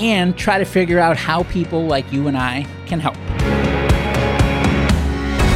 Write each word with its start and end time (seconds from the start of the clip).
and 0.00 0.36
try 0.36 0.58
to 0.58 0.64
figure 0.64 0.98
out 0.98 1.16
how 1.16 1.42
people 1.44 1.84
like 1.86 2.10
you 2.10 2.26
and 2.26 2.36
I 2.36 2.66
can 2.86 3.00
help. 3.00 3.16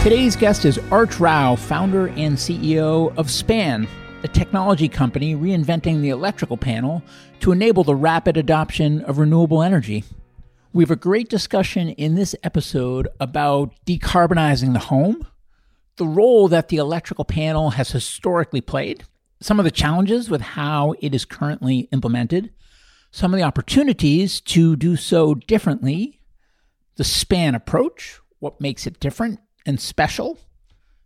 Today's 0.03 0.37
guest 0.37 0.67
is 0.67 0.79
Arch 0.91 1.19
Rao, 1.19 1.57
founder 1.57 2.09
and 2.09 2.37
CEO 2.37 3.17
of 3.17 3.31
Span, 3.31 3.89
a 4.23 4.29
technology 4.29 4.87
company 4.87 5.35
reinventing 5.35 6.03
the 6.03 6.11
electrical 6.11 6.59
panel 6.59 7.03
to 7.41 7.53
enable 7.53 7.85
the 7.85 7.97
rapid 7.97 8.37
adoption 8.37 9.01
of 9.03 9.17
renewable 9.17 9.63
energy. 9.63 10.05
We 10.75 10.85
have 10.85 10.91
a 10.91 10.97
great 10.97 11.31
discussion 11.31 11.89
in 11.89 12.17
this 12.17 12.37
episode 12.43 13.09
about 13.19 13.73
decarbonizing 13.87 14.75
the 14.75 14.79
home, 14.79 15.27
the 15.97 16.07
role 16.07 16.49
that 16.49 16.69
the 16.69 16.77
electrical 16.77 17.25
panel 17.25 17.71
has 17.71 17.93
historically 17.93 18.61
played, 18.61 19.05
some 19.41 19.59
of 19.59 19.65
the 19.65 19.71
challenges 19.71 20.29
with 20.29 20.43
how 20.43 20.95
it 21.01 21.15
is 21.15 21.25
currently 21.25 21.89
implemented, 21.93 22.51
some 23.15 23.33
of 23.33 23.39
the 23.39 23.47
opportunities 23.47 24.41
to 24.41 24.75
do 24.75 24.97
so 24.97 25.37
differently, 25.37 26.21
the 26.97 27.05
span 27.05 27.55
approach, 27.55 28.19
what 28.41 28.61
makes 28.61 28.89
it 28.89 28.99
different 28.99 29.39
and 29.65 29.81
special, 29.81 30.37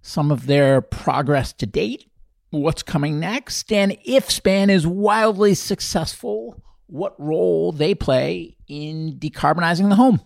some 0.00 0.30
of 0.30 0.46
their 0.46 0.80
progress 0.80 1.52
to 1.52 1.66
date, 1.66 2.10
what's 2.48 2.82
coming 2.82 3.20
next, 3.20 3.70
and 3.70 3.94
if 4.06 4.30
span 4.30 4.70
is 4.70 4.86
wildly 4.86 5.52
successful, 5.52 6.62
what 6.86 7.14
role 7.20 7.72
they 7.72 7.94
play 7.94 8.56
in 8.68 9.18
decarbonizing 9.18 9.90
the 9.90 9.96
home. 9.96 10.18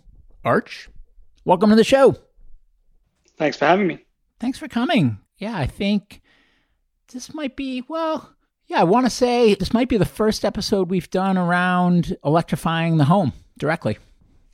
Arch, 0.44 0.88
welcome 1.44 1.70
to 1.70 1.74
the 1.74 1.82
show. 1.82 2.14
Thanks 3.36 3.56
for 3.56 3.64
having 3.64 3.88
me. 3.88 3.98
Thanks 4.38 4.56
for 4.56 4.68
coming. 4.68 5.18
Yeah, 5.36 5.58
I 5.58 5.66
think 5.66 6.22
this 7.12 7.34
might 7.34 7.56
be, 7.56 7.82
well, 7.88 8.36
yeah, 8.72 8.80
I 8.80 8.84
want 8.84 9.04
to 9.04 9.10
say 9.10 9.54
this 9.54 9.74
might 9.74 9.90
be 9.90 9.98
the 9.98 10.06
first 10.06 10.46
episode 10.46 10.88
we've 10.88 11.10
done 11.10 11.36
around 11.36 12.16
electrifying 12.24 12.96
the 12.96 13.04
home 13.04 13.34
directly. 13.58 13.98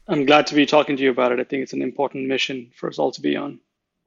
I'm 0.08 0.26
glad 0.26 0.48
to 0.48 0.56
be 0.56 0.66
talking 0.66 0.96
to 0.96 1.02
you 1.04 1.10
about 1.10 1.30
it. 1.30 1.38
I 1.38 1.44
think 1.44 1.62
it's 1.62 1.72
an 1.72 1.82
important 1.82 2.26
mission 2.26 2.72
for 2.74 2.88
us 2.88 2.98
all 2.98 3.12
to 3.12 3.20
be 3.20 3.36
on. 3.36 3.60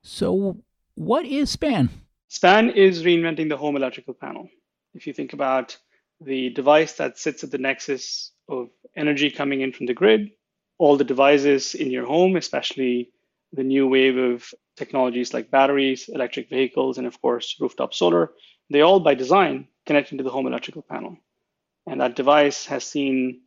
So, 0.03 0.57
what 0.95 1.23
is 1.23 1.49
SPAN? 1.51 1.89
SPAN 2.27 2.71
is 2.71 3.03
reinventing 3.03 3.47
the 3.47 3.55
home 3.55 3.77
electrical 3.77 4.13
panel. 4.13 4.49
If 4.93 5.07
you 5.07 5.13
think 5.13 5.31
about 5.31 5.77
the 6.19 6.49
device 6.49 6.93
that 6.93 7.17
sits 7.17 7.45
at 7.45 7.51
the 7.51 7.57
nexus 7.57 8.33
of 8.49 8.67
energy 8.97 9.31
coming 9.31 9.61
in 9.61 9.71
from 9.71 9.85
the 9.85 9.93
grid, 9.93 10.31
all 10.77 10.97
the 10.97 11.05
devices 11.05 11.73
in 11.73 11.89
your 11.89 12.05
home, 12.05 12.35
especially 12.35 13.11
the 13.53 13.63
new 13.63 13.87
wave 13.87 14.17
of 14.17 14.53
technologies 14.75 15.33
like 15.33 15.51
batteries, 15.51 16.09
electric 16.09 16.49
vehicles, 16.49 16.97
and 16.97 17.07
of 17.07 17.21
course, 17.21 17.55
rooftop 17.61 17.93
solar, 17.93 18.33
they 18.69 18.81
all 18.81 18.99
by 18.99 19.13
design 19.13 19.67
connecting 19.85 20.17
to 20.17 20.23
the 20.23 20.29
home 20.29 20.47
electrical 20.47 20.81
panel. 20.81 21.17
And 21.87 22.01
that 22.01 22.15
device 22.15 22.65
has 22.67 22.83
seen, 22.83 23.41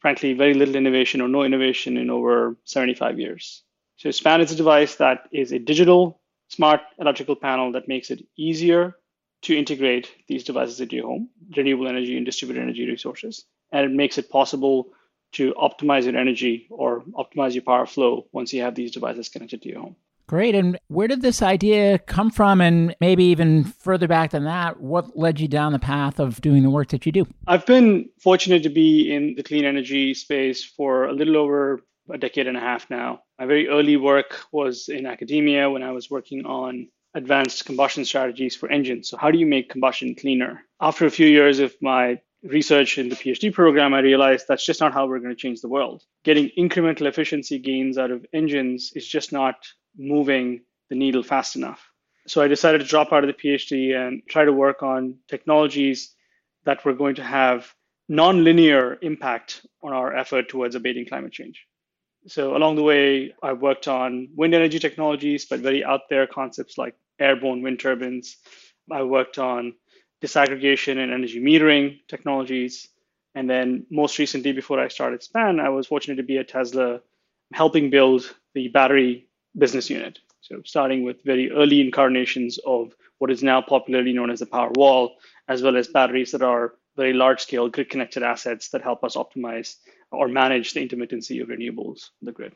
frankly, 0.00 0.34
very 0.34 0.54
little 0.54 0.76
innovation 0.76 1.20
or 1.20 1.28
no 1.28 1.42
innovation 1.44 1.96
in 1.96 2.10
over 2.10 2.56
75 2.64 3.18
years. 3.18 3.62
So 3.96 4.10
SPAN 4.10 4.40
is 4.40 4.52
a 4.52 4.56
device 4.56 4.96
that 4.96 5.28
is 5.32 5.52
a 5.52 5.58
digital 5.58 6.20
smart 6.48 6.80
electrical 6.98 7.36
panel 7.36 7.72
that 7.72 7.88
makes 7.88 8.10
it 8.10 8.24
easier 8.36 8.96
to 9.42 9.56
integrate 9.56 10.10
these 10.26 10.44
devices 10.44 10.80
into 10.80 10.96
your 10.96 11.06
home, 11.06 11.30
renewable 11.56 11.88
energy 11.88 12.16
and 12.16 12.26
distributed 12.26 12.62
energy 12.62 12.86
resources. 12.86 13.44
And 13.70 13.84
it 13.84 13.94
makes 13.94 14.18
it 14.18 14.30
possible 14.30 14.92
to 15.32 15.54
optimize 15.54 16.04
your 16.04 16.16
energy 16.16 16.66
or 16.70 17.02
optimize 17.12 17.54
your 17.54 17.62
power 17.62 17.86
flow 17.86 18.26
once 18.32 18.52
you 18.52 18.62
have 18.62 18.74
these 18.74 18.92
devices 18.92 19.28
connected 19.28 19.62
to 19.62 19.68
your 19.68 19.80
home. 19.80 19.96
Great. 20.28 20.54
And 20.54 20.78
where 20.88 21.08
did 21.08 21.22
this 21.22 21.40
idea 21.40 21.98
come 22.00 22.30
from? 22.30 22.60
And 22.60 22.94
maybe 23.00 23.24
even 23.24 23.64
further 23.64 24.06
back 24.06 24.30
than 24.30 24.44
that, 24.44 24.78
what 24.78 25.16
led 25.16 25.40
you 25.40 25.48
down 25.48 25.72
the 25.72 25.78
path 25.78 26.20
of 26.20 26.40
doing 26.42 26.62
the 26.62 26.70
work 26.70 26.88
that 26.88 27.06
you 27.06 27.12
do? 27.12 27.26
I've 27.46 27.64
been 27.64 28.10
fortunate 28.22 28.62
to 28.64 28.68
be 28.68 29.12
in 29.12 29.34
the 29.36 29.42
clean 29.42 29.64
energy 29.64 30.12
space 30.12 30.62
for 30.62 31.06
a 31.06 31.14
little 31.14 31.38
over 31.38 31.80
a 32.10 32.18
decade 32.18 32.46
and 32.46 32.58
a 32.58 32.60
half 32.60 32.90
now. 32.90 33.22
My 33.38 33.46
very 33.46 33.68
early 33.68 33.96
work 33.96 34.40
was 34.52 34.90
in 34.90 35.06
academia 35.06 35.70
when 35.70 35.82
I 35.82 35.92
was 35.92 36.10
working 36.10 36.44
on 36.44 36.88
advanced 37.14 37.64
combustion 37.64 38.04
strategies 38.04 38.54
for 38.54 38.70
engines. 38.70 39.08
So, 39.08 39.16
how 39.16 39.30
do 39.30 39.38
you 39.38 39.46
make 39.46 39.70
combustion 39.70 40.14
cleaner? 40.14 40.62
After 40.80 41.06
a 41.06 41.10
few 41.10 41.26
years 41.26 41.58
of 41.58 41.74
my 41.80 42.20
research 42.42 42.98
in 42.98 43.08
the 43.08 43.16
PhD 43.16 43.52
program, 43.52 43.94
I 43.94 44.00
realized 44.00 44.46
that's 44.46 44.64
just 44.64 44.80
not 44.80 44.92
how 44.92 45.06
we're 45.06 45.18
going 45.18 45.34
to 45.34 45.40
change 45.40 45.60
the 45.60 45.68
world. 45.68 46.02
Getting 46.24 46.50
incremental 46.58 47.06
efficiency 47.06 47.58
gains 47.58 47.98
out 47.98 48.10
of 48.10 48.26
engines 48.32 48.92
is 48.94 49.06
just 49.06 49.32
not 49.32 49.56
moving 49.98 50.62
the 50.88 50.96
needle 50.96 51.22
fast 51.22 51.56
enough. 51.56 51.90
So 52.26 52.42
I 52.42 52.48
decided 52.48 52.78
to 52.78 52.86
drop 52.86 53.12
out 53.12 53.24
of 53.24 53.28
the 53.28 53.34
PhD 53.34 53.94
and 53.94 54.22
try 54.28 54.44
to 54.44 54.52
work 54.52 54.82
on 54.82 55.16
technologies 55.28 56.14
that 56.64 56.84
were 56.84 56.94
going 56.94 57.16
to 57.16 57.22
have 57.22 57.74
nonlinear 58.10 58.98
impact 59.02 59.66
on 59.82 59.92
our 59.92 60.14
effort 60.14 60.48
towards 60.48 60.74
abating 60.74 61.06
climate 61.06 61.32
change. 61.32 61.66
So 62.26 62.56
along 62.56 62.76
the 62.76 62.82
way, 62.82 63.34
I 63.42 63.52
worked 63.52 63.88
on 63.88 64.28
wind 64.34 64.54
energy 64.54 64.78
technologies, 64.78 65.46
but 65.46 65.60
very 65.60 65.84
out 65.84 66.08
there 66.10 66.26
concepts 66.26 66.76
like 66.76 66.94
airborne 67.18 67.62
wind 67.62 67.80
turbines. 67.80 68.36
I 68.90 69.02
worked 69.02 69.38
on 69.38 69.74
disaggregation 70.22 70.98
and 70.98 71.12
energy 71.12 71.40
metering 71.40 72.00
technologies. 72.08 72.88
And 73.34 73.48
then 73.48 73.86
most 73.90 74.18
recently, 74.18 74.52
before 74.52 74.80
I 74.80 74.88
started 74.88 75.22
SPAN, 75.22 75.60
I 75.60 75.68
was 75.68 75.86
fortunate 75.86 76.16
to 76.16 76.22
be 76.22 76.38
at 76.38 76.48
Tesla 76.48 77.00
helping 77.52 77.88
build 77.88 78.34
the 78.54 78.68
battery 78.68 79.27
business 79.58 79.90
unit. 79.90 80.18
So 80.40 80.62
starting 80.64 81.04
with 81.04 81.22
very 81.24 81.50
early 81.50 81.80
incarnations 81.80 82.58
of 82.66 82.94
what 83.18 83.30
is 83.30 83.42
now 83.42 83.60
popularly 83.60 84.12
known 84.12 84.30
as 84.30 84.40
the 84.40 84.46
Powerwall, 84.46 85.10
as 85.48 85.62
well 85.62 85.76
as 85.76 85.88
batteries 85.88 86.32
that 86.32 86.42
are 86.42 86.74
very 86.96 87.12
large 87.12 87.40
scale 87.40 87.68
grid 87.68 87.90
connected 87.90 88.22
assets 88.22 88.68
that 88.70 88.82
help 88.82 89.04
us 89.04 89.14
optimize 89.16 89.76
or 90.10 90.28
manage 90.28 90.72
the 90.72 90.86
intermittency 90.86 91.40
of 91.42 91.48
renewables 91.48 92.10
in 92.20 92.26
the 92.26 92.32
grid. 92.32 92.54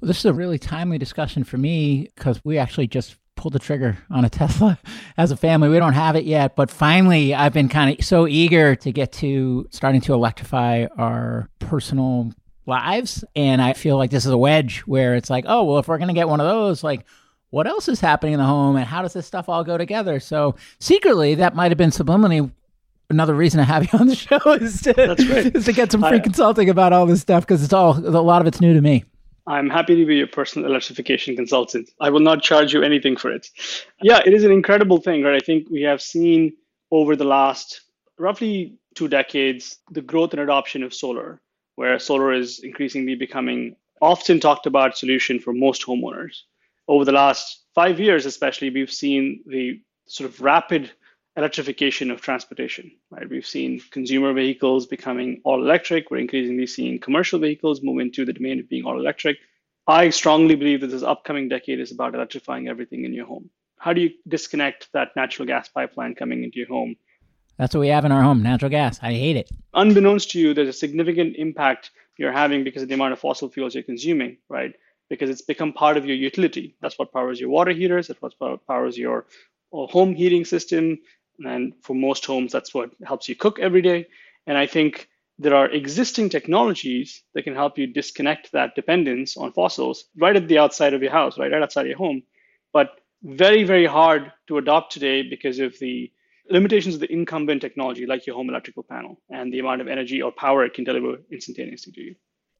Well, 0.00 0.08
this 0.08 0.18
is 0.18 0.26
a 0.26 0.32
really 0.32 0.58
timely 0.58 0.98
discussion 0.98 1.44
for 1.44 1.58
me 1.58 2.10
because 2.14 2.40
we 2.44 2.58
actually 2.58 2.86
just 2.86 3.16
pulled 3.34 3.54
the 3.54 3.58
trigger 3.58 3.98
on 4.10 4.24
a 4.24 4.30
Tesla 4.30 4.78
as 5.16 5.30
a 5.30 5.36
family. 5.36 5.68
We 5.68 5.78
don't 5.78 5.94
have 5.94 6.16
it 6.16 6.24
yet, 6.24 6.56
but 6.56 6.70
finally, 6.70 7.34
I've 7.34 7.52
been 7.52 7.68
kind 7.68 7.98
of 7.98 8.04
so 8.04 8.26
eager 8.26 8.74
to 8.76 8.92
get 8.92 9.12
to 9.12 9.66
starting 9.70 10.00
to 10.02 10.14
electrify 10.14 10.86
our 10.96 11.48
personal 11.58 12.32
lives. 12.66 13.24
And 13.34 13.62
I 13.62 13.72
feel 13.72 13.96
like 13.96 14.10
this 14.10 14.26
is 14.26 14.32
a 14.32 14.38
wedge 14.38 14.80
where 14.80 15.14
it's 15.14 15.30
like, 15.30 15.44
oh, 15.48 15.64
well, 15.64 15.78
if 15.78 15.88
we're 15.88 15.98
going 15.98 16.08
to 16.08 16.14
get 16.14 16.28
one 16.28 16.40
of 16.40 16.46
those, 16.46 16.84
like, 16.84 17.04
what 17.50 17.66
else 17.66 17.88
is 17.88 18.00
happening 18.00 18.34
in 18.34 18.40
the 18.40 18.46
home 18.46 18.76
and 18.76 18.84
how 18.84 19.02
does 19.02 19.12
this 19.12 19.26
stuff 19.26 19.48
all 19.48 19.64
go 19.64 19.78
together? 19.78 20.20
So 20.20 20.56
secretly, 20.80 21.36
that 21.36 21.54
might 21.54 21.70
have 21.70 21.78
been 21.78 21.90
subliminally 21.90 22.50
another 23.08 23.34
reason 23.34 23.58
to 23.58 23.64
have 23.64 23.84
you 23.84 23.98
on 23.98 24.08
the 24.08 24.16
show 24.16 24.38
is 24.52 24.82
to, 24.82 25.12
is 25.54 25.64
to 25.64 25.72
get 25.72 25.92
some 25.92 26.00
free 26.00 26.18
I, 26.18 26.20
consulting 26.20 26.68
about 26.68 26.92
all 26.92 27.06
this 27.06 27.20
stuff 27.20 27.44
because 27.44 27.62
it's 27.62 27.72
all 27.72 27.96
a 27.98 28.20
lot 28.20 28.40
of 28.40 28.46
it's 28.46 28.60
new 28.60 28.74
to 28.74 28.80
me. 28.80 29.04
I'm 29.48 29.70
happy 29.70 29.94
to 29.94 30.04
be 30.04 30.16
your 30.16 30.26
personal 30.26 30.68
electrification 30.68 31.36
consultant. 31.36 31.90
I 32.00 32.10
will 32.10 32.20
not 32.20 32.42
charge 32.42 32.72
you 32.72 32.82
anything 32.82 33.16
for 33.16 33.30
it. 33.30 33.48
Yeah, 34.02 34.20
it 34.26 34.34
is 34.34 34.42
an 34.42 34.50
incredible 34.50 35.00
thing, 35.00 35.22
right? 35.22 35.40
I 35.40 35.44
think 35.44 35.70
we 35.70 35.82
have 35.82 36.02
seen 36.02 36.52
over 36.90 37.14
the 37.14 37.24
last 37.24 37.82
roughly 38.18 38.76
two 38.94 39.06
decades 39.06 39.78
the 39.90 40.02
growth 40.02 40.32
and 40.32 40.40
adoption 40.40 40.82
of 40.82 40.92
solar, 40.92 41.40
where 41.76 41.98
solar 41.98 42.32
is 42.32 42.58
increasingly 42.58 43.14
becoming 43.14 43.76
often 44.00 44.40
talked 44.40 44.66
about 44.66 44.98
solution 44.98 45.38
for 45.38 45.52
most 45.52 45.86
homeowners. 45.86 46.42
Over 46.88 47.04
the 47.04 47.12
last 47.12 47.64
five 47.74 47.98
years, 47.98 48.26
especially, 48.26 48.70
we've 48.70 48.92
seen 48.92 49.42
the 49.46 49.80
sort 50.06 50.30
of 50.30 50.40
rapid 50.40 50.90
electrification 51.36 52.10
of 52.10 52.20
transportation. 52.20 52.90
Right, 53.10 53.28
we've 53.28 53.46
seen 53.46 53.80
consumer 53.90 54.32
vehicles 54.32 54.86
becoming 54.86 55.40
all 55.44 55.62
electric. 55.62 56.10
We're 56.10 56.18
increasingly 56.18 56.66
seeing 56.66 56.98
commercial 56.98 57.38
vehicles 57.38 57.82
move 57.82 58.00
into 58.00 58.24
the 58.24 58.32
domain 58.32 58.60
of 58.60 58.68
being 58.68 58.84
all 58.84 58.98
electric. 58.98 59.36
I 59.86 60.10
strongly 60.10 60.56
believe 60.56 60.80
that 60.80 60.88
this 60.88 61.02
upcoming 61.02 61.48
decade 61.48 61.78
is 61.78 61.92
about 61.92 62.14
electrifying 62.14 62.68
everything 62.68 63.04
in 63.04 63.12
your 63.12 63.26
home. 63.26 63.50
How 63.78 63.92
do 63.92 64.00
you 64.00 64.10
disconnect 64.26 64.88
that 64.92 65.14
natural 65.14 65.46
gas 65.46 65.68
pipeline 65.68 66.14
coming 66.14 66.42
into 66.42 66.58
your 66.58 66.68
home? 66.68 66.96
That's 67.58 67.74
what 67.74 67.80
we 67.80 67.88
have 67.88 68.04
in 68.04 68.12
our 68.12 68.22
home, 68.22 68.42
natural 68.42 68.70
gas. 68.70 68.98
I 69.02 69.12
hate 69.12 69.36
it. 69.36 69.50
Unbeknownst 69.74 70.30
to 70.32 70.40
you, 70.40 70.54
there's 70.54 70.68
a 70.68 70.72
significant 70.72 71.36
impact 71.36 71.90
you're 72.18 72.32
having 72.32 72.64
because 72.64 72.82
of 72.82 72.88
the 72.88 72.94
amount 72.94 73.12
of 73.12 73.18
fossil 73.18 73.48
fuels 73.48 73.74
you're 73.74 73.82
consuming, 73.82 74.38
right? 74.48 74.74
Because 75.08 75.30
it's 75.30 75.42
become 75.42 75.72
part 75.72 75.96
of 75.96 76.04
your 76.04 76.16
utility. 76.16 76.74
That's 76.80 76.98
what 76.98 77.12
powers 77.12 77.40
your 77.40 77.50
water 77.50 77.72
heaters. 77.72 78.08
That's 78.08 78.20
what 78.20 78.66
powers 78.66 78.98
your 78.98 79.26
uh, 79.72 79.86
home 79.86 80.14
heating 80.14 80.44
system. 80.44 80.98
And 81.44 81.74
for 81.82 81.94
most 81.94 82.24
homes, 82.24 82.52
that's 82.52 82.74
what 82.74 82.90
helps 83.04 83.28
you 83.28 83.36
cook 83.36 83.58
every 83.58 83.82
day. 83.82 84.06
And 84.46 84.56
I 84.56 84.66
think 84.66 85.08
there 85.38 85.54
are 85.54 85.68
existing 85.68 86.30
technologies 86.30 87.22
that 87.34 87.42
can 87.42 87.54
help 87.54 87.78
you 87.78 87.86
disconnect 87.86 88.52
that 88.52 88.74
dependence 88.74 89.36
on 89.36 89.52
fossils 89.52 90.06
right 90.16 90.36
at 90.36 90.48
the 90.48 90.58
outside 90.58 90.94
of 90.94 91.02
your 91.02 91.12
house, 91.12 91.38
right, 91.38 91.52
right 91.52 91.62
outside 91.62 91.86
your 91.86 91.98
home. 91.98 92.22
But 92.72 93.00
very, 93.22 93.64
very 93.64 93.86
hard 93.86 94.32
to 94.48 94.58
adopt 94.58 94.92
today 94.92 95.22
because 95.22 95.58
of 95.58 95.78
the 95.78 96.10
limitations 96.50 96.94
of 96.94 97.00
the 97.00 97.12
incumbent 97.12 97.60
technology, 97.60 98.06
like 98.06 98.26
your 98.26 98.36
home 98.36 98.48
electrical 98.48 98.82
panel 98.82 99.20
and 99.30 99.52
the 99.52 99.58
amount 99.58 99.80
of 99.80 99.88
energy 99.88 100.22
or 100.22 100.32
power 100.32 100.64
it 100.64 100.74
can 100.74 100.84
deliver 100.84 101.16
instantaneously 101.30 101.92
to 101.92 102.00
you. 102.00 102.14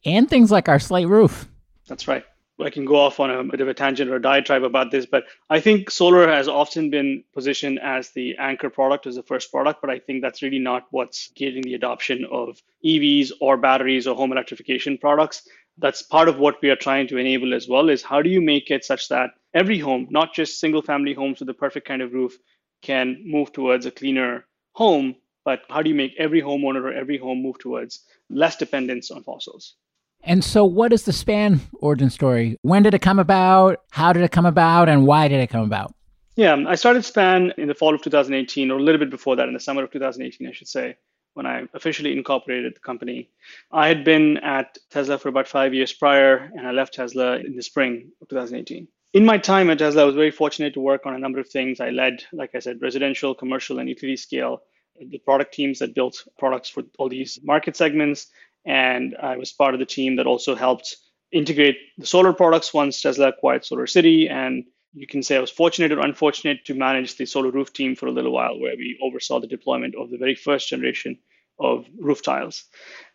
And 0.05 0.29
things 0.29 0.51
like 0.51 0.69
our 0.69 0.79
slate 0.79 1.09
roof. 1.09 1.49
That's 1.89 2.09
right. 2.09 2.25
I 2.59 2.71
can 2.71 2.87
go 2.87 2.97
off 2.97 3.21
on 3.21 3.31
a 3.31 3.45
bit 3.45 3.61
of 3.61 3.69
a 3.69 3.75
tangent 3.75 4.11
or 4.11 4.17
a 4.17 4.23
diatribe 4.23 4.65
about 4.65 4.91
this, 4.91 5.05
but 5.05 5.25
I 5.51 5.61
think 5.61 5.91
solar 5.91 6.27
has 6.27 6.49
often 6.49 6.89
been 6.89 7.23
positioned 7.35 7.79
as 7.81 8.11
the 8.11 8.35
anchor 8.39 8.71
product, 8.71 9.07
as 9.07 9.17
the 9.17 9.23
first 9.23 9.53
product, 9.53 9.81
but 9.83 9.91
I 9.91 9.99
think 9.99 10.23
that's 10.23 10.43
really 10.43 10.59
not 10.59 10.87
what's 10.91 11.29
getting 11.37 11.63
the 11.63 11.75
adoption 11.75 12.25
of 12.31 12.63
EVs 12.83 13.33
or 13.41 13.59
batteries 13.59 14.07
or 14.07 14.17
home 14.17 14.33
electrification 14.33 14.97
products. 14.97 15.47
That's 15.77 16.01
part 16.01 16.31
of 16.31 16.39
what 16.39 16.57
we 16.63 16.71
are 16.71 16.77
trying 16.77 17.09
to 17.09 17.19
enable 17.19 17.53
as 17.53 17.69
well 17.69 17.91
is 17.91 18.03
how 18.03 18.23
do 18.23 18.31
you 18.31 18.41
make 18.41 18.71
it 18.71 18.87
such 18.87 19.09
that 19.09 19.33
every 19.53 19.79
home, 19.79 20.07
not 20.11 20.33
just 20.33 20.59
single 20.59 20.81
family 20.81 21.13
homes 21.13 21.41
with 21.41 21.49
the 21.49 21.55
perfect 21.55 21.87
kind 21.87 22.01
of 22.01 22.15
roof, 22.15 22.39
can 22.83 23.23
move 23.25 23.53
towards 23.53 23.87
a 23.87 23.91
cleaner 23.91 24.47
home, 24.73 25.17
but 25.45 25.63
how 25.69 25.83
do 25.83 25.89
you 25.89 25.95
make 25.95 26.15
every 26.19 26.43
homeowner 26.43 26.83
or 26.83 26.93
every 26.93 27.19
home 27.19 27.43
move 27.43 27.59
towards 27.59 28.05
less 28.31 28.57
dependence 28.57 29.11
on 29.11 29.23
fossils? 29.23 29.75
And 30.23 30.43
so, 30.43 30.65
what 30.65 30.93
is 30.93 31.05
the 31.05 31.13
Span 31.13 31.61
origin 31.81 32.11
story? 32.11 32.59
When 32.63 32.83
did 32.83 32.95
it 32.95 33.03
come 33.03 33.19
about? 33.19 33.83
How 33.91 34.13
did 34.13 34.23
it 34.23 34.33
come 34.33 34.47
about? 34.47 34.89
And 34.89 35.07
why 35.07 35.29
did 35.29 35.41
it 35.41 35.49
come 35.49 35.63
about? 35.63 35.95
Yeah, 36.35 36.57
I 36.67 36.75
started 36.75 37.05
Span 37.05 37.53
in 37.57 37.69
the 37.69 37.75
fall 37.75 37.95
of 37.95 38.03
2018, 38.03 38.71
or 38.71 38.79
a 38.79 38.83
little 38.83 38.99
bit 38.99 39.11
before 39.11 39.37
that, 39.37 39.49
in 39.49 39.55
the 39.55 39.61
summer 39.61 39.85
of 39.85 39.91
2018, 39.91 40.49
I 40.49 40.53
should 40.53 40.69
say, 40.69 40.97
when 41.35 41.47
I 41.47 41.65
officially 41.75 42.13
incorporated 42.13 42.75
the 42.75 42.81
company. 42.81 43.31
I 43.73 43.89
had 43.89 44.05
been 44.05 44.39
at 44.39 44.77
Tesla 44.91 45.19
for 45.19 45.29
about 45.29 45.49
five 45.49 45.73
years 45.73 45.93
prior, 45.93 46.51
and 46.55 46.67
I 46.67 46.73
left 46.73 46.95
Tesla 46.95 47.37
in 47.39 47.57
the 47.57 47.63
spring 47.63 48.11
of 48.21 48.29
2018. 48.29 48.89
In 49.17 49.25
my 49.25 49.39
time 49.39 49.71
at 49.71 49.79
Tesla, 49.79 50.03
I 50.03 50.05
was 50.05 50.15
very 50.15 50.31
fortunate 50.31 50.75
to 50.75 50.81
work 50.81 51.07
on 51.07 51.15
a 51.15 51.19
number 51.19 51.39
of 51.39 51.49
things. 51.49 51.81
I 51.81 51.89
led, 51.89 52.23
like 52.35 52.55
I 52.55 52.59
said, 52.59 52.83
residential, 52.83 53.35
commercial, 53.35 53.79
and 53.79 53.89
utility 53.89 54.19
scale 54.19 54.61
the 55.01 55.17
product 55.17 55.55
teams 55.55 55.79
that 55.79 55.95
built 55.95 56.23
products 56.39 56.69
for 56.69 56.83
all 56.99 57.09
these 57.09 57.39
market 57.43 57.77
segments. 57.77 58.27
And 58.67 59.17
I 59.19 59.39
was 59.39 59.53
part 59.53 59.73
of 59.73 59.81
the 59.81 59.87
team 59.87 60.17
that 60.17 60.27
also 60.27 60.55
helped 60.55 60.97
integrate 61.33 61.79
the 61.97 62.05
solar 62.05 62.35
products 62.35 62.75
once 62.75 63.01
Tesla 63.01 63.29
acquired 63.29 63.63
SolarCity. 63.63 64.31
And 64.31 64.65
you 64.93 65.07
can 65.07 65.23
say 65.23 65.39
I 65.39 65.41
was 65.41 65.51
fortunate 65.51 65.93
or 65.93 66.01
unfortunate 66.01 66.67
to 66.67 66.75
manage 66.75 67.17
the 67.17 67.25
solar 67.25 67.51
roof 67.51 67.73
team 67.73 67.97
for 67.97 68.09
a 68.09 68.13
little 68.13 68.33
while, 68.33 68.61
where 68.61 68.77
we 68.77 68.99
oversaw 69.03 69.41
the 69.41 69.47
deployment 69.47 69.95
of 69.95 70.11
the 70.11 70.19
very 70.19 70.35
first 70.35 70.69
generation 70.69 71.19
of 71.59 71.87
roof 71.99 72.23
tiles. 72.23 72.65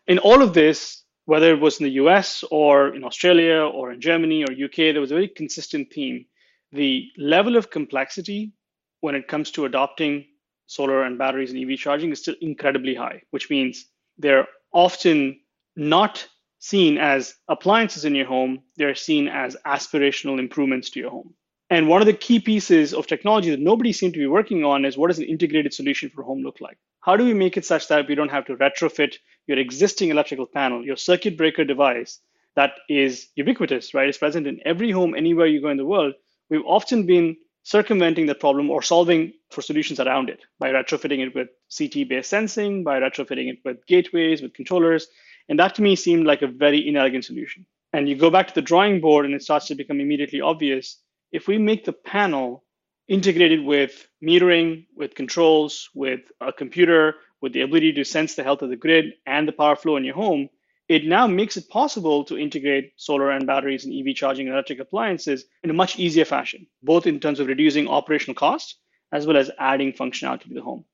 In 0.08 0.18
all 0.18 0.42
of 0.42 0.52
this, 0.52 1.01
whether 1.32 1.50
it 1.50 1.60
was 1.60 1.80
in 1.80 1.84
the 1.84 1.98
US 2.02 2.44
or 2.50 2.94
in 2.94 3.02
Australia 3.04 3.60
or 3.62 3.90
in 3.90 4.02
Germany 4.02 4.44
or 4.44 4.52
UK, 4.52 4.92
there 4.92 5.00
was 5.00 5.12
a 5.12 5.14
very 5.14 5.28
consistent 5.28 5.90
theme. 5.90 6.26
The 6.72 7.08
level 7.16 7.56
of 7.56 7.70
complexity 7.70 8.52
when 9.00 9.14
it 9.14 9.28
comes 9.28 9.50
to 9.52 9.64
adopting 9.64 10.26
solar 10.66 11.04
and 11.04 11.16
batteries 11.16 11.50
and 11.50 11.58
EV 11.58 11.78
charging 11.78 12.12
is 12.12 12.18
still 12.18 12.34
incredibly 12.42 12.94
high, 12.94 13.22
which 13.30 13.48
means 13.48 13.86
they're 14.18 14.46
often 14.74 15.40
not 15.74 16.28
seen 16.58 16.98
as 16.98 17.34
appliances 17.48 18.04
in 18.04 18.14
your 18.14 18.26
home, 18.26 18.62
they're 18.76 18.94
seen 18.94 19.26
as 19.26 19.56
aspirational 19.64 20.38
improvements 20.38 20.90
to 20.90 21.00
your 21.00 21.10
home. 21.10 21.32
And 21.72 21.88
one 21.88 22.02
of 22.02 22.06
the 22.06 22.12
key 22.12 22.38
pieces 22.38 22.92
of 22.92 23.06
technology 23.06 23.48
that 23.48 23.58
nobody 23.58 23.94
seemed 23.94 24.12
to 24.12 24.20
be 24.20 24.26
working 24.26 24.62
on 24.62 24.84
is 24.84 24.98
what 24.98 25.08
does 25.08 25.18
an 25.18 25.24
integrated 25.24 25.72
solution 25.72 26.10
for 26.10 26.22
home 26.22 26.42
look 26.42 26.60
like? 26.60 26.76
How 27.00 27.16
do 27.16 27.24
we 27.24 27.32
make 27.32 27.56
it 27.56 27.64
such 27.64 27.88
that 27.88 28.06
we 28.06 28.14
don't 28.14 28.30
have 28.30 28.44
to 28.48 28.56
retrofit 28.56 29.14
your 29.46 29.58
existing 29.58 30.10
electrical 30.10 30.44
panel, 30.44 30.84
your 30.84 30.98
circuit 30.98 31.38
breaker 31.38 31.64
device 31.64 32.20
that 32.56 32.72
is 32.90 33.28
ubiquitous, 33.36 33.94
right? 33.94 34.06
It's 34.06 34.18
present 34.18 34.46
in 34.46 34.60
every 34.66 34.90
home 34.90 35.14
anywhere 35.14 35.46
you 35.46 35.62
go 35.62 35.70
in 35.70 35.78
the 35.78 35.86
world. 35.86 36.12
We've 36.50 36.66
often 36.66 37.06
been 37.06 37.38
circumventing 37.62 38.26
the 38.26 38.34
problem 38.34 38.68
or 38.68 38.82
solving 38.82 39.32
for 39.50 39.62
solutions 39.62 39.98
around 39.98 40.28
it 40.28 40.42
by 40.58 40.72
retrofitting 40.72 41.26
it 41.26 41.34
with 41.34 41.48
CT 41.74 42.06
based 42.06 42.28
sensing, 42.28 42.84
by 42.84 43.00
retrofitting 43.00 43.50
it 43.50 43.60
with 43.64 43.78
gateways, 43.86 44.42
with 44.42 44.52
controllers. 44.52 45.06
And 45.48 45.58
that 45.58 45.74
to 45.76 45.82
me 45.82 45.96
seemed 45.96 46.26
like 46.26 46.42
a 46.42 46.48
very 46.48 46.86
inelegant 46.86 47.24
solution. 47.24 47.64
And 47.94 48.10
you 48.10 48.14
go 48.14 48.28
back 48.28 48.48
to 48.48 48.54
the 48.54 48.60
drawing 48.60 49.00
board 49.00 49.24
and 49.24 49.34
it 49.34 49.42
starts 49.42 49.68
to 49.68 49.74
become 49.74 50.00
immediately 50.00 50.42
obvious. 50.42 50.98
If 51.32 51.48
we 51.48 51.58
make 51.58 51.84
the 51.84 51.94
panel 51.94 52.62
integrated 53.08 53.64
with 53.64 54.06
metering, 54.22 54.86
with 54.94 55.14
controls, 55.14 55.88
with 55.94 56.20
a 56.40 56.52
computer, 56.52 57.16
with 57.40 57.52
the 57.52 57.62
ability 57.62 57.94
to 57.94 58.04
sense 58.04 58.34
the 58.34 58.44
health 58.44 58.62
of 58.62 58.68
the 58.68 58.76
grid 58.76 59.14
and 59.26 59.48
the 59.48 59.52
power 59.52 59.74
flow 59.74 59.96
in 59.96 60.04
your 60.04 60.14
home, 60.14 60.48
it 60.88 61.06
now 61.06 61.26
makes 61.26 61.56
it 61.56 61.70
possible 61.70 62.22
to 62.24 62.38
integrate 62.38 62.92
solar 62.96 63.30
and 63.30 63.46
batteries 63.46 63.86
and 63.86 63.94
EV 63.94 64.14
charging 64.14 64.46
and 64.46 64.54
electric 64.54 64.78
appliances 64.78 65.46
in 65.62 65.70
a 65.70 65.74
much 65.74 65.98
easier 65.98 66.26
fashion, 66.26 66.66
both 66.82 67.06
in 67.06 67.18
terms 67.18 67.40
of 67.40 67.46
reducing 67.46 67.88
operational 67.88 68.34
costs 68.34 68.76
as 69.10 69.26
well 69.26 69.36
as 69.36 69.50
adding 69.58 69.92
functionality 69.92 70.48
to 70.48 70.54
the 70.54 70.62
home. 70.62 70.84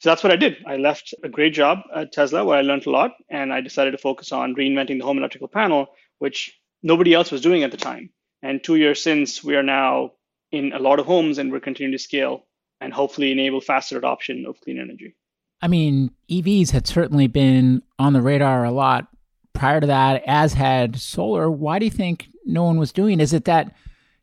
So 0.00 0.10
that's 0.10 0.22
what 0.22 0.32
I 0.32 0.36
did. 0.36 0.56
I 0.66 0.76
left 0.76 1.14
a 1.22 1.28
great 1.28 1.54
job 1.54 1.78
at 1.94 2.12
Tesla 2.12 2.44
where 2.44 2.58
I 2.58 2.62
learned 2.62 2.86
a 2.86 2.90
lot, 2.90 3.12
and 3.30 3.52
I 3.52 3.60
decided 3.60 3.92
to 3.92 3.98
focus 3.98 4.32
on 4.32 4.54
reinventing 4.54 4.98
the 4.98 5.04
home 5.04 5.18
electrical 5.18 5.48
panel, 5.48 5.86
which 6.18 6.58
nobody 6.82 7.14
else 7.14 7.30
was 7.30 7.40
doing 7.40 7.62
at 7.62 7.70
the 7.70 7.76
time. 7.76 8.10
And 8.42 8.62
two 8.62 8.76
years 8.76 9.02
since, 9.02 9.42
we 9.42 9.56
are 9.56 9.62
now 9.62 10.12
in 10.50 10.72
a 10.72 10.78
lot 10.78 10.98
of 10.98 11.06
homes 11.06 11.38
and 11.38 11.50
we're 11.50 11.60
continuing 11.60 11.92
to 11.92 12.02
scale 12.02 12.44
and 12.80 12.92
hopefully 12.92 13.32
enable 13.32 13.60
faster 13.60 13.96
adoption 13.96 14.44
of 14.46 14.60
clean 14.60 14.80
energy. 14.80 15.14
I 15.60 15.68
mean, 15.68 16.10
EVs 16.28 16.70
had 16.70 16.86
certainly 16.86 17.28
been 17.28 17.82
on 17.98 18.12
the 18.12 18.20
radar 18.20 18.64
a 18.64 18.72
lot 18.72 19.06
prior 19.52 19.80
to 19.80 19.86
that, 19.86 20.22
as 20.26 20.54
had 20.54 20.98
solar. 20.98 21.50
Why 21.50 21.78
do 21.78 21.84
you 21.84 21.90
think 21.90 22.28
no 22.44 22.64
one 22.64 22.78
was 22.78 22.92
doing? 22.92 23.20
Is 23.20 23.32
it 23.32 23.44
that 23.44 23.74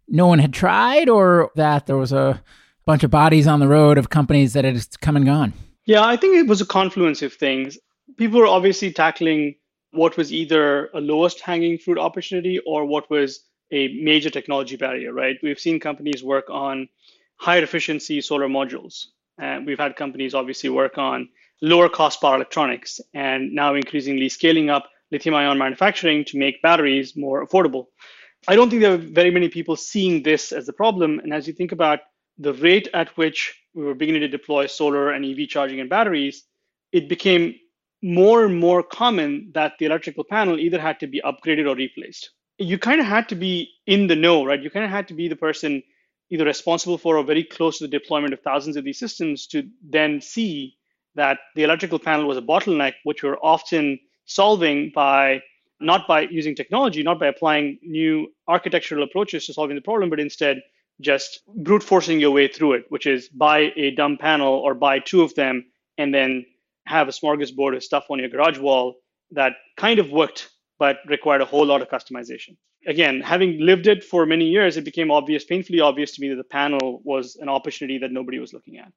no 0.08 0.28
one 0.28 0.40
had 0.40 0.54
tried, 0.54 1.08
or 1.08 1.52
that 1.56 1.86
there 1.86 1.96
was 1.96 2.12
a 2.12 2.44
bunch 2.86 3.04
of 3.04 3.12
bodies 3.12 3.48
on 3.48 3.60
the 3.60 3.68
road 3.68 3.98
of 3.98 4.10
companies 4.10 4.54
that 4.54 4.66
had 4.66 4.86
come 5.00 5.16
and 5.16 5.26
gone? 5.26 5.54
Yeah, 5.86 6.06
I 6.06 6.18
think 6.18 6.36
it 6.36 6.48
was 6.48 6.62
a 6.62 6.66
confluence 6.66 7.22
of 7.22 7.34
things. 7.34 7.78
People 8.18 8.40
were 8.40 8.48
obviously 8.48 8.92
tackling 8.92 9.56
what 9.92 10.18
was 10.18 10.34
either 10.34 10.90
a 10.94 11.00
lowest 11.00 11.40
hanging 11.40 11.78
fruit 11.78 11.98
opportunity 11.98 12.60
or 12.66 12.86
what 12.86 13.10
was 13.10 13.40
a 13.72 14.00
major 14.02 14.30
technology 14.30 14.76
barrier, 14.76 15.14
right? 15.14 15.38
We've 15.44 15.60
seen 15.60 15.80
companies 15.80 16.24
work 16.24 16.50
on 16.50 16.90
higher 17.38 17.64
efficiency 17.64 18.22
solar 18.22 18.48
modules. 18.48 19.08
And 19.38 19.66
we've 19.66 19.80
had 19.80 19.96
companies 19.96 20.34
obviously 20.34 20.70
work 20.70 20.98
on 20.98 21.30
lower 21.62 21.90
cost 21.90 22.22
power 22.22 22.36
electronics 22.36 23.00
and 23.14 23.54
now 23.54 23.76
increasingly 23.76 24.30
scaling 24.30 24.70
up 24.70 24.90
lithium 25.12 25.36
ion 25.36 25.58
manufacturing 25.58 26.26
to 26.26 26.38
make 26.38 26.62
batteries 26.62 27.16
more 27.16 27.46
affordable. 27.46 27.86
I 28.48 28.56
don't 28.56 28.70
think 28.70 28.82
there 28.82 28.94
are 28.94 28.98
very 28.98 29.32
many 29.32 29.50
people 29.50 29.76
seeing 29.76 30.24
this 30.24 30.52
as 30.52 30.66
the 30.66 30.74
problem. 30.74 31.20
And 31.20 31.34
as 31.34 31.48
you 31.48 31.54
think 31.54 31.72
about 31.72 32.00
the 32.38 32.54
rate 32.54 32.88
at 32.94 33.10
which 33.18 33.56
we 33.74 33.84
were 33.84 33.96
beginning 33.96 34.22
to 34.22 34.28
deploy 34.28 34.68
solar 34.68 35.12
and 35.12 35.26
EV 35.26 35.48
charging 35.48 35.80
and 35.80 35.90
batteries, 35.90 36.44
it 36.92 37.10
became 37.10 37.56
more 38.02 38.46
and 38.46 38.58
more 38.58 38.82
common 38.82 39.52
that 39.54 39.74
the 39.78 39.86
electrical 39.86 40.24
panel 40.24 40.58
either 40.58 40.80
had 40.80 41.00
to 41.02 41.08
be 41.08 41.22
upgraded 41.22 41.70
or 41.70 41.76
replaced. 41.76 42.32
You 42.60 42.78
kind 42.78 43.00
of 43.00 43.08
had 43.08 43.30
to 43.30 43.36
be 43.36 43.72
in 43.88 44.08
the 44.08 44.16
know, 44.16 44.46
right? 44.46 44.62
You 44.62 44.70
kind 44.70 44.86
of 44.86 44.92
had 44.92 45.08
to 45.08 45.13
be 45.13 45.28
the 45.28 45.36
person 45.36 45.82
either 46.30 46.46
responsible 46.46 46.98
for 46.98 47.18
or 47.18 47.24
very 47.24 47.44
close 47.44 47.80
to 47.80 47.86
the 47.86 48.00
deployment 48.00 48.34
of 48.34 48.42
thousands 48.42 48.75
of 48.75 48.84
these 48.84 49.00
systems 49.00 49.48
to 49.48 49.68
then 49.84 50.22
see 50.22 50.75
that 51.16 51.39
the 51.56 51.63
electrical 51.63 52.00
panel 52.00 52.28
was 52.28 52.38
a 52.38 52.42
bottleneck, 52.42 52.94
which 53.04 53.24
we're 53.24 53.38
often 53.42 54.00
solving 54.25 54.92
by 54.94 55.42
not 55.80 56.08
by 56.08 56.22
using 56.22 56.56
technology, 56.56 57.01
not 57.04 57.20
by 57.20 57.28
applying 57.28 57.80
new 57.82 58.28
architectural 58.48 59.04
approaches 59.04 59.46
to 59.46 59.54
solving 59.54 59.75
the 59.75 59.82
problem, 59.82 60.10
but 60.10 60.20
instead 60.20 60.62
just 61.01 61.42
brute 61.48 61.84
forcing 61.84 62.20
your 62.20 62.32
way 62.32 62.48
through 62.48 62.74
it, 62.74 62.86
which 62.89 63.06
is 63.06 63.30
buy 63.30 63.72
a 63.78 63.92
dumb 63.92 64.18
panel 64.18 64.54
or 64.54 64.74
buy 64.74 65.00
two 65.00 65.22
of 65.22 65.34
them 65.36 65.66
and 65.98 66.13
then 66.13 66.46
have 66.86 67.08
a 67.08 67.12
smorgasbord 67.12 67.75
of 67.75 67.84
stuff 67.84 68.06
on 68.10 68.20
your 68.20 68.30
garage 68.30 68.58
wall 68.58 68.96
that 69.32 69.54
kind 69.78 70.00
of 70.00 70.12
worked, 70.12 70.50
but 70.80 70.98
required 71.08 71.42
a 71.42 71.46
whole 71.46 71.66
lot 71.66 71.82
of 71.82 71.90
customization. 71.90 72.56
Again, 72.88 73.20
having 73.20 73.60
lived 73.60 73.86
it 73.86 74.04
for 74.04 74.26
many 74.26 74.46
years, 74.46 74.78
it 74.78 74.86
became 74.86 75.12
obvious, 75.12 75.44
painfully 75.44 75.82
obvious 75.82 76.14
to 76.14 76.22
me 76.22 76.30
that 76.30 76.38
the 76.38 76.44
panel 76.46 77.02
was 77.04 77.36
an 77.36 77.50
opportunity 77.50 78.00
that 78.00 78.12
nobody 78.12 78.40
was 78.40 78.54
looking 78.54 78.78
at. 78.78 78.92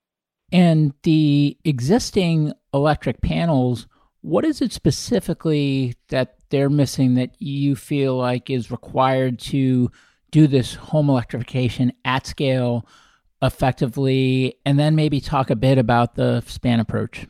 And 0.53 0.95
the 1.03 1.59
existing 1.65 2.53
electric 2.73 3.21
panels, 3.21 3.89
what 4.21 4.45
is 4.45 4.63
it 4.63 4.73
specifically 4.73 5.97
that 6.09 6.37
they're 6.51 6.71
missing 6.71 7.15
that 7.15 7.35
you 7.41 7.75
feel 7.75 8.17
like 8.17 8.49
is 8.49 8.71
required 8.71 9.41
to 9.41 9.91
do 10.31 10.47
this 10.47 10.75
home 10.75 11.11
electrification 11.11 11.93
at 12.05 12.27
scale 12.27 12.87
effectively? 13.43 14.57
And 14.65 14.79
then 14.79 14.95
maybe 14.95 15.21
talk 15.21 15.51
a 15.51 15.57
bit 15.57 15.79
about 15.79 16.15
the 16.15 16.43
span 16.47 16.79
approach. 16.79 17.27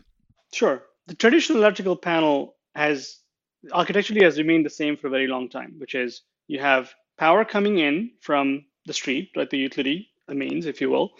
Sure. 0.52 0.82
The 1.06 1.14
traditional 1.14 1.58
electrical 1.58 1.96
panel 1.96 2.56
has 2.74 3.21
architecturally 3.70 4.24
has 4.24 4.38
remained 4.38 4.66
the 4.66 4.70
same 4.70 4.96
for 4.96 5.06
a 5.06 5.10
very 5.10 5.26
long 5.26 5.48
time, 5.48 5.74
which 5.78 5.94
is 5.94 6.22
you 6.48 6.58
have 6.60 6.92
power 7.18 7.44
coming 7.44 7.78
in 7.78 8.10
from 8.20 8.64
the 8.86 8.92
street, 8.92 9.30
right, 9.36 9.48
the 9.48 9.58
utility, 9.58 10.10
the 10.26 10.34
mains, 10.34 10.66
if 10.66 10.80
you 10.80 10.90
will, 10.90 11.12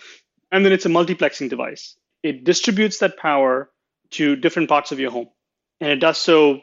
and 0.50 0.64
then 0.64 0.72
it's 0.72 0.87
a 0.87 0.90
multiplexing 0.90 1.49
device. 1.49 1.96
It 2.22 2.44
distributes 2.44 2.99
that 2.99 3.16
power 3.18 3.70
to 4.12 4.37
different 4.37 4.68
parts 4.68 4.92
of 4.92 4.99
your 5.00 5.11
home. 5.11 5.28
And 5.80 5.90
it 5.90 6.00
does 6.00 6.18
so 6.18 6.61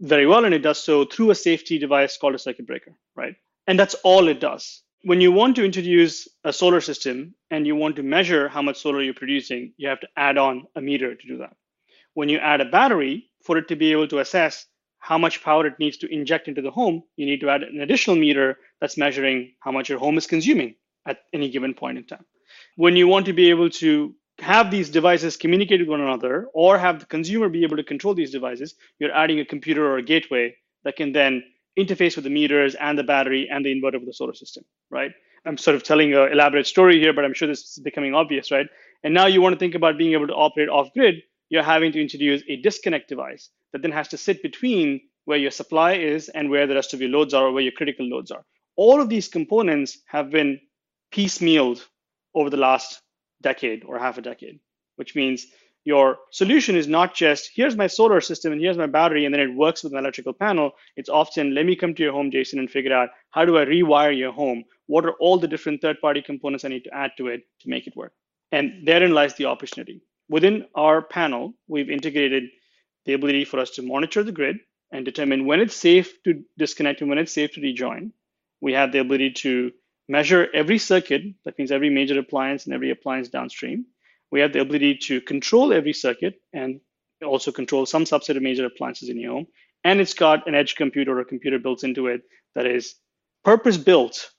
very 0.00 0.26
well, 0.26 0.44
and 0.44 0.54
it 0.54 0.60
does 0.62 0.82
so 0.82 1.04
through 1.04 1.30
a 1.30 1.34
safety 1.34 1.78
device 1.78 2.16
called 2.16 2.34
a 2.34 2.38
circuit 2.38 2.66
breaker, 2.66 2.92
right? 3.14 3.34
And 3.66 3.78
that's 3.78 3.94
all 4.04 4.28
it 4.28 4.40
does. 4.40 4.82
When 5.04 5.20
you 5.20 5.32
want 5.32 5.56
to 5.56 5.64
introduce 5.64 6.28
a 6.44 6.52
solar 6.52 6.80
system 6.80 7.34
and 7.50 7.66
you 7.66 7.74
want 7.76 7.96
to 7.96 8.02
measure 8.02 8.48
how 8.48 8.62
much 8.62 8.78
solar 8.80 9.02
you're 9.02 9.14
producing, 9.14 9.72
you 9.76 9.88
have 9.88 10.00
to 10.00 10.08
add 10.16 10.38
on 10.38 10.66
a 10.76 10.80
meter 10.80 11.14
to 11.14 11.26
do 11.26 11.38
that. 11.38 11.56
When 12.14 12.28
you 12.28 12.38
add 12.38 12.60
a 12.60 12.66
battery, 12.66 13.30
for 13.44 13.58
it 13.58 13.68
to 13.68 13.76
be 13.76 13.92
able 13.92 14.08
to 14.08 14.20
assess 14.20 14.66
how 15.02 15.18
much 15.18 15.42
power 15.42 15.66
it 15.66 15.80
needs 15.80 15.96
to 15.96 16.06
inject 16.14 16.46
into 16.46 16.62
the 16.62 16.70
home, 16.70 17.02
you 17.16 17.26
need 17.26 17.40
to 17.40 17.50
add 17.50 17.64
an 17.64 17.80
additional 17.80 18.16
meter 18.16 18.56
that's 18.80 18.96
measuring 18.96 19.52
how 19.58 19.72
much 19.72 19.88
your 19.88 19.98
home 19.98 20.16
is 20.16 20.28
consuming 20.28 20.76
at 21.08 21.18
any 21.32 21.50
given 21.50 21.74
point 21.74 21.98
in 21.98 22.04
time. 22.04 22.24
When 22.76 22.94
you 22.94 23.08
want 23.08 23.26
to 23.26 23.32
be 23.32 23.50
able 23.50 23.68
to 23.82 24.14
have 24.38 24.70
these 24.70 24.88
devices 24.88 25.36
communicate 25.36 25.80
with 25.80 25.88
one 25.88 26.00
another 26.00 26.46
or 26.54 26.78
have 26.78 27.00
the 27.00 27.06
consumer 27.06 27.48
be 27.48 27.64
able 27.64 27.76
to 27.78 27.82
control 27.82 28.14
these 28.14 28.30
devices, 28.30 28.76
you're 29.00 29.12
adding 29.12 29.40
a 29.40 29.44
computer 29.44 29.84
or 29.84 29.98
a 29.98 30.02
gateway 30.02 30.54
that 30.84 30.94
can 30.94 31.10
then 31.12 31.42
interface 31.76 32.14
with 32.14 32.22
the 32.22 32.30
meters 32.30 32.76
and 32.76 32.96
the 32.96 33.02
battery 33.02 33.48
and 33.50 33.66
the 33.66 33.74
inverter 33.74 33.96
of 33.96 34.06
the 34.06 34.14
solar 34.14 34.34
system, 34.34 34.64
right? 34.90 35.10
I'm 35.44 35.58
sort 35.58 35.74
of 35.74 35.82
telling 35.82 36.14
an 36.14 36.30
elaborate 36.30 36.68
story 36.68 37.00
here, 37.00 37.12
but 37.12 37.24
I'm 37.24 37.34
sure 37.34 37.48
this 37.48 37.76
is 37.76 37.82
becoming 37.82 38.14
obvious, 38.14 38.52
right? 38.52 38.68
And 39.02 39.12
now 39.12 39.26
you 39.26 39.42
want 39.42 39.54
to 39.54 39.58
think 39.58 39.74
about 39.74 39.98
being 39.98 40.12
able 40.12 40.28
to 40.28 40.34
operate 40.34 40.68
off 40.68 40.92
grid, 40.94 41.16
you're 41.48 41.64
having 41.64 41.90
to 41.90 42.00
introduce 42.00 42.44
a 42.48 42.62
disconnect 42.62 43.08
device 43.08 43.50
that 43.72 43.82
then 43.82 43.92
has 43.92 44.08
to 44.08 44.16
sit 44.16 44.42
between 44.42 45.00
where 45.24 45.38
your 45.38 45.50
supply 45.50 45.94
is 45.94 46.28
and 46.28 46.50
where 46.50 46.66
the 46.66 46.74
rest 46.74 46.94
of 46.94 47.00
your 47.00 47.10
loads 47.10 47.34
are 47.34 47.46
or 47.46 47.52
where 47.52 47.62
your 47.62 47.72
critical 47.72 48.06
loads 48.06 48.30
are. 48.30 48.44
All 48.76 49.00
of 49.00 49.08
these 49.08 49.28
components 49.28 49.98
have 50.06 50.30
been 50.30 50.60
piecemealed 51.12 51.84
over 52.34 52.50
the 52.50 52.56
last 52.56 53.02
decade 53.42 53.84
or 53.84 53.98
half 53.98 54.18
a 54.18 54.22
decade, 54.22 54.60
which 54.96 55.14
means 55.14 55.46
your 55.84 56.18
solution 56.30 56.76
is 56.76 56.86
not 56.86 57.14
just 57.14 57.50
here's 57.54 57.76
my 57.76 57.88
solar 57.88 58.20
system 58.20 58.52
and 58.52 58.60
here's 58.60 58.78
my 58.78 58.86
battery 58.86 59.24
and 59.24 59.34
then 59.34 59.40
it 59.40 59.54
works 59.54 59.82
with 59.82 59.92
an 59.92 59.98
electrical 59.98 60.32
panel. 60.32 60.72
It's 60.96 61.08
often 61.08 61.54
let 61.54 61.66
me 61.66 61.76
come 61.76 61.94
to 61.94 62.02
your 62.02 62.12
home, 62.12 62.30
Jason, 62.30 62.58
and 62.60 62.70
figure 62.70 62.94
out 62.94 63.10
how 63.30 63.44
do 63.44 63.58
I 63.58 63.64
rewire 63.64 64.16
your 64.16 64.32
home? 64.32 64.64
What 64.86 65.04
are 65.04 65.14
all 65.14 65.38
the 65.38 65.48
different 65.48 65.82
third 65.82 66.00
party 66.00 66.22
components 66.22 66.64
I 66.64 66.68
need 66.68 66.84
to 66.84 66.94
add 66.94 67.12
to 67.18 67.28
it 67.28 67.42
to 67.60 67.68
make 67.68 67.86
it 67.86 67.96
work? 67.96 68.12
And 68.52 68.86
therein 68.86 69.12
lies 69.12 69.34
the 69.34 69.46
opportunity. 69.46 70.02
Within 70.28 70.66
our 70.74 71.02
panel, 71.02 71.54
we've 71.66 71.90
integrated 71.90 72.44
the 73.06 73.14
ability 73.14 73.44
for 73.44 73.58
us 73.58 73.70
to 73.70 73.82
monitor 73.82 74.22
the 74.22 74.32
grid 74.32 74.58
and 74.92 75.04
determine 75.04 75.46
when 75.46 75.60
it's 75.60 75.74
safe 75.74 76.22
to 76.24 76.44
disconnect 76.58 77.00
and 77.00 77.08
when 77.08 77.18
it's 77.18 77.32
safe 77.32 77.52
to 77.52 77.60
rejoin. 77.60 78.12
We 78.60 78.74
have 78.74 78.92
the 78.92 79.00
ability 79.00 79.32
to 79.44 79.72
measure 80.08 80.48
every 80.54 80.78
circuit, 80.78 81.22
that 81.44 81.58
means 81.58 81.72
every 81.72 81.90
major 81.90 82.18
appliance 82.18 82.66
and 82.66 82.74
every 82.74 82.90
appliance 82.90 83.28
downstream. 83.28 83.86
We 84.30 84.40
have 84.40 84.52
the 84.52 84.60
ability 84.60 84.98
to 85.06 85.20
control 85.20 85.72
every 85.72 85.92
circuit 85.92 86.34
and 86.52 86.80
also 87.24 87.52
control 87.52 87.86
some 87.86 88.04
subset 88.04 88.36
of 88.36 88.42
major 88.42 88.66
appliances 88.66 89.08
in 89.08 89.18
your 89.18 89.32
home. 89.32 89.46
And 89.84 90.00
it's 90.00 90.14
got 90.14 90.46
an 90.46 90.54
edge 90.54 90.76
computer 90.76 91.16
or 91.16 91.20
a 91.20 91.24
computer 91.24 91.58
built 91.58 91.84
into 91.84 92.06
it 92.06 92.22
that 92.54 92.66
is 92.66 92.94
purpose 93.44 93.76
built 93.76 94.30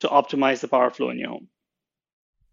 to 0.00 0.08
optimize 0.08 0.60
the 0.60 0.68
power 0.68 0.90
flow 0.90 1.10
in 1.10 1.18
your 1.18 1.30
home. 1.30 1.48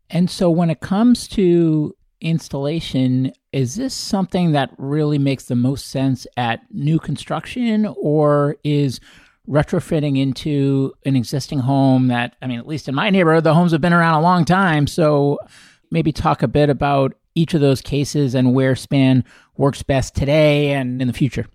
And 0.10 0.30
so 0.30 0.50
when 0.50 0.70
it 0.70 0.80
comes 0.80 1.28
to 1.30 1.96
installation, 2.22 3.32
is 3.52 3.76
this 3.76 3.94
something 3.94 4.52
that 4.52 4.72
really 4.78 5.18
makes 5.18 5.46
the 5.46 5.56
most 5.56 5.88
sense 5.88 6.28
at 6.36 6.62
new 6.72 7.00
construction 7.00 7.94
or 7.98 8.58
is 8.64 9.00
retrofitting 9.48 10.18
into 10.18 10.94
an 11.06 11.16
existing 11.16 11.60
home 11.60 12.08
that, 12.08 12.36
I 12.42 12.48
mean, 12.48 12.60
at 12.60 12.68
least 12.68 12.90
in 12.90 12.96
my 12.96 13.10
neighborhood, 13.10 13.44
the 13.44 13.54
homes 13.54 13.72
have 13.72 13.82
been 13.82 13.94
around 13.94 14.16
a 14.16 14.22
long 14.22 14.46
time. 14.46 14.88
So 14.88 15.40
maybe 15.90 16.12
talk 16.12 16.44
a 16.44 16.48
bit 16.48 16.70
about 16.70 17.14
each 17.36 17.54
of 17.54 17.62
those 17.62 17.82
cases 17.82 18.36
and 18.36 18.54
where 18.54 18.76
SPAN 18.76 19.24
works 19.56 19.84
best 19.84 20.16
today 20.16 20.72
and 20.72 21.02
in 21.02 21.08
the 21.08 21.14
future. 21.14 21.46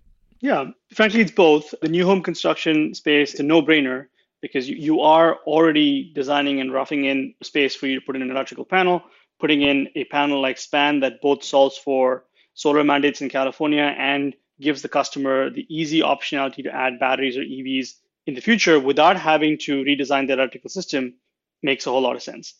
Yeah, 0.40 0.70
frankly, 0.92 1.20
it's 1.20 1.30
both. 1.30 1.74
The 1.82 1.88
new 1.88 2.06
home 2.06 2.22
construction 2.22 2.94
space 2.94 3.34
is 3.34 3.40
a 3.40 3.44
no 3.44 3.62
brainer 3.62 4.06
because 4.40 4.68
you, 4.68 4.76
you 4.76 5.00
are 5.00 5.36
already 5.46 6.12
designing 6.14 6.60
and 6.60 6.72
roughing 6.72 7.04
in 7.04 7.34
space 7.42 7.76
for 7.76 7.86
you 7.86 8.00
to 8.00 8.04
put 8.04 8.16
in 8.16 8.22
an 8.22 8.30
electrical 8.30 8.64
panel, 8.64 9.02
putting 9.42 9.62
in 9.62 9.88
a 9.96 10.04
panel 10.04 10.40
like 10.40 10.56
SPAN 10.56 11.00
that 11.00 11.20
both 11.20 11.42
solves 11.42 11.76
for 11.76 12.24
solar 12.54 12.84
mandates 12.84 13.22
in 13.22 13.28
California 13.28 13.92
and 13.98 14.36
gives 14.60 14.82
the 14.82 14.88
customer 14.88 15.50
the 15.50 15.66
easy 15.68 16.00
optionality 16.00 16.62
to 16.62 16.72
add 16.72 17.00
batteries 17.00 17.36
or 17.36 17.40
EVs 17.40 17.94
in 18.28 18.34
the 18.34 18.40
future 18.40 18.78
without 18.78 19.16
having 19.16 19.58
to 19.58 19.82
redesign 19.82 20.28
their 20.28 20.38
electrical 20.38 20.70
system 20.70 21.14
makes 21.60 21.88
a 21.88 21.90
whole 21.90 22.02
lot 22.02 22.14
of 22.14 22.22
sense. 22.22 22.54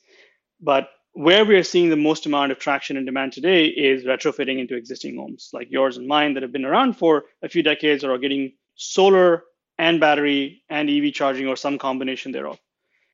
But 0.61 0.89
where 1.13 1.45
we 1.45 1.55
are 1.55 1.63
seeing 1.63 1.89
the 1.89 2.05
most 2.09 2.27
amount 2.27 2.51
of 2.51 2.59
traction 2.59 2.97
and 2.97 3.07
demand 3.07 3.33
today 3.33 3.67
is 3.67 4.03
retrofitting 4.03 4.59
into 4.59 4.75
existing 4.75 5.17
homes 5.17 5.51
like 5.53 5.71
yours 5.71 5.99
and 5.99 6.09
mine 6.09 6.35
that 6.35 6.43
have 6.43 6.53
been 6.53 6.65
around 6.65 6.95
for 6.95 7.27
a 7.43 7.49
few 7.49 7.63
decades 7.63 8.03
or 8.03 8.13
are 8.13 8.19
getting 8.19 8.55
solar 8.75 9.45
and 9.79 10.01
battery 10.01 10.65
and 10.69 10.91
EV 10.91 11.13
charging 11.13 11.47
or 11.47 11.55
some 11.55 11.79
combination 11.79 12.33
thereof. 12.33 12.59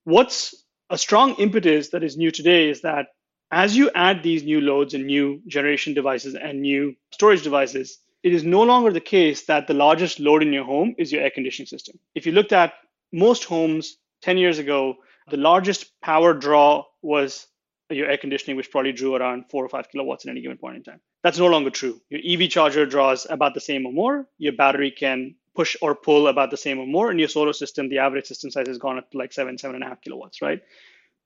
What's 0.04 0.64
a 0.88 0.96
strong 0.96 1.34
impetus 1.34 1.90
that 1.90 2.02
is 2.02 2.16
new 2.16 2.30
today 2.30 2.70
is 2.70 2.80
that 2.80 3.08
as 3.50 3.76
you 3.76 3.90
add 3.94 4.22
these 4.22 4.42
new 4.42 4.60
loads 4.60 4.94
and 4.94 5.06
new 5.06 5.40
generation 5.46 5.94
devices 5.94 6.34
and 6.34 6.60
new 6.60 6.94
storage 7.12 7.42
devices, 7.42 7.98
it 8.22 8.32
is 8.32 8.44
no 8.44 8.62
longer 8.62 8.92
the 8.92 9.00
case 9.00 9.46
that 9.46 9.66
the 9.66 9.74
largest 9.74 10.20
load 10.20 10.42
in 10.42 10.52
your 10.52 10.64
home 10.64 10.94
is 10.98 11.12
your 11.12 11.22
air 11.22 11.30
conditioning 11.30 11.66
system. 11.66 11.98
If 12.14 12.26
you 12.26 12.32
looked 12.32 12.52
at 12.52 12.74
most 13.12 13.44
homes 13.44 13.96
10 14.22 14.38
years 14.38 14.58
ago, 14.58 14.96
the 15.30 15.36
largest 15.36 15.98
power 16.00 16.34
draw 16.34 16.84
was 17.02 17.46
your 17.90 18.10
air 18.10 18.18
conditioning, 18.18 18.56
which 18.56 18.70
probably 18.70 18.92
drew 18.92 19.14
around 19.14 19.44
four 19.50 19.64
or 19.64 19.68
five 19.68 19.88
kilowatts 19.88 20.26
at 20.26 20.30
any 20.30 20.42
given 20.42 20.58
point 20.58 20.76
in 20.76 20.82
time. 20.82 21.00
That's 21.22 21.38
no 21.38 21.46
longer 21.46 21.70
true. 21.70 22.00
Your 22.10 22.20
EV 22.24 22.50
charger 22.50 22.86
draws 22.86 23.26
about 23.28 23.54
the 23.54 23.60
same 23.60 23.86
or 23.86 23.92
more. 23.92 24.26
Your 24.38 24.52
battery 24.52 24.90
can 24.90 25.34
push 25.54 25.76
or 25.80 25.94
pull 25.94 26.28
about 26.28 26.50
the 26.50 26.56
same 26.56 26.78
or 26.78 26.86
more. 26.86 27.10
And 27.10 27.18
your 27.18 27.28
solar 27.28 27.52
system, 27.52 27.88
the 27.88 27.98
average 27.98 28.26
system 28.26 28.50
size 28.50 28.68
has 28.68 28.78
gone 28.78 28.98
up 28.98 29.10
to 29.10 29.18
like 29.18 29.32
seven, 29.32 29.58
seven 29.58 29.76
and 29.76 29.84
a 29.84 29.88
half 29.88 30.00
kilowatts, 30.00 30.42
right? 30.42 30.60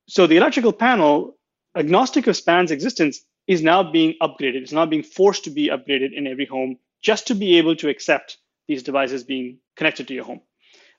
So 0.08 0.26
the 0.26 0.36
electrical 0.36 0.72
panel, 0.72 1.36
agnostic 1.76 2.26
of 2.26 2.36
SPAN's 2.36 2.70
existence, 2.70 3.24
is 3.46 3.62
now 3.62 3.82
being 3.82 4.14
upgraded. 4.22 4.62
It's 4.62 4.72
now 4.72 4.86
being 4.86 5.02
forced 5.02 5.44
to 5.44 5.50
be 5.50 5.68
upgraded 5.68 6.16
in 6.16 6.26
every 6.26 6.46
home 6.46 6.78
just 7.02 7.26
to 7.26 7.34
be 7.34 7.58
able 7.58 7.74
to 7.76 7.88
accept 7.88 8.38
these 8.68 8.82
devices 8.82 9.24
being 9.24 9.58
connected 9.76 10.06
to 10.08 10.14
your 10.14 10.24
home. 10.24 10.40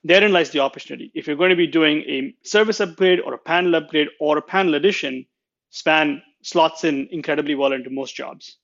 Therein 0.04 0.32
lies 0.32 0.50
the 0.50 0.60
opportunity. 0.60 1.10
If 1.14 1.26
you're 1.26 1.36
going 1.36 1.50
to 1.50 1.56
be 1.56 1.66
doing 1.66 2.02
a 2.02 2.34
service 2.42 2.80
upgrade 2.80 3.20
or 3.20 3.32
a 3.32 3.38
panel 3.38 3.74
upgrade 3.74 4.08
or 4.20 4.36
a 4.36 4.42
panel 4.42 4.74
addition, 4.74 5.24
SPAN 5.70 6.20
slots 6.42 6.84
in 6.84 7.08
incredibly 7.10 7.54
well 7.54 7.72
into 7.72 7.88
most 7.88 8.14
jobs. 8.14 8.58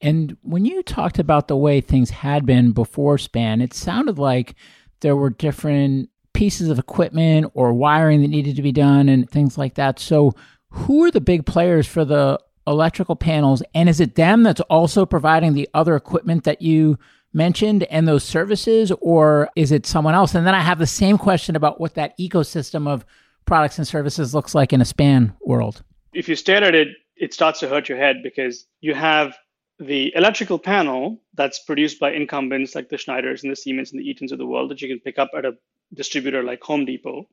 And 0.00 0.36
when 0.42 0.64
you 0.64 0.82
talked 0.82 1.18
about 1.18 1.48
the 1.48 1.56
way 1.56 1.80
things 1.80 2.08
had 2.08 2.46
been 2.46 2.72
before 2.72 3.18
SPAN, 3.18 3.60
it 3.60 3.74
sounded 3.74 4.18
like 4.18 4.54
there 5.00 5.16
were 5.16 5.30
different 5.30 6.08
pieces 6.32 6.68
of 6.68 6.78
equipment 6.78 7.50
or 7.54 7.72
wiring 7.72 8.22
that 8.22 8.28
needed 8.28 8.56
to 8.56 8.62
be 8.62 8.72
done 8.72 9.08
and 9.08 9.28
things 9.28 9.58
like 9.58 9.74
that. 9.74 9.98
So, 9.98 10.34
who 10.70 11.04
are 11.04 11.10
the 11.10 11.20
big 11.20 11.46
players 11.46 11.86
for 11.86 12.04
the 12.04 12.38
electrical 12.66 13.16
panels? 13.16 13.62
And 13.74 13.88
is 13.88 14.00
it 14.00 14.14
them 14.14 14.42
that's 14.42 14.60
also 14.62 15.06
providing 15.06 15.54
the 15.54 15.68
other 15.74 15.96
equipment 15.96 16.44
that 16.44 16.62
you 16.62 16.98
mentioned 17.32 17.84
and 17.84 18.08
those 18.08 18.24
services, 18.24 18.92
or 19.00 19.50
is 19.56 19.72
it 19.72 19.86
someone 19.86 20.14
else? 20.14 20.34
And 20.34 20.46
then 20.46 20.54
I 20.54 20.60
have 20.60 20.78
the 20.78 20.86
same 20.86 21.18
question 21.18 21.56
about 21.56 21.80
what 21.80 21.94
that 21.94 22.18
ecosystem 22.18 22.88
of 22.88 23.04
products 23.44 23.78
and 23.78 23.86
services 23.86 24.34
looks 24.34 24.54
like 24.54 24.72
in 24.72 24.80
a 24.80 24.84
span 24.84 25.34
world. 25.40 25.82
If 26.12 26.28
you 26.28 26.36
stare 26.36 26.64
at 26.64 26.74
it, 26.74 26.88
it 27.16 27.34
starts 27.34 27.60
to 27.60 27.68
hurt 27.68 27.88
your 27.88 27.98
head 27.98 28.16
because 28.22 28.66
you 28.80 28.94
have 28.94 29.36
the 29.78 30.12
electrical 30.14 30.58
panel 30.58 31.20
that's 31.34 31.60
produced 31.60 32.00
by 32.00 32.12
incumbents 32.12 32.74
like 32.74 32.88
the 32.88 32.96
Schneiders 32.96 33.42
and 33.42 33.52
the 33.52 33.56
Siemens 33.56 33.92
and 33.92 34.00
the 34.00 34.08
Eatons 34.08 34.32
of 34.32 34.38
the 34.38 34.46
world 34.46 34.70
that 34.70 34.82
you 34.82 34.88
can 34.88 35.00
pick 35.00 35.18
up 35.18 35.30
at 35.36 35.44
a 35.44 35.52
distributor 35.94 36.42
like 36.42 36.62
Home 36.62 36.84
Depot. 36.84 37.28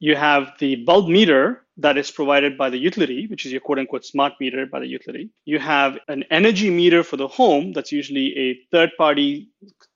You 0.00 0.16
have 0.16 0.52
the 0.58 0.76
bulb 0.76 1.08
meter 1.08 1.62
that 1.76 1.98
is 1.98 2.10
provided 2.10 2.56
by 2.56 2.70
the 2.70 2.78
utility, 2.78 3.26
which 3.26 3.44
is 3.44 3.52
your 3.52 3.60
quote 3.60 3.78
unquote 3.78 4.04
smart 4.04 4.32
meter 4.40 4.66
by 4.66 4.80
the 4.80 4.86
utility. 4.86 5.30
You 5.44 5.58
have 5.58 5.98
an 6.08 6.24
energy 6.30 6.70
meter 6.70 7.02
for 7.04 7.16
the 7.18 7.28
home 7.28 7.72
that's 7.72 7.92
usually 7.92 8.36
a 8.36 8.58
third 8.70 8.90
party 8.96 9.50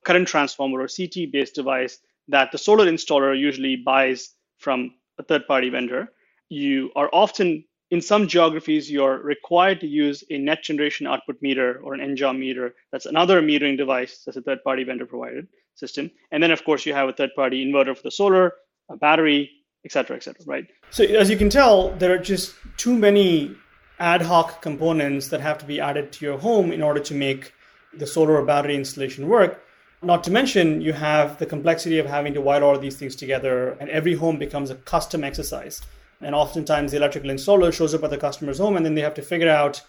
current 0.04 0.28
transformer 0.28 0.80
or 0.82 0.88
CT 0.88 1.32
based 1.32 1.54
device 1.54 1.98
that 2.28 2.52
the 2.52 2.58
solar 2.58 2.86
installer 2.86 3.38
usually 3.38 3.76
buys 3.76 4.30
from 4.58 4.92
a 5.18 5.22
third 5.22 5.46
party 5.46 5.70
vendor. 5.70 6.12
You 6.50 6.90
are 6.96 7.08
often 7.12 7.64
in 7.90 8.00
some 8.00 8.26
geographies, 8.28 8.90
you're 8.90 9.18
required 9.22 9.80
to 9.80 9.86
use 9.86 10.24
a 10.30 10.38
net 10.38 10.62
generation 10.62 11.06
output 11.06 11.40
meter 11.40 11.80
or 11.82 11.94
an 11.94 12.00
NJOM 12.00 12.38
meter. 12.38 12.74
That's 12.92 13.06
another 13.06 13.40
metering 13.40 13.76
device 13.76 14.22
that's 14.24 14.36
a 14.36 14.42
third 14.42 14.64
party 14.64 14.84
vendor 14.84 15.06
provided 15.06 15.48
system. 15.74 16.10
And 16.30 16.42
then, 16.42 16.50
of 16.50 16.64
course, 16.64 16.84
you 16.84 16.92
have 16.92 17.08
a 17.08 17.12
third 17.12 17.30
party 17.36 17.64
inverter 17.64 17.96
for 17.96 18.02
the 18.02 18.10
solar, 18.10 18.52
a 18.90 18.96
battery, 18.96 19.63
et 19.84 19.92
cetera, 19.92 20.16
et 20.16 20.22
cetera, 20.22 20.44
right? 20.46 20.66
So, 20.90 21.04
as 21.04 21.28
you 21.30 21.36
can 21.36 21.50
tell, 21.50 21.90
there 21.96 22.12
are 22.12 22.18
just 22.18 22.54
too 22.76 22.96
many 22.96 23.54
ad 23.98 24.22
hoc 24.22 24.62
components 24.62 25.28
that 25.28 25.40
have 25.40 25.58
to 25.58 25.64
be 25.64 25.80
added 25.80 26.12
to 26.12 26.24
your 26.24 26.38
home 26.38 26.72
in 26.72 26.82
order 26.82 27.00
to 27.00 27.14
make 27.14 27.52
the 27.96 28.06
solar 28.06 28.36
or 28.36 28.44
battery 28.44 28.74
installation 28.74 29.28
work. 29.28 29.62
Not 30.02 30.24
to 30.24 30.30
mention, 30.30 30.80
you 30.80 30.92
have 30.92 31.38
the 31.38 31.46
complexity 31.46 31.98
of 31.98 32.06
having 32.06 32.34
to 32.34 32.40
wire 32.40 32.62
all 32.62 32.78
these 32.78 32.96
things 32.96 33.16
together, 33.16 33.70
and 33.80 33.88
every 33.88 34.14
home 34.14 34.38
becomes 34.38 34.70
a 34.70 34.74
custom 34.74 35.24
exercise. 35.24 35.80
And 36.20 36.34
oftentimes, 36.34 36.90
the 36.90 36.98
electrical 36.98 37.30
installer 37.30 37.72
shows 37.72 37.94
up 37.94 38.04
at 38.04 38.10
the 38.10 38.18
customer's 38.18 38.58
home, 38.58 38.76
and 38.76 38.84
then 38.84 38.94
they 38.94 39.00
have 39.02 39.14
to 39.14 39.22
figure 39.22 39.48
out 39.50 39.82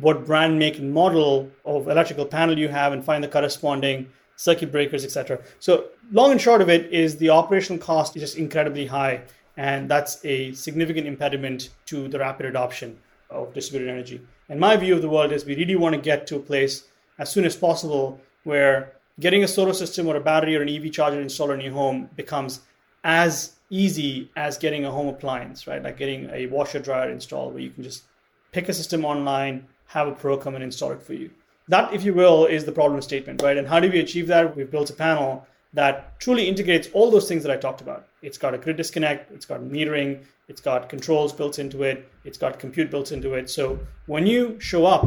what 0.00 0.26
brand, 0.26 0.58
make, 0.58 0.78
and 0.78 0.92
model 0.92 1.50
of 1.64 1.88
electrical 1.88 2.26
panel 2.26 2.58
you 2.58 2.68
have 2.68 2.92
and 2.92 3.04
find 3.04 3.22
the 3.22 3.28
corresponding 3.28 4.08
circuit 4.36 4.72
breakers, 4.72 5.04
etc. 5.04 5.40
So, 5.58 5.86
long 6.12 6.32
and 6.32 6.40
short 6.40 6.60
of 6.60 6.68
it 6.68 6.92
is 6.92 7.16
the 7.16 7.30
operational 7.30 7.78
cost 7.78 8.16
is 8.16 8.22
just 8.22 8.36
incredibly 8.36 8.86
high, 8.86 9.22
and 9.56 9.88
that's 9.88 10.24
a 10.24 10.52
significant 10.52 11.06
impediment 11.06 11.70
to 11.86 12.08
the 12.08 12.18
rapid 12.18 12.46
adoption 12.46 12.98
of 13.30 13.52
distributed 13.54 13.92
energy. 13.92 14.20
And 14.48 14.60
my 14.60 14.76
view 14.76 14.94
of 14.94 15.02
the 15.02 15.08
world 15.08 15.32
is 15.32 15.44
we 15.44 15.56
really 15.56 15.76
want 15.76 15.94
to 15.94 16.00
get 16.00 16.26
to 16.28 16.36
a 16.36 16.40
place 16.40 16.84
as 17.18 17.30
soon 17.30 17.44
as 17.44 17.56
possible 17.56 18.20
where 18.44 18.92
getting 19.20 19.44
a 19.44 19.48
solar 19.48 19.72
system 19.72 20.06
or 20.06 20.16
a 20.16 20.20
battery 20.20 20.56
or 20.56 20.62
an 20.62 20.68
EV 20.68 20.92
charger 20.92 21.20
installed 21.20 21.50
in 21.52 21.60
your 21.60 21.72
home 21.72 22.10
becomes 22.16 22.60
as 23.04 23.54
easy 23.70 24.30
as 24.36 24.58
getting 24.58 24.84
a 24.84 24.90
home 24.90 25.08
appliance, 25.08 25.66
right? 25.66 25.82
Like 25.82 25.96
getting 25.96 26.28
a 26.30 26.46
washer 26.46 26.78
dryer 26.78 27.10
installed 27.10 27.54
where 27.54 27.62
you 27.62 27.70
can 27.70 27.82
just 27.82 28.04
pick 28.52 28.68
a 28.68 28.74
system 28.74 29.04
online, 29.04 29.66
have 29.86 30.08
a 30.08 30.12
pro 30.12 30.36
come 30.36 30.54
and 30.54 30.64
install 30.64 30.92
it 30.92 31.02
for 31.02 31.14
you. 31.14 31.30
That, 31.68 31.94
if 31.94 32.04
you 32.04 32.12
will, 32.12 32.46
is 32.46 32.64
the 32.64 32.72
problem 32.72 33.00
statement, 33.02 33.42
right? 33.42 33.56
And 33.56 33.66
how 33.66 33.80
do 33.80 33.90
we 33.90 34.00
achieve 34.00 34.26
that? 34.28 34.54
We've 34.54 34.70
built 34.70 34.90
a 34.90 34.94
panel 34.94 35.46
that 35.72 36.18
truly 36.20 36.46
integrates 36.48 36.88
all 36.92 37.10
those 37.10 37.28
things 37.28 37.42
that 37.42 37.50
I 37.50 37.56
talked 37.56 37.80
about. 37.80 38.06
It's 38.22 38.38
got 38.38 38.54
a 38.54 38.58
grid 38.58 38.76
disconnect, 38.76 39.32
it's 39.32 39.46
got 39.46 39.60
metering, 39.60 40.24
it's 40.48 40.60
got 40.60 40.88
controls 40.88 41.32
built 41.32 41.58
into 41.58 41.82
it, 41.82 42.08
it's 42.24 42.38
got 42.38 42.58
compute 42.58 42.90
built 42.90 43.12
into 43.12 43.34
it. 43.34 43.50
So 43.50 43.78
when 44.06 44.26
you 44.26 44.58
show 44.60 44.86
up 44.86 45.06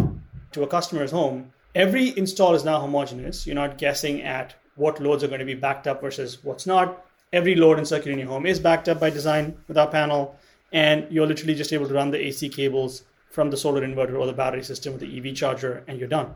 to 0.52 0.64
a 0.64 0.68
customer's 0.68 1.12
home, 1.12 1.52
every 1.76 2.18
install 2.18 2.54
is 2.54 2.66
now 2.66 2.80
homogeneous. 2.80 3.46
You're 3.46 3.56
not 3.56 3.78
guessing 3.78 4.24
at 4.24 4.56
what 4.76 5.00
loads 5.02 5.24
are 5.24 5.28
going 5.28 5.40
to 5.40 5.46
be 5.46 5.56
backed 5.56 5.88
up 5.88 6.02
versus 6.02 6.44
what's 6.44 6.66
not 6.66 7.06
every 7.34 7.56
load 7.56 7.78
and 7.78 7.88
circuit 7.88 8.12
in 8.12 8.20
your 8.20 8.28
home 8.28 8.46
is 8.46 8.60
backed 8.60 8.90
up 8.90 9.00
by 9.00 9.10
design 9.10 9.58
with 9.68 9.78
our 9.78 9.88
panel, 9.88 10.36
and 10.72 11.08
you're 11.10 11.28
literally 11.28 11.56
just 11.56 11.74
able 11.74 11.88
to 11.88 11.94
run 11.94 12.12
the 12.12 12.26
AC 12.26 12.50
cables 12.50 13.04
from 13.38 13.52
the 13.52 13.56
solar 13.56 13.82
inverter 13.82 14.18
or 14.18 14.26
the 14.26 14.34
battery 14.34 14.64
system 14.64 14.94
with 14.94 15.02
the 15.04 15.16
EV 15.16 15.36
charger, 15.36 15.84
and 15.88 16.00
you're 16.00 16.08
done. 16.08 16.34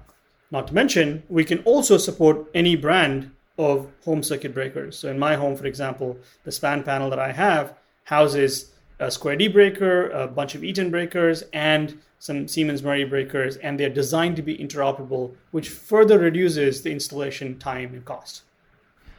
Not 0.51 0.67
to 0.67 0.75
mention, 0.75 1.23
we 1.29 1.43
can 1.43 1.57
also 1.63 1.97
support 1.97 2.45
any 2.53 2.75
brand 2.75 3.31
of 3.57 3.87
home 4.05 4.21
circuit 4.21 4.53
breakers. 4.53 4.99
So 4.99 5.09
in 5.09 5.17
my 5.17 5.33
home, 5.33 5.55
for 5.55 5.65
example, 5.65 6.19
the 6.43 6.51
span 6.51 6.83
panel 6.83 7.09
that 7.09 7.17
I 7.17 7.31
have 7.31 7.73
houses 8.03 8.73
a 8.99 9.09
Square 9.09 9.37
D 9.37 9.47
breaker, 9.47 10.11
a 10.11 10.27
bunch 10.27 10.53
of 10.53 10.63
Eaton 10.63 10.91
breakers, 10.91 11.43
and 11.53 11.97
some 12.19 12.47
Siemens 12.47 12.83
Murray 12.83 13.03
breakers, 13.03 13.57
and 13.57 13.79
they're 13.79 13.89
designed 13.89 14.35
to 14.35 14.43
be 14.43 14.55
interoperable, 14.55 15.33
which 15.49 15.69
further 15.69 16.19
reduces 16.19 16.83
the 16.83 16.91
installation 16.91 17.57
time 17.57 17.95
and 17.95 18.05
cost. 18.05 18.43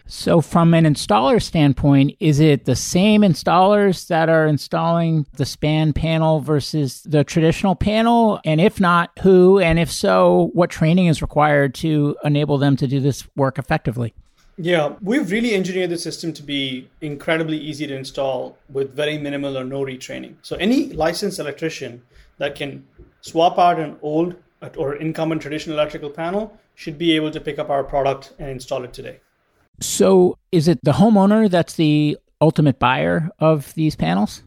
So, 0.06 0.40
from 0.40 0.74
an 0.74 0.84
installer 0.84 1.40
standpoint, 1.40 2.16
is 2.20 2.40
it 2.40 2.64
the 2.64 2.76
same 2.76 3.22
installers 3.22 4.08
that 4.08 4.28
are 4.28 4.46
installing 4.46 5.26
the 5.36 5.46
span 5.46 5.92
panel 5.92 6.40
versus 6.40 7.02
the 7.02 7.24
traditional 7.24 7.74
panel? 7.74 8.40
And 8.44 8.60
if 8.60 8.80
not, 8.80 9.10
who? 9.20 9.58
And 9.58 9.78
if 9.78 9.90
so, 9.90 10.50
what 10.52 10.70
training 10.70 11.06
is 11.06 11.22
required 11.22 11.74
to 11.76 12.16
enable 12.24 12.58
them 12.58 12.76
to 12.76 12.86
do 12.86 13.00
this 13.00 13.26
work 13.36 13.58
effectively? 13.58 14.14
Yeah, 14.58 14.96
we've 15.00 15.30
really 15.30 15.54
engineered 15.54 15.90
the 15.90 15.98
system 15.98 16.32
to 16.34 16.42
be 16.42 16.88
incredibly 17.00 17.56
easy 17.56 17.86
to 17.86 17.96
install 17.96 18.58
with 18.68 18.94
very 18.94 19.16
minimal 19.16 19.56
or 19.56 19.64
no 19.64 19.82
retraining. 19.82 20.34
So, 20.42 20.56
any 20.56 20.92
licensed 20.92 21.38
electrician 21.38 22.02
that 22.38 22.54
can 22.54 22.86
swap 23.22 23.58
out 23.58 23.78
an 23.80 23.96
old 24.02 24.34
or 24.76 24.94
incumbent 24.96 25.42
traditional 25.42 25.78
electrical 25.78 26.10
panel 26.10 26.56
should 26.74 26.98
be 26.98 27.16
able 27.16 27.30
to 27.30 27.40
pick 27.40 27.58
up 27.58 27.70
our 27.70 27.82
product 27.82 28.32
and 28.38 28.50
install 28.50 28.84
it 28.84 28.92
today. 28.92 29.20
So, 29.82 30.38
is 30.52 30.68
it 30.68 30.78
the 30.82 30.92
homeowner 30.92 31.50
that's 31.50 31.74
the 31.74 32.16
ultimate 32.40 32.78
buyer 32.78 33.30
of 33.38 33.74
these 33.74 33.96
panels? 33.96 34.42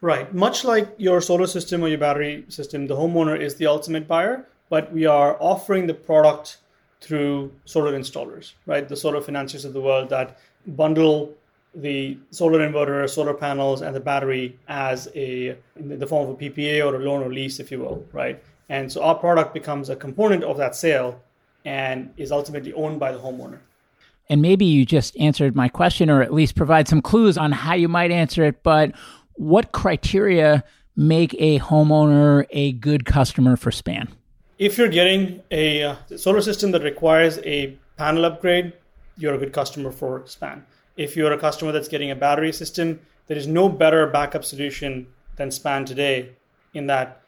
Right. 0.00 0.32
Much 0.34 0.64
like 0.64 0.94
your 0.98 1.20
solar 1.22 1.46
system 1.46 1.82
or 1.82 1.88
your 1.88 1.98
battery 1.98 2.44
system, 2.48 2.86
the 2.86 2.94
homeowner 2.94 3.40
is 3.40 3.54
the 3.54 3.66
ultimate 3.66 4.06
buyer, 4.06 4.46
but 4.68 4.92
we 4.92 5.06
are 5.06 5.38
offering 5.40 5.86
the 5.86 5.94
product 5.94 6.58
through 7.00 7.50
solar 7.64 7.98
installers, 7.98 8.52
right? 8.66 8.86
The 8.86 8.96
solar 8.96 9.20
financiers 9.22 9.64
of 9.64 9.72
the 9.72 9.80
world 9.80 10.10
that 10.10 10.38
bundle 10.66 11.34
the 11.74 12.18
solar 12.30 12.60
inverter, 12.60 13.08
solar 13.08 13.34
panels, 13.34 13.82
and 13.82 13.94
the 13.96 14.00
battery 14.00 14.58
as 14.68 15.08
a 15.14 15.56
in 15.76 15.98
the 15.98 16.06
form 16.06 16.28
of 16.28 16.34
a 16.34 16.38
PPA 16.38 16.86
or 16.86 16.96
a 16.96 16.98
loan 16.98 17.22
or 17.22 17.32
lease, 17.32 17.58
if 17.58 17.70
you 17.70 17.80
will, 17.80 18.06
right? 18.12 18.42
And 18.68 18.90
so 18.90 19.02
our 19.02 19.14
product 19.14 19.54
becomes 19.54 19.90
a 19.90 19.96
component 19.96 20.44
of 20.44 20.56
that 20.58 20.76
sale 20.76 21.20
and 21.64 22.12
is 22.16 22.30
ultimately 22.30 22.72
owned 22.74 23.00
by 23.00 23.12
the 23.12 23.18
homeowner. 23.18 23.58
And 24.28 24.40
maybe 24.40 24.64
you 24.64 24.86
just 24.86 25.16
answered 25.18 25.54
my 25.54 25.68
question 25.68 26.08
or 26.08 26.22
at 26.22 26.32
least 26.32 26.56
provide 26.56 26.88
some 26.88 27.02
clues 27.02 27.36
on 27.36 27.52
how 27.52 27.74
you 27.74 27.88
might 27.88 28.10
answer 28.10 28.44
it. 28.44 28.62
But 28.62 28.92
what 29.34 29.72
criteria 29.72 30.64
make 30.96 31.34
a 31.38 31.58
homeowner 31.58 32.46
a 32.50 32.72
good 32.72 33.04
customer 33.04 33.56
for 33.56 33.70
SPAN? 33.70 34.08
If 34.58 34.78
you're 34.78 34.88
getting 34.88 35.42
a 35.50 35.82
uh, 35.82 35.96
solar 36.16 36.40
system 36.40 36.70
that 36.72 36.82
requires 36.82 37.38
a 37.44 37.76
panel 37.96 38.24
upgrade, 38.24 38.72
you're 39.16 39.34
a 39.34 39.38
good 39.38 39.52
customer 39.52 39.90
for 39.90 40.22
SPAN. 40.26 40.64
If 40.96 41.16
you're 41.16 41.32
a 41.32 41.38
customer 41.38 41.72
that's 41.72 41.88
getting 41.88 42.10
a 42.10 42.16
battery 42.16 42.52
system, 42.52 43.00
there 43.26 43.36
is 43.36 43.46
no 43.46 43.68
better 43.68 44.06
backup 44.06 44.44
solution 44.44 45.06
than 45.36 45.50
SPAN 45.50 45.84
today, 45.84 46.30
in 46.72 46.86
that 46.86 47.22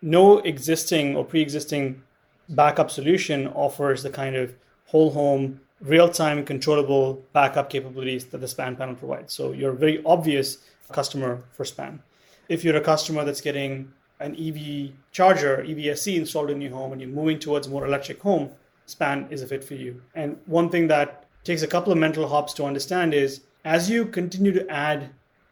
no 0.00 0.38
existing 0.38 1.16
or 1.16 1.24
pre 1.24 1.40
existing 1.40 2.02
backup 2.48 2.90
solution 2.90 3.46
offers 3.48 4.02
the 4.02 4.10
kind 4.10 4.34
of 4.34 4.54
whole 4.86 5.10
home 5.10 5.60
real-time 5.82 6.44
controllable 6.44 7.22
backup 7.32 7.68
capabilities 7.68 8.24
that 8.26 8.38
the 8.38 8.48
span 8.48 8.76
panel 8.76 8.94
provides. 8.94 9.32
So 9.32 9.52
you're 9.52 9.72
a 9.72 9.76
very 9.76 10.02
obvious 10.04 10.58
customer 10.92 11.42
for 11.52 11.64
span. 11.64 12.00
If 12.48 12.64
you're 12.64 12.76
a 12.76 12.80
customer 12.80 13.24
that's 13.24 13.40
getting 13.40 13.92
an 14.20 14.36
EV 14.36 14.92
charger, 15.10 15.64
EVSE 15.66 16.16
installed 16.16 16.50
in 16.50 16.60
your 16.60 16.72
home 16.72 16.92
and 16.92 17.00
you're 17.00 17.10
moving 17.10 17.38
towards 17.38 17.68
more 17.68 17.86
electric 17.86 18.20
home, 18.20 18.50
span 18.86 19.26
is 19.30 19.42
a 19.42 19.46
fit 19.46 19.64
for 19.64 19.74
you. 19.74 20.00
And 20.14 20.38
one 20.46 20.68
thing 20.68 20.86
that 20.88 21.26
takes 21.44 21.62
a 21.62 21.66
couple 21.66 21.92
of 21.92 21.98
mental 21.98 22.28
hops 22.28 22.52
to 22.54 22.64
understand 22.64 23.14
is 23.14 23.40
as 23.64 23.90
you 23.90 24.06
continue 24.06 24.52
to 24.52 24.68
add 24.68 25.10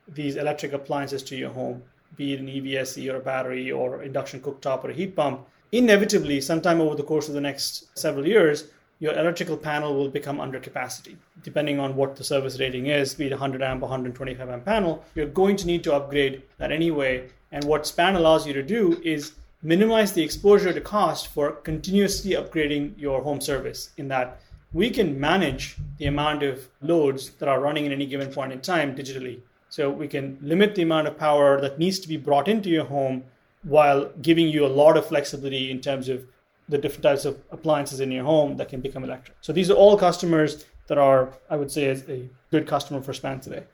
these 0.09 0.37
electric 0.37 0.73
appliances 0.73 1.23
to 1.25 1.37
your 1.37 1.51
home, 1.51 1.83
be 2.17 2.35
it 2.35 2.41
an 2.41 2.47
EVSE 2.47 3.13
or 3.13 3.17
a 3.17 3.21
battery 3.21 3.71
or 3.73 4.03
induction 4.03 4.41
cooktop 4.41 4.85
or 4.85 4.91
a 4.91 4.95
heat 4.95 5.17
pump, 5.17 5.47
inevitably, 5.73 6.41
sometime 6.41 6.81
over 6.81 6.95
the 6.95 7.03
course 7.03 7.29
of 7.29 7.35
the 7.35 7.41
next 7.41 7.97
several 7.97 8.27
years, 8.27 8.69
your 9.01 9.15
electrical 9.15 9.57
panel 9.57 9.95
will 9.95 10.09
become 10.09 10.39
under 10.39 10.61
capacity. 10.61 11.17
Depending 11.43 11.81
on 11.81 11.97
what 11.97 12.17
the 12.17 12.23
service 12.23 12.61
rating 12.61 12.87
is, 12.87 13.15
be 13.15 13.27
it 13.27 13.33
100 13.33 13.63
amp 13.63 13.83
or 13.83 13.87
125 13.87 14.49
amp 14.49 14.65
panel, 14.65 15.05
you're 15.15 15.27
going 15.27 15.57
to 15.57 15.67
need 15.67 15.83
to 15.85 15.95
upgrade 15.95 16.43
that 16.59 16.71
anyway. 16.71 17.29
And 17.51 17.65
what 17.65 17.87
SPAN 17.87 18.15
allows 18.15 18.47
you 18.47 18.53
to 18.53 18.63
do 18.63 19.01
is 19.03 19.33
minimize 19.63 20.13
the 20.13 20.23
exposure 20.23 20.73
to 20.73 20.81
cost 20.81 21.29
for 21.29 21.53
continuously 21.53 22.33
upgrading 22.33 22.93
your 22.99 23.23
home 23.23 23.41
service 23.41 23.91
in 23.97 24.09
that 24.09 24.41
we 24.73 24.91
can 24.91 25.19
manage 25.19 25.77
the 25.99 26.07
amount 26.07 26.43
of 26.43 26.69
loads 26.81 27.31
that 27.31 27.49
are 27.49 27.61
running 27.61 27.87
at 27.87 27.93
any 27.93 28.07
given 28.07 28.31
point 28.31 28.53
in 28.53 28.61
time 28.61 28.95
digitally. 28.95 29.41
So 29.71 29.91
we 29.91 30.09
can 30.09 30.39
limit 30.43 30.75
the 30.75 30.83
amount 30.83 31.09
of 31.09 31.19
power 31.19 31.61
that 31.61 31.79
needs 31.79 31.99
to 32.01 32.09
be 32.09 32.17
brought 32.17 32.49
into 32.49 32.69
your 32.69 32.85
home 32.85 33.25
while 33.63 34.11
giving 34.23 34.49
you 34.49 34.65
a 34.65 34.69
lot 34.69 34.97
of 34.97 35.07
flexibility 35.07 35.71
in 35.71 35.81
terms 35.81 36.09
of 36.09 36.25
the 36.71 36.79
different 36.79 37.03
types 37.03 37.25
of 37.25 37.39
appliances 37.51 38.01
in 38.01 38.11
your 38.11 38.25
home 38.25 38.57
that 38.57 38.69
can 38.69 38.81
become 38.81 39.05
electric. 39.05 39.37
So 39.41 39.53
these 39.53 39.71
are 39.71 39.75
all 39.75 39.99
customers 39.99 40.65
that 40.87 40.99
are, 40.99 41.33
I 41.51 41.57
would 41.57 41.71
say, 41.71 41.85
is 41.85 42.09
a 42.09 42.29
good 42.51 42.67
customer 42.67 43.03
for 43.03 43.13
Span 43.13 43.41
today. 43.41 43.65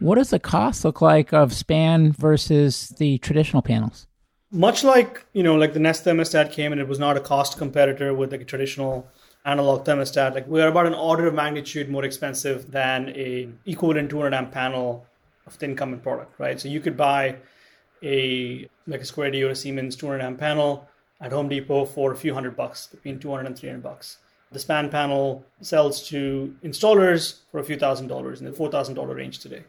What 0.00 0.16
does 0.16 0.30
the 0.30 0.38
cost 0.38 0.84
look 0.84 1.00
like 1.00 1.32
of 1.32 1.52
Span 1.52 2.12
versus 2.12 2.88
the 2.98 3.18
traditional 3.18 3.62
panels? 3.62 4.06
Much 4.50 4.82
like 4.82 5.24
you 5.32 5.42
know, 5.42 5.54
like 5.54 5.74
the 5.74 5.80
Nest 5.80 6.04
thermostat 6.04 6.50
came 6.50 6.72
and 6.72 6.80
it 6.80 6.88
was 6.88 6.98
not 6.98 7.16
a 7.16 7.20
cost 7.20 7.56
competitor 7.56 8.12
with 8.12 8.32
like 8.32 8.40
a 8.40 8.44
traditional 8.44 9.06
analog 9.44 9.84
thermostat. 9.84 10.34
Like 10.34 10.48
we 10.48 10.60
are 10.60 10.68
about 10.68 10.86
an 10.86 10.94
order 10.94 11.26
of 11.26 11.34
magnitude 11.34 11.88
more 11.88 12.04
expensive 12.04 12.70
than 12.70 13.10
a 13.10 13.48
equivalent 13.66 14.10
200 14.10 14.34
amp 14.34 14.50
panel 14.50 15.06
of 15.46 15.58
the 15.58 15.66
incumbent 15.66 16.02
product, 16.02 16.38
right? 16.40 16.60
So 16.60 16.68
you 16.68 16.80
could 16.80 16.96
buy 16.96 17.36
a 18.02 18.68
like 18.86 19.02
a 19.02 19.04
Square 19.04 19.32
D 19.32 19.44
or 19.44 19.50
a 19.50 19.54
Siemens 19.54 19.94
200 19.96 20.20
amp 20.20 20.40
panel 20.40 20.88
at 21.20 21.32
Home 21.32 21.48
Depot 21.48 21.84
for 21.84 22.12
a 22.12 22.16
few 22.16 22.34
hundred 22.34 22.56
bucks, 22.56 22.86
between 22.86 23.18
200 23.18 23.46
and 23.46 23.58
300 23.58 23.82
bucks. 23.82 24.18
The 24.52 24.58
span 24.58 24.88
panel 24.88 25.44
sells 25.60 26.08
to 26.08 26.54
installers 26.64 27.40
for 27.50 27.60
a 27.60 27.64
few 27.64 27.76
thousand 27.76 28.08
dollars 28.08 28.40
in 28.40 28.46
the 28.46 28.52
$4,000 28.52 29.14
range 29.14 29.38
today. 29.38 29.62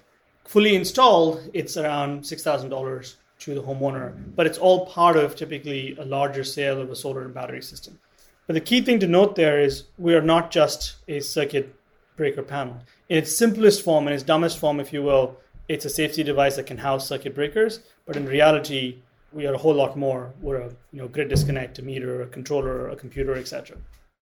Fully 0.45 0.75
installed, 0.75 1.49
it's 1.53 1.77
around 1.77 2.21
$6,000 2.21 3.15
to 3.39 3.55
the 3.55 3.61
homeowner, 3.61 4.13
but 4.35 4.47
it's 4.47 4.57
all 4.57 4.85
part 4.87 5.17
of 5.17 5.35
typically 5.35 5.95
a 5.97 6.05
larger 6.05 6.43
sale 6.43 6.81
of 6.81 6.89
a 6.89 6.95
solar 6.95 7.23
and 7.23 7.33
battery 7.33 7.61
system. 7.61 7.99
But 8.47 8.53
the 8.53 8.61
key 8.61 8.81
thing 8.81 8.99
to 8.99 9.07
note 9.07 9.35
there 9.35 9.59
is 9.59 9.85
we 9.97 10.15
are 10.15 10.21
not 10.21 10.51
just 10.51 10.95
a 11.07 11.19
circuit 11.19 11.75
breaker 12.15 12.43
panel. 12.43 12.77
In 13.09 13.17
its 13.17 13.35
simplest 13.35 13.83
form, 13.83 14.07
in 14.07 14.13
its 14.13 14.23
dumbest 14.23 14.57
form, 14.57 14.79
if 14.79 14.91
you 14.91 15.03
will, 15.03 15.37
it's 15.67 15.85
a 15.85 15.89
safety 15.89 16.23
device 16.23 16.55
that 16.55 16.65
can 16.65 16.77
house 16.77 17.07
circuit 17.07 17.33
breakers. 17.33 17.79
But 18.05 18.17
in 18.17 18.25
reality, 18.25 18.97
we 19.33 19.47
are 19.47 19.53
a 19.53 19.57
whole 19.57 19.73
lot 19.73 19.97
more. 19.97 20.33
We're 20.41 20.57
a 20.57 20.69
you 20.91 21.01
know 21.01 21.07
grid 21.07 21.29
disconnect, 21.29 21.79
a 21.79 21.81
meter, 21.81 22.21
a 22.21 22.27
controller, 22.27 22.89
a 22.89 22.95
computer, 22.95 23.35
etc. 23.35 23.77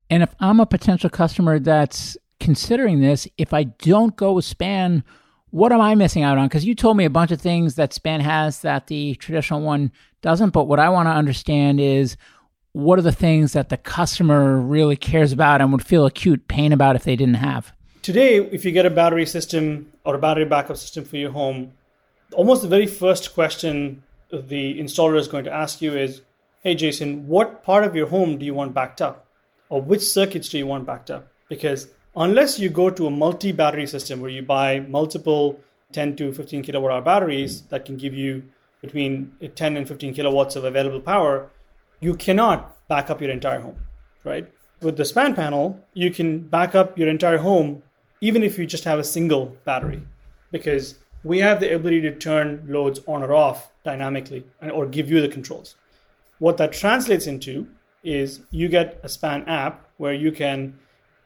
And 0.09 0.23
if 0.23 0.33
I'm 0.39 0.59
a 0.59 0.65
potential 0.65 1.09
customer 1.09 1.59
that's 1.59 2.17
considering 2.39 3.01
this, 3.01 3.27
if 3.37 3.53
I 3.53 3.63
don't 3.63 4.15
go 4.15 4.33
with 4.33 4.45
Span, 4.45 5.03
what 5.49 5.71
am 5.71 5.81
I 5.81 5.95
missing 5.95 6.23
out 6.23 6.37
on? 6.37 6.47
Because 6.47 6.65
you 6.65 6.75
told 6.75 6.97
me 6.97 7.05
a 7.05 7.09
bunch 7.09 7.31
of 7.31 7.41
things 7.41 7.75
that 7.75 7.93
Span 7.93 8.21
has 8.21 8.61
that 8.61 8.87
the 8.87 9.15
traditional 9.15 9.61
one 9.61 9.91
doesn't. 10.21 10.51
But 10.51 10.65
what 10.65 10.79
I 10.79 10.89
want 10.89 11.07
to 11.07 11.11
understand 11.11 11.79
is 11.79 12.17
what 12.73 12.99
are 12.99 13.03
the 13.03 13.11
things 13.11 13.53
that 13.53 13.69
the 13.69 13.77
customer 13.77 14.59
really 14.59 14.95
cares 14.95 15.31
about 15.31 15.61
and 15.61 15.71
would 15.71 15.85
feel 15.85 16.05
acute 16.05 16.47
pain 16.47 16.71
about 16.71 16.95
if 16.95 17.03
they 17.03 17.15
didn't 17.15 17.35
have? 17.35 17.73
Today, 18.01 18.37
if 18.37 18.63
you 18.63 18.71
get 18.71 18.85
a 18.85 18.89
battery 18.89 19.25
system 19.25 19.91
or 20.05 20.15
a 20.15 20.19
battery 20.19 20.45
backup 20.45 20.77
system 20.77 21.03
for 21.03 21.17
your 21.17 21.31
home, 21.31 21.73
almost 22.33 22.61
the 22.61 22.67
very 22.67 22.87
first 22.87 23.33
question 23.33 24.03
the 24.31 24.79
installer 24.79 25.17
is 25.17 25.27
going 25.27 25.45
to 25.45 25.53
ask 25.53 25.81
you 25.81 25.95
is, 25.95 26.21
hey, 26.61 26.75
Jason, 26.75 27.27
what 27.27 27.63
part 27.63 27.83
of 27.83 27.95
your 27.95 28.07
home 28.07 28.37
do 28.37 28.45
you 28.45 28.53
want 28.53 28.73
backed 28.73 29.01
up? 29.01 29.25
Or 29.69 29.81
which 29.81 30.01
circuits 30.01 30.49
do 30.49 30.57
you 30.57 30.67
want 30.67 30.85
backed 30.85 31.11
up? 31.11 31.27
Because 31.49 31.87
unless 32.15 32.59
you 32.59 32.69
go 32.69 32.89
to 32.89 33.07
a 33.07 33.11
multi 33.11 33.51
battery 33.51 33.87
system 33.87 34.21
where 34.21 34.29
you 34.29 34.41
buy 34.41 34.79
multiple 34.81 35.59
10 35.93 36.15
to 36.17 36.33
15 36.33 36.63
kilowatt 36.63 36.91
hour 36.91 37.01
batteries 37.01 37.61
that 37.63 37.85
can 37.85 37.97
give 37.97 38.13
you 38.13 38.43
between 38.81 39.31
eh, 39.41 39.47
10 39.53 39.77
and 39.77 39.87
15 39.87 40.13
kilowatts 40.13 40.55
of 40.55 40.63
available 40.63 40.99
power, 40.99 41.49
you 41.99 42.15
cannot 42.15 42.87
back 42.87 43.09
up 43.09 43.21
your 43.21 43.31
entire 43.31 43.59
home, 43.59 43.77
right? 44.23 44.51
With 44.81 44.97
the 44.97 45.05
span 45.05 45.33
panel, 45.35 45.79
you 45.93 46.11
can 46.11 46.39
back 46.39 46.75
up 46.75 46.97
your 46.97 47.09
entire 47.09 47.37
home 47.37 47.83
even 48.21 48.43
if 48.43 48.57
you 48.57 48.65
just 48.65 48.83
have 48.83 48.99
a 48.99 49.03
single 49.03 49.55
battery 49.63 50.01
because 50.51 50.95
we 51.27 51.39
have 51.39 51.59
the 51.59 51.75
ability 51.75 52.01
to 52.01 52.15
turn 52.15 52.63
loads 52.67 53.01
on 53.05 53.21
or 53.21 53.33
off 53.33 53.69
dynamically 53.83 54.45
or 54.71 54.85
give 54.85 55.11
you 55.11 55.19
the 55.21 55.27
controls. 55.27 55.75
What 56.39 56.57
that 56.57 56.71
translates 56.71 57.27
into 57.27 57.67
is 58.03 58.41
you 58.51 58.69
get 58.69 58.99
a 59.03 59.09
span 59.09 59.43
app 59.47 59.85
where 59.97 60.13
you 60.13 60.31
can 60.31 60.79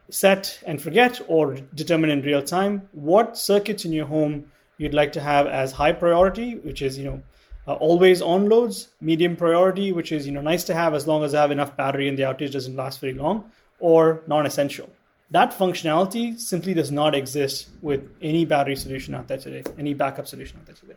set 0.10 0.60
and 0.66 0.82
forget 0.82 1.22
or 1.28 1.56
determine 1.76 2.10
in 2.10 2.22
real 2.22 2.42
time 2.42 2.90
what 2.92 3.38
circuits 3.38 3.86
in 3.86 3.94
your 3.94 4.08
home 4.08 4.46
you'd 4.78 4.94
like 4.94 5.12
to 5.14 5.22
have 5.22 5.46
as 5.46 5.72
high 5.72 5.92
priority, 5.92 6.56
which 6.56 6.82
is, 6.82 6.98
you 6.98 7.06
know, 7.06 7.22
uh, 7.68 7.74
always 7.74 8.22
on 8.22 8.50
loads, 8.50 8.88
medium 9.00 9.36
priority, 9.36 9.92
which 9.92 10.12
is, 10.12 10.26
you 10.26 10.32
know, 10.32 10.42
nice 10.42 10.64
to 10.64 10.74
have 10.74 10.96
as 10.96 11.06
long 11.06 11.24
as 11.24 11.36
I 11.36 11.42
have 11.42 11.52
enough 11.52 11.78
battery 11.78 12.08
and 12.08 12.18
the 12.18 12.24
outage 12.24 12.52
doesn't 12.52 12.76
last 12.76 13.00
very 13.00 13.14
long, 13.14 13.52
or 13.80 14.24
non 14.26 14.48
essential. 14.48 14.90
That 15.32 15.58
functionality 15.58 16.38
simply 16.38 16.74
does 16.74 16.92
not 16.92 17.16
exist 17.16 17.70
with 17.82 18.02
any 18.22 18.44
battery 18.44 18.76
solution 18.76 19.16
out 19.16 19.30
there 19.30 19.38
today, 19.38 19.64
any 19.78 19.94
backup 19.94 20.28
solution 20.28 20.60
out 20.60 20.66
there 20.66 20.76
today. 20.76 20.96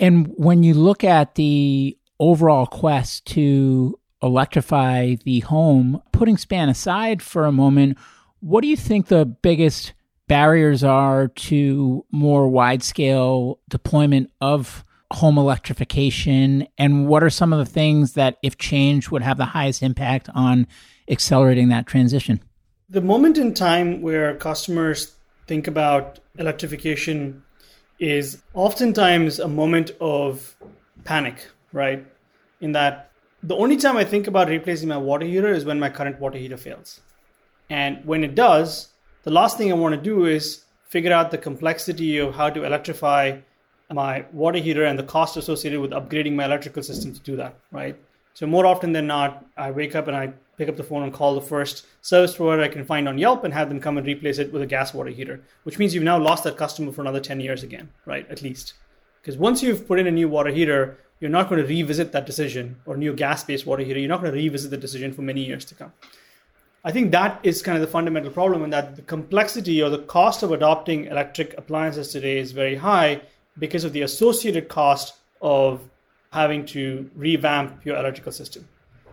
And 0.00 0.32
when 0.36 0.64
you 0.64 0.74
look 0.74 1.04
at 1.04 1.36
the 1.36 1.96
overall 2.18 2.66
quest 2.66 3.24
to 3.26 3.98
electrify 4.20 5.14
the 5.24 5.40
home, 5.40 6.02
putting 6.10 6.36
span 6.36 6.68
aside 6.68 7.22
for 7.22 7.44
a 7.44 7.52
moment, 7.52 7.98
what 8.40 8.62
do 8.62 8.66
you 8.66 8.76
think 8.76 9.06
the 9.06 9.24
biggest 9.24 9.92
barriers 10.26 10.82
are 10.82 11.28
to 11.28 12.04
more 12.10 12.48
wide 12.48 12.82
scale 12.82 13.60
deployment 13.68 14.32
of 14.40 14.84
home 15.12 15.38
electrification? 15.38 16.66
And 16.78 17.06
what 17.06 17.22
are 17.22 17.30
some 17.30 17.52
of 17.52 17.60
the 17.60 17.72
things 17.72 18.14
that, 18.14 18.38
if 18.42 18.58
changed, 18.58 19.10
would 19.10 19.22
have 19.22 19.36
the 19.36 19.44
highest 19.44 19.84
impact 19.84 20.28
on 20.34 20.66
accelerating 21.08 21.68
that 21.68 21.86
transition? 21.86 22.40
The 22.92 23.00
moment 23.00 23.38
in 23.38 23.54
time 23.54 24.02
where 24.02 24.36
customers 24.36 25.16
think 25.46 25.66
about 25.66 26.18
electrification 26.38 27.42
is 27.98 28.42
oftentimes 28.52 29.38
a 29.38 29.48
moment 29.48 29.92
of 29.98 30.54
panic, 31.04 31.48
right? 31.72 32.06
In 32.60 32.72
that 32.72 33.10
the 33.42 33.56
only 33.56 33.78
time 33.78 33.96
I 33.96 34.04
think 34.04 34.26
about 34.26 34.48
replacing 34.48 34.90
my 34.90 34.98
water 34.98 35.24
heater 35.24 35.54
is 35.54 35.64
when 35.64 35.80
my 35.80 35.88
current 35.88 36.20
water 36.20 36.36
heater 36.36 36.58
fails. 36.58 37.00
And 37.70 38.04
when 38.04 38.24
it 38.24 38.34
does, 38.34 38.88
the 39.22 39.30
last 39.30 39.56
thing 39.56 39.72
I 39.72 39.74
want 39.74 39.94
to 39.94 40.00
do 40.00 40.26
is 40.26 40.64
figure 40.88 41.14
out 41.14 41.30
the 41.30 41.38
complexity 41.38 42.18
of 42.18 42.34
how 42.34 42.50
to 42.50 42.64
electrify 42.64 43.38
my 43.90 44.26
water 44.32 44.58
heater 44.58 44.84
and 44.84 44.98
the 44.98 45.02
cost 45.04 45.38
associated 45.38 45.80
with 45.80 45.92
upgrading 45.92 46.34
my 46.34 46.44
electrical 46.44 46.82
system 46.82 47.14
to 47.14 47.20
do 47.20 47.36
that, 47.36 47.54
right? 47.70 47.96
So 48.34 48.46
more 48.46 48.66
often 48.66 48.92
than 48.92 49.06
not, 49.06 49.46
I 49.56 49.70
wake 49.70 49.96
up 49.96 50.08
and 50.08 50.16
I 50.16 50.34
pick 50.56 50.68
up 50.68 50.76
the 50.76 50.84
phone 50.84 51.02
and 51.02 51.12
call 51.12 51.34
the 51.34 51.40
first 51.40 51.86
service 52.02 52.34
provider 52.34 52.62
I 52.62 52.68
can 52.68 52.84
find 52.84 53.08
on 53.08 53.18
Yelp 53.18 53.44
and 53.44 53.54
have 53.54 53.68
them 53.68 53.80
come 53.80 53.98
and 53.98 54.06
replace 54.06 54.38
it 54.38 54.52
with 54.52 54.62
a 54.62 54.66
gas 54.66 54.92
water 54.92 55.10
heater, 55.10 55.40
which 55.64 55.78
means 55.78 55.94
you've 55.94 56.04
now 56.04 56.18
lost 56.18 56.44
that 56.44 56.56
customer 56.56 56.92
for 56.92 57.00
another 57.00 57.20
10 57.20 57.40
years 57.40 57.62
again, 57.62 57.88
right? 58.06 58.28
At 58.30 58.42
least. 58.42 58.74
Because 59.20 59.38
once 59.38 59.62
you've 59.62 59.86
put 59.86 59.98
in 59.98 60.06
a 60.06 60.10
new 60.10 60.28
water 60.28 60.50
heater, 60.50 60.98
you're 61.20 61.30
not 61.30 61.48
going 61.48 61.60
to 61.60 61.66
revisit 61.66 62.12
that 62.12 62.26
decision 62.26 62.76
or 62.84 62.96
new 62.96 63.14
gas 63.14 63.44
based 63.44 63.64
water 63.64 63.82
heater. 63.82 64.00
You're 64.00 64.08
not 64.08 64.20
going 64.20 64.32
to 64.32 64.38
revisit 64.38 64.70
the 64.70 64.76
decision 64.76 65.12
for 65.12 65.22
many 65.22 65.44
years 65.44 65.64
to 65.66 65.74
come. 65.74 65.92
I 66.84 66.90
think 66.90 67.12
that 67.12 67.38
is 67.44 67.62
kind 67.62 67.76
of 67.76 67.80
the 67.80 67.86
fundamental 67.86 68.32
problem, 68.32 68.64
and 68.64 68.72
that 68.72 68.96
the 68.96 69.02
complexity 69.02 69.80
or 69.80 69.88
the 69.88 69.98
cost 69.98 70.42
of 70.42 70.50
adopting 70.50 71.04
electric 71.04 71.56
appliances 71.56 72.08
today 72.08 72.38
is 72.38 72.50
very 72.50 72.74
high 72.74 73.22
because 73.58 73.84
of 73.84 73.92
the 73.92 74.02
associated 74.02 74.68
cost 74.68 75.14
of 75.40 75.80
having 76.32 76.66
to 76.66 77.08
revamp 77.14 77.86
your 77.86 77.96
electrical 77.96 78.32
system. 78.32 78.66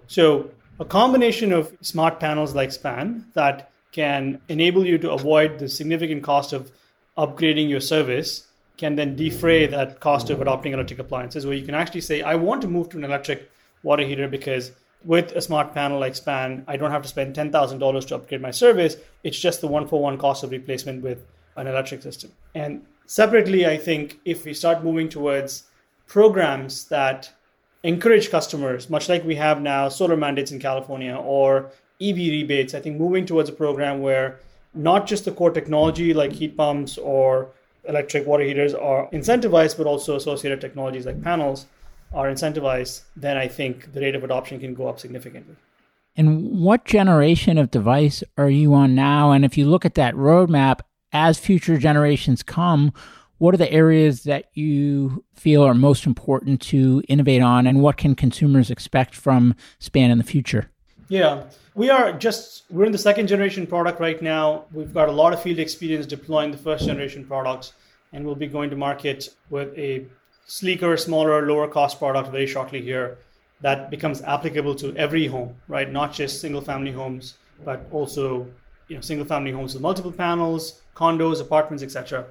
So 0.08 0.50
a 0.80 0.86
combination 0.86 1.52
of 1.52 1.76
smart 1.82 2.20
panels 2.20 2.56
like 2.56 2.72
Span 2.72 3.26
that 3.34 3.72
can 3.92 4.40
enable 4.48 4.86
you 4.86 4.98
to 4.98 5.12
avoid 5.12 5.60
the 5.60 5.68
significant 5.68 6.24
cost 6.24 6.54
of 6.54 6.72
upgrading 7.18 7.70
your 7.70 7.82
service 7.82 8.48
can 8.78 8.96
then 8.96 9.16
defray 9.16 9.68
that 9.68 10.00
cost 10.00 10.30
of 10.30 10.40
adopting 10.40 10.72
electric 10.72 11.00
appliances 11.00 11.46
where 11.46 11.56
you 11.56 11.66
can 11.66 11.76
actually 11.76 12.00
say 12.00 12.22
i 12.22 12.34
want 12.34 12.62
to 12.62 12.68
move 12.68 12.88
to 12.88 12.98
an 12.98 13.04
electric 13.04 13.52
water 13.84 14.04
heater 14.04 14.28
because 14.28 14.72
with 15.04 15.32
a 15.34 15.42
smart 15.42 15.74
panel 15.74 16.00
like 16.00 16.16
span 16.16 16.64
i 16.68 16.78
don't 16.78 16.92
have 16.92 17.02
to 17.02 17.10
spend 17.10 17.36
$10000 17.36 18.08
to 18.08 18.16
upgrade 18.16 18.42
my 18.42 18.52
service. 18.52 18.96
It's 19.24 19.40
just 19.40 19.60
the 19.60 19.68
one 19.68 19.88
for 19.88 20.02
one 20.02 20.18
cost 20.18 20.44
of 20.44 20.52
replacement 20.52 21.04
with 21.04 21.26
an 21.58 21.68
electric 21.68 22.02
system. 22.04 22.32
And 22.56 22.86
separately 23.06 23.66
i 23.66 23.76
think 23.76 24.20
if 24.24 24.46
we 24.46 24.54
start 24.54 24.84
moving 24.84 25.10
towards 25.10 25.64
programs 26.06 26.86
that 26.86 27.32
encourage 27.84 28.30
customers, 28.30 28.90
much 28.90 29.10
like 29.10 29.24
we 29.24 29.36
have 29.36 29.62
now 29.62 29.90
solar 29.90 30.18
mandates 30.18 30.52
in 30.52 30.60
California 30.60 31.16
or 31.16 31.72
EV 32.02 32.18
rebates. 32.18 32.74
I 32.74 32.80
think 32.80 32.98
moving 33.00 33.26
towards 33.26 33.50
a 33.50 33.54
program 33.54 34.02
where 34.02 34.40
not 34.74 35.08
just 35.08 35.26
the 35.26 35.32
core 35.32 35.52
technology 35.52 36.14
like 36.14 36.32
heat 36.32 36.56
pumps 36.56 36.98
or 36.98 37.50
electric 37.86 38.28
water 38.28 38.44
heaters 38.44 38.74
are 38.74 39.10
incentivized, 39.12 39.78
but 39.78 39.88
also 39.88 40.16
associated 40.16 40.62
technologies 40.62 41.06
like 41.06 41.22
panels 41.22 41.66
are 42.14 42.28
incentivized, 42.28 43.02
then 43.16 43.38
I 43.38 43.48
think 43.48 43.94
the 43.94 44.02
rate 44.02 44.16
of 44.16 44.24
adoption 44.24 44.60
can 44.60 44.74
go 44.74 44.88
up 44.88 45.00
significantly. 45.00 45.56
And 46.16 46.60
what 46.60 46.86
generation 46.86 47.58
of 47.58 47.72
device 47.72 48.24
are 48.38 48.50
you 48.50 48.74
on 48.74 48.96
now? 48.96 49.32
And 49.32 49.46
if 49.46 49.58
you 49.58 49.70
look 49.70 49.86
at 49.86 49.96
that 49.96 50.16
roadmap, 50.16 50.82
as 51.12 51.40
future 51.40 51.78
generations 51.78 52.44
come, 52.44 52.94
what 53.40 53.54
are 53.54 53.58
the 53.58 53.72
areas 53.72 54.24
that 54.24 54.46
you 54.54 55.24
feel 55.34 55.64
are 55.64 55.74
most 55.74 56.06
important 56.06 56.62
to 56.62 57.02
innovate 57.08 57.42
on, 57.42 57.66
and 57.66 57.82
what 57.82 57.98
can 57.98 58.16
consumers 58.16 58.70
expect 58.70 59.16
from 59.16 59.56
Span 59.80 60.12
in 60.12 60.18
the 60.18 60.24
future? 60.24 60.70
Yeah, 61.08 61.46
we 61.74 61.90
are 61.90 62.14
just, 62.14 62.66
we're 62.70 62.86
in 62.86 62.92
the 62.92 62.98
second 62.98 63.28
generation 63.28 63.66
product 63.66 64.00
right 64.00 64.22
now. 64.22 64.66
We've 64.72 64.94
got 64.94 65.10
a 65.10 65.12
lot 65.12 65.34
of 65.34 65.42
field 65.42 65.58
experience 65.58 66.06
deploying 66.06 66.52
the 66.52 66.58
first 66.58 66.86
generation 66.86 67.26
products, 67.26 67.74
and 68.14 68.26
we'll 68.26 68.36
be 68.36 68.48
going 68.48 68.70
to 68.70 68.76
market 68.76 69.30
with 69.50 69.76
a 69.78 70.06
sleeker, 70.46 70.96
smaller, 70.98 71.48
lower 71.48 71.68
cost 71.68 71.98
product 71.98 72.30
very 72.30 72.46
shortly 72.46 72.82
here 72.82 73.18
that 73.62 73.90
becomes 73.90 74.22
applicable 74.22 74.76
to 74.76 74.96
every 74.96 75.28
home, 75.28 75.56
right? 75.68 75.92
Not 75.92 76.14
just 76.14 76.42
single 76.42 76.62
family 76.62 76.92
homes, 76.92 77.36
but 77.66 77.86
also 77.92 78.48
you 78.88 78.96
know 78.96 79.02
single 79.02 79.26
family 79.26 79.52
homes 79.52 79.74
with 79.74 79.82
multiple 79.82 80.12
panels, 80.12 80.82
condos, 80.96 81.42
apartments, 81.42 81.84
etc. 81.84 82.26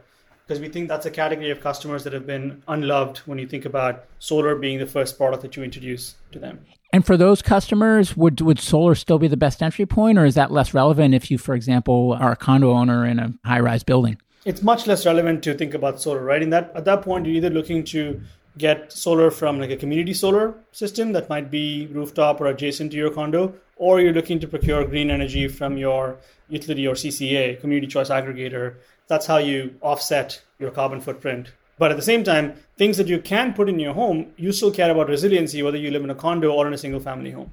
Because 0.48 0.62
we 0.62 0.70
think 0.70 0.88
that's 0.88 1.04
a 1.04 1.10
category 1.10 1.50
of 1.50 1.60
customers 1.60 2.04
that 2.04 2.14
have 2.14 2.26
been 2.26 2.62
unloved 2.68 3.18
when 3.26 3.38
you 3.38 3.46
think 3.46 3.66
about 3.66 4.06
solar 4.18 4.56
being 4.56 4.78
the 4.78 4.86
first 4.86 5.18
product 5.18 5.42
that 5.42 5.54
you 5.58 5.62
introduce 5.62 6.14
to 6.32 6.38
them. 6.38 6.64
And 6.90 7.04
for 7.04 7.18
those 7.18 7.42
customers, 7.42 8.16
would 8.16 8.40
would 8.40 8.58
solar 8.58 8.94
still 8.94 9.18
be 9.18 9.28
the 9.28 9.36
best 9.36 9.62
entry 9.62 9.84
point, 9.84 10.18
or 10.18 10.24
is 10.24 10.36
that 10.36 10.50
less 10.50 10.72
relevant 10.72 11.14
if 11.14 11.30
you, 11.30 11.36
for 11.36 11.54
example, 11.54 12.16
are 12.18 12.32
a 12.32 12.36
condo 12.36 12.70
owner 12.70 13.04
in 13.04 13.18
a 13.18 13.34
high 13.44 13.60
rise 13.60 13.82
building? 13.82 14.16
It's 14.46 14.62
much 14.62 14.86
less 14.86 15.04
relevant 15.04 15.44
to 15.44 15.52
think 15.52 15.74
about 15.74 16.00
solar, 16.00 16.24
right? 16.24 16.42
In 16.42 16.48
that 16.48 16.72
at 16.74 16.86
that 16.86 17.02
point, 17.02 17.26
you're 17.26 17.36
either 17.36 17.50
looking 17.50 17.84
to 17.84 18.18
get 18.58 18.92
solar 18.92 19.30
from 19.30 19.58
like 19.58 19.70
a 19.70 19.76
community 19.76 20.12
solar 20.12 20.54
system 20.72 21.12
that 21.12 21.28
might 21.28 21.50
be 21.50 21.86
rooftop 21.86 22.40
or 22.40 22.46
adjacent 22.46 22.90
to 22.90 22.96
your 22.96 23.10
condo, 23.10 23.54
or 23.76 24.00
you're 24.00 24.12
looking 24.12 24.40
to 24.40 24.48
procure 24.48 24.84
green 24.84 25.10
energy 25.10 25.48
from 25.48 25.76
your 25.76 26.18
utility 26.48 26.86
or 26.86 26.94
CCA, 26.94 27.60
community 27.60 27.86
choice 27.86 28.10
aggregator. 28.10 28.74
That's 29.06 29.26
how 29.26 29.38
you 29.38 29.76
offset 29.80 30.42
your 30.58 30.70
carbon 30.70 31.00
footprint. 31.00 31.52
But 31.78 31.92
at 31.92 31.96
the 31.96 32.02
same 32.02 32.24
time, 32.24 32.54
things 32.76 32.96
that 32.96 33.06
you 33.06 33.20
can 33.20 33.54
put 33.54 33.68
in 33.68 33.78
your 33.78 33.94
home, 33.94 34.32
you 34.36 34.50
still 34.52 34.72
care 34.72 34.90
about 34.90 35.08
resiliency, 35.08 35.62
whether 35.62 35.78
you 35.78 35.90
live 35.92 36.02
in 36.02 36.10
a 36.10 36.14
condo 36.14 36.52
or 36.52 36.66
in 36.66 36.74
a 36.74 36.78
single 36.78 37.00
family 37.00 37.30
home, 37.30 37.52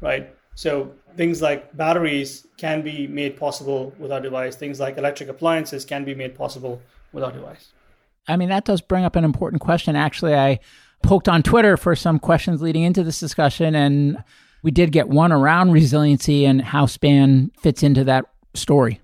right? 0.00 0.32
So 0.54 0.94
things 1.16 1.42
like 1.42 1.76
batteries 1.76 2.46
can 2.56 2.82
be 2.82 3.06
made 3.08 3.36
possible 3.36 3.92
with 3.98 4.12
our 4.12 4.20
device. 4.20 4.56
Things 4.56 4.78
like 4.78 4.96
electric 4.96 5.28
appliances 5.28 5.84
can 5.84 6.04
be 6.04 6.14
made 6.14 6.34
possible 6.34 6.80
with 7.12 7.24
our 7.24 7.32
device. 7.32 7.72
I 8.28 8.36
mean, 8.36 8.48
that 8.48 8.64
does 8.64 8.80
bring 8.80 9.04
up 9.04 9.16
an 9.16 9.24
important 9.24 9.60
question. 9.60 9.96
Actually, 9.96 10.34
I 10.34 10.58
poked 11.02 11.28
on 11.28 11.42
Twitter 11.42 11.76
for 11.76 11.94
some 11.94 12.18
questions 12.18 12.62
leading 12.62 12.82
into 12.82 13.02
this 13.02 13.20
discussion, 13.20 13.74
and 13.74 14.22
we 14.62 14.70
did 14.70 14.92
get 14.92 15.08
one 15.08 15.32
around 15.32 15.72
resiliency 15.72 16.44
and 16.44 16.60
how 16.60 16.86
SPAN 16.86 17.52
fits 17.58 17.82
into 17.82 18.04
that 18.04 18.26
story. 18.54 19.00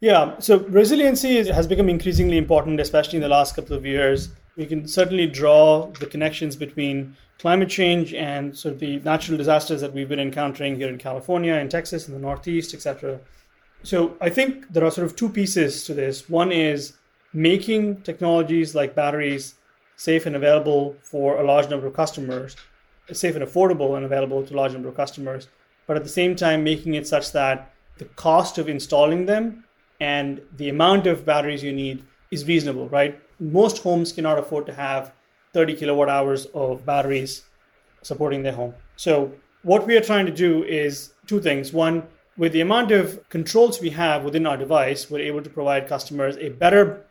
Yeah, 0.00 0.38
so 0.38 0.58
resiliency 0.60 1.44
has 1.46 1.66
become 1.66 1.88
increasingly 1.88 2.36
important, 2.36 2.80
especially 2.80 3.18
in 3.18 3.22
the 3.22 3.28
last 3.28 3.54
couple 3.54 3.76
of 3.76 3.86
years. 3.86 4.30
We 4.56 4.66
can 4.66 4.88
certainly 4.88 5.26
draw 5.26 5.86
the 6.00 6.06
connections 6.06 6.56
between 6.56 7.16
climate 7.38 7.68
change 7.68 8.14
and 8.14 8.56
sort 8.56 8.74
of 8.74 8.80
the 8.80 8.98
natural 9.00 9.38
disasters 9.38 9.80
that 9.80 9.92
we've 9.92 10.08
been 10.08 10.20
encountering 10.20 10.76
here 10.76 10.88
in 10.88 10.98
California, 10.98 11.54
in 11.54 11.68
Texas, 11.68 12.08
in 12.08 12.14
the 12.14 12.20
Northeast, 12.20 12.74
etc. 12.74 13.20
So 13.82 14.16
I 14.20 14.28
think 14.28 14.72
there 14.72 14.84
are 14.84 14.90
sort 14.90 15.06
of 15.06 15.16
two 15.16 15.28
pieces 15.28 15.84
to 15.84 15.94
this. 15.94 16.28
One 16.28 16.52
is 16.52 16.94
making 17.32 18.02
technologies 18.02 18.74
like 18.74 18.94
batteries 18.94 19.54
safe 19.96 20.26
and 20.26 20.36
available 20.36 20.96
for 21.02 21.40
a 21.40 21.44
large 21.44 21.68
number 21.68 21.86
of 21.86 21.94
customers, 21.94 22.56
safe 23.12 23.36
and 23.36 23.44
affordable 23.44 23.96
and 23.96 24.04
available 24.04 24.44
to 24.44 24.54
a 24.54 24.56
large 24.56 24.72
number 24.72 24.88
of 24.88 24.96
customers, 24.96 25.48
but 25.86 25.96
at 25.96 26.02
the 26.02 26.08
same 26.08 26.34
time 26.34 26.64
making 26.64 26.94
it 26.94 27.06
such 27.06 27.32
that 27.32 27.72
the 27.98 28.04
cost 28.16 28.58
of 28.58 28.68
installing 28.68 29.26
them 29.26 29.64
and 30.00 30.40
the 30.56 30.68
amount 30.68 31.06
of 31.06 31.24
batteries 31.24 31.62
you 31.62 31.72
need 31.72 32.02
is 32.30 32.46
reasonable, 32.46 32.88
right? 32.88 33.20
Most 33.38 33.82
homes 33.82 34.12
cannot 34.12 34.38
afford 34.38 34.66
to 34.66 34.72
have 34.72 35.12
30 35.52 35.76
kilowatt 35.76 36.08
hours 36.08 36.46
of 36.46 36.84
batteries 36.84 37.44
supporting 38.02 38.42
their 38.42 38.52
home. 38.52 38.74
So, 38.96 39.32
what 39.62 39.86
we 39.86 39.96
are 39.96 40.00
trying 40.00 40.26
to 40.26 40.32
do 40.32 40.64
is 40.64 41.12
two 41.26 41.40
things. 41.40 41.72
One, 41.72 42.02
with 42.36 42.52
the 42.52 42.62
amount 42.62 42.90
of 42.90 43.28
controls 43.28 43.80
we 43.80 43.90
have 43.90 44.24
within 44.24 44.46
our 44.46 44.56
device, 44.56 45.08
we're 45.08 45.20
able 45.20 45.42
to 45.42 45.50
provide 45.50 45.86
customers 45.86 46.36
a 46.38 46.48
better 46.48 47.04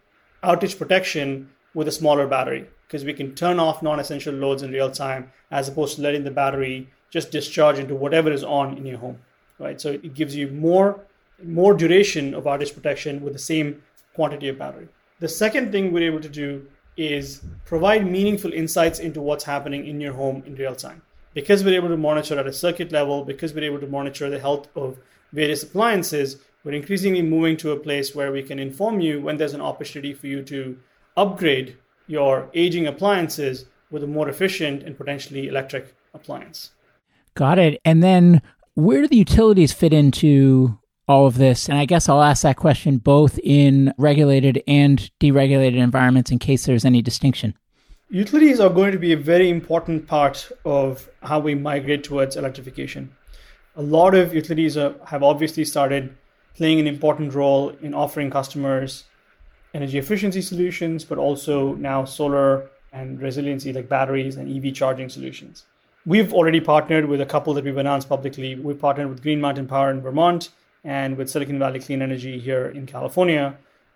outage 0.43 0.77
protection 0.77 1.49
with 1.73 1.87
a 1.87 1.91
smaller 1.91 2.27
battery 2.27 2.67
because 2.87 3.05
we 3.05 3.13
can 3.13 3.33
turn 3.33 3.59
off 3.59 3.81
non-essential 3.81 4.33
loads 4.33 4.63
in 4.63 4.71
real 4.71 4.91
time 4.91 5.31
as 5.49 5.69
opposed 5.69 5.95
to 5.95 6.01
letting 6.01 6.23
the 6.23 6.31
battery 6.31 6.89
just 7.09 7.31
discharge 7.31 7.79
into 7.79 7.95
whatever 7.95 8.31
is 8.31 8.43
on 8.43 8.77
in 8.77 8.85
your 8.85 8.97
home 8.97 9.19
right? 9.61 9.79
So 9.79 9.91
it 9.91 10.13
gives 10.13 10.35
you 10.35 10.47
more 10.47 10.99
more 11.43 11.73
duration 11.73 12.35
of 12.35 12.43
outage 12.43 12.73
protection 12.73 13.21
with 13.21 13.33
the 13.33 13.39
same 13.39 13.81
quantity 14.13 14.47
of 14.47 14.59
battery. 14.59 14.87
The 15.19 15.27
second 15.27 15.71
thing 15.71 15.91
we're 15.91 16.11
able 16.11 16.21
to 16.21 16.29
do 16.29 16.67
is 16.97 17.41
provide 17.65 18.05
meaningful 18.05 18.53
insights 18.53 18.99
into 18.99 19.21
what's 19.21 19.43
happening 19.43 19.87
in 19.87 19.99
your 19.99 20.13
home 20.13 20.43
in 20.45 20.53
real 20.55 20.75
time. 20.75 21.01
Because 21.33 21.63
we're 21.63 21.75
able 21.75 21.87
to 21.87 21.97
monitor 21.97 22.37
at 22.37 22.45
a 22.45 22.53
circuit 22.53 22.91
level 22.91 23.23
because 23.23 23.53
we're 23.53 23.63
able 23.63 23.79
to 23.79 23.87
monitor 23.87 24.29
the 24.29 24.39
health 24.39 24.67
of 24.75 24.99
various 25.31 25.63
appliances 25.63 26.37
we're 26.63 26.73
increasingly 26.73 27.21
moving 27.21 27.57
to 27.57 27.71
a 27.71 27.79
place 27.79 28.13
where 28.13 28.31
we 28.31 28.43
can 28.43 28.59
inform 28.59 28.99
you 28.99 29.21
when 29.21 29.37
there's 29.37 29.53
an 29.53 29.61
opportunity 29.61 30.13
for 30.13 30.27
you 30.27 30.43
to 30.43 30.77
upgrade 31.17 31.77
your 32.07 32.49
aging 32.53 32.87
appliances 32.87 33.65
with 33.89 34.03
a 34.03 34.07
more 34.07 34.29
efficient 34.29 34.83
and 34.83 34.97
potentially 34.97 35.47
electric 35.47 35.95
appliance. 36.13 36.71
Got 37.35 37.59
it. 37.59 37.81
And 37.83 38.03
then 38.03 38.41
where 38.75 39.01
do 39.01 39.07
the 39.07 39.17
utilities 39.17 39.73
fit 39.73 39.93
into 39.93 40.77
all 41.07 41.25
of 41.25 41.37
this? 41.37 41.67
And 41.67 41.77
I 41.77 41.85
guess 41.85 42.07
I'll 42.07 42.21
ask 42.21 42.43
that 42.43 42.57
question 42.57 42.97
both 42.97 43.39
in 43.39 43.93
regulated 43.97 44.63
and 44.67 45.09
deregulated 45.19 45.77
environments 45.77 46.31
in 46.31 46.39
case 46.39 46.65
there's 46.65 46.85
any 46.85 47.01
distinction. 47.01 47.55
Utilities 48.09 48.59
are 48.59 48.69
going 48.69 48.91
to 48.91 48.99
be 48.99 49.13
a 49.13 49.17
very 49.17 49.49
important 49.49 50.05
part 50.05 50.51
of 50.65 51.09
how 51.23 51.39
we 51.39 51.55
migrate 51.55 52.03
towards 52.03 52.35
electrification. 52.35 53.15
A 53.77 53.81
lot 53.81 54.13
of 54.13 54.33
utilities 54.33 54.75
are, 54.75 54.93
have 55.05 55.23
obviously 55.23 55.63
started 55.63 56.13
playing 56.55 56.79
an 56.79 56.87
important 56.87 57.33
role 57.33 57.69
in 57.81 57.93
offering 57.93 58.29
customers 58.29 59.05
energy 59.73 59.97
efficiency 59.97 60.41
solutions, 60.41 61.03
but 61.03 61.17
also 61.17 61.75
now 61.75 62.03
solar 62.03 62.69
and 62.91 63.21
resiliency 63.21 63.71
like 63.71 63.87
batteries 63.87 64.35
and 64.35 64.53
EV 64.53 64.73
charging 64.73 65.09
solutions. 65.09 65.63
We've 66.05 66.33
already 66.33 66.59
partnered 66.59 67.05
with 67.05 67.21
a 67.21 67.25
couple 67.25 67.53
that 67.53 67.63
we've 67.63 67.77
announced 67.77 68.09
publicly. 68.09 68.55
We've 68.55 68.79
partnered 68.79 69.09
with 69.09 69.21
Green 69.21 69.39
Mountain 69.39 69.67
Power 69.67 69.91
in 69.91 70.01
Vermont 70.01 70.49
and 70.83 71.15
with 71.15 71.29
Silicon 71.29 71.59
Valley 71.59 71.79
Clean 71.79 72.01
Energy 72.01 72.39
here 72.39 72.65
in 72.65 72.85
California 72.85 73.55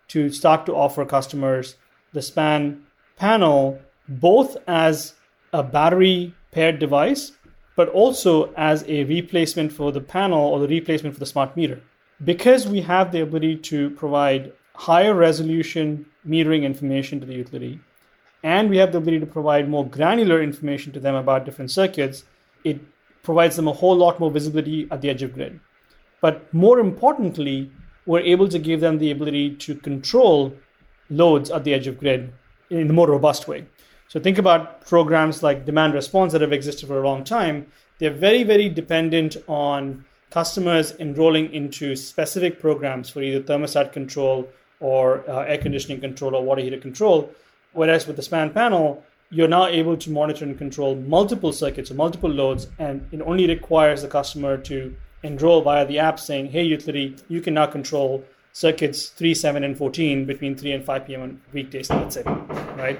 to 0.10 0.30
start 0.30 0.66
to 0.68 0.76
offer 0.76 1.04
customers 1.04 1.76
the 2.14 2.22
SPAN 2.22 2.86
panel 3.18 3.80
both 4.08 4.56
as 4.68 5.16
a 5.52 5.64
battery 5.64 6.34
paired 6.52 6.78
device, 6.78 7.32
but 7.76 7.90
also 7.90 8.54
as 8.54 8.86
a 8.88 9.04
replacement 9.06 9.74
for 9.74 9.92
the 9.92 10.00
panel 10.00 10.40
or 10.40 10.60
the 10.60 10.68
replacement 10.68 11.16
for 11.16 11.20
the 11.20 11.26
smart 11.26 11.58
meter 11.58 11.82
because 12.24 12.68
we 12.68 12.82
have 12.82 13.12
the 13.12 13.22
ability 13.22 13.58
to 13.58 13.90
provide 13.92 14.54
higher 14.74 15.14
resolution 15.14 16.06
metering 16.28 16.64
information 16.64 17.20
to 17.20 17.26
the 17.26 17.34
utility, 17.34 17.80
and 18.44 18.70
we 18.70 18.78
have 18.78 18.92
the 18.92 18.98
ability 18.98 19.20
to 19.20 19.26
provide 19.26 19.68
more 19.68 19.88
granular 19.88 20.42
information 20.42 20.92
to 20.94 21.00
them 21.00 21.16
about 21.16 21.46
different 21.46 21.72
circuits, 21.72 22.24
it 22.64 22.80
provides 23.24 23.56
them 23.56 23.68
a 23.68 23.74
whole 23.74 23.96
lot 23.96 24.20
more 24.20 24.32
visibility 24.32 24.88
at 24.92 25.02
the 25.02 25.10
edge 25.10 25.24
of 25.24 25.34
grid. 25.34 25.60
But 26.22 26.54
more 26.54 26.80
importantly, 26.80 27.72
we're 28.06 28.20
able 28.20 28.48
to 28.50 28.60
give 28.60 28.82
them 28.82 29.00
the 29.00 29.12
ability 29.12 29.56
to 29.56 29.76
control 29.76 30.54
loads 31.10 31.50
at 31.50 31.64
the 31.64 31.74
edge 31.74 31.88
of 31.88 32.00
grid 32.00 32.32
in 32.70 32.90
a 32.90 32.94
more 32.94 33.08
robust 33.08 33.48
way. 33.48 33.66
So 34.08 34.20
think 34.20 34.38
about 34.38 34.86
programs 34.86 35.42
like 35.42 35.66
demand 35.66 35.94
response 35.94 36.32
that 36.34 36.42
have 36.42 36.54
existed 36.54 36.88
for 36.88 37.02
a 37.02 37.08
long 37.08 37.24
time. 37.24 37.66
They're 38.00 38.12
very, 38.12 38.44
very 38.44 38.70
dependent 38.70 39.38
on 39.48 40.06
customers 40.36 40.94
enrolling 41.00 41.46
into 41.54 41.96
specific 41.96 42.60
programs 42.60 43.10
for 43.10 43.22
either 43.22 43.40
thermostat 43.40 43.94
control 43.94 44.46
or 44.82 45.24
uh, 45.30 45.52
air 45.52 45.58
conditioning 45.58 46.02
control 46.02 46.36
or 46.36 46.44
water 46.44 46.62
heater 46.62 46.78
control. 46.78 47.32
Whereas 47.72 48.06
with 48.06 48.18
the 48.18 48.22
SPAN 48.22 48.50
panel, 48.50 49.02
you're 49.30 49.48
now 49.48 49.68
able 49.68 49.96
to 49.96 50.12
monitor 50.12 50.44
and 50.44 50.58
control 50.58 50.94
multiple 50.96 51.54
circuits 51.54 51.90
or 51.90 51.94
multiple 51.94 52.30
loads, 52.30 52.68
and 52.80 53.08
it 53.14 53.22
only 53.22 53.48
requires 53.48 54.02
the 54.02 54.10
customer 54.10 54.58
to 54.58 54.94
enroll 55.24 55.62
via 55.62 55.86
the 55.86 56.00
app 56.00 56.20
saying, 56.20 56.48
Hey, 56.48 56.64
utility, 56.64 57.16
you 57.30 57.40
can 57.40 57.54
now 57.54 57.68
control 57.68 58.22
circuits 58.52 59.08
3, 59.08 59.34
7, 59.34 59.64
and 59.64 59.78
14 59.78 60.26
between 60.26 60.58
3 60.58 60.74
and 60.74 60.84
5 60.84 61.08
p.m. 61.08 61.22
on 61.22 61.42
weekdays. 61.54 61.88
That's 61.88 62.18
it, 62.18 62.26
right? 62.76 63.00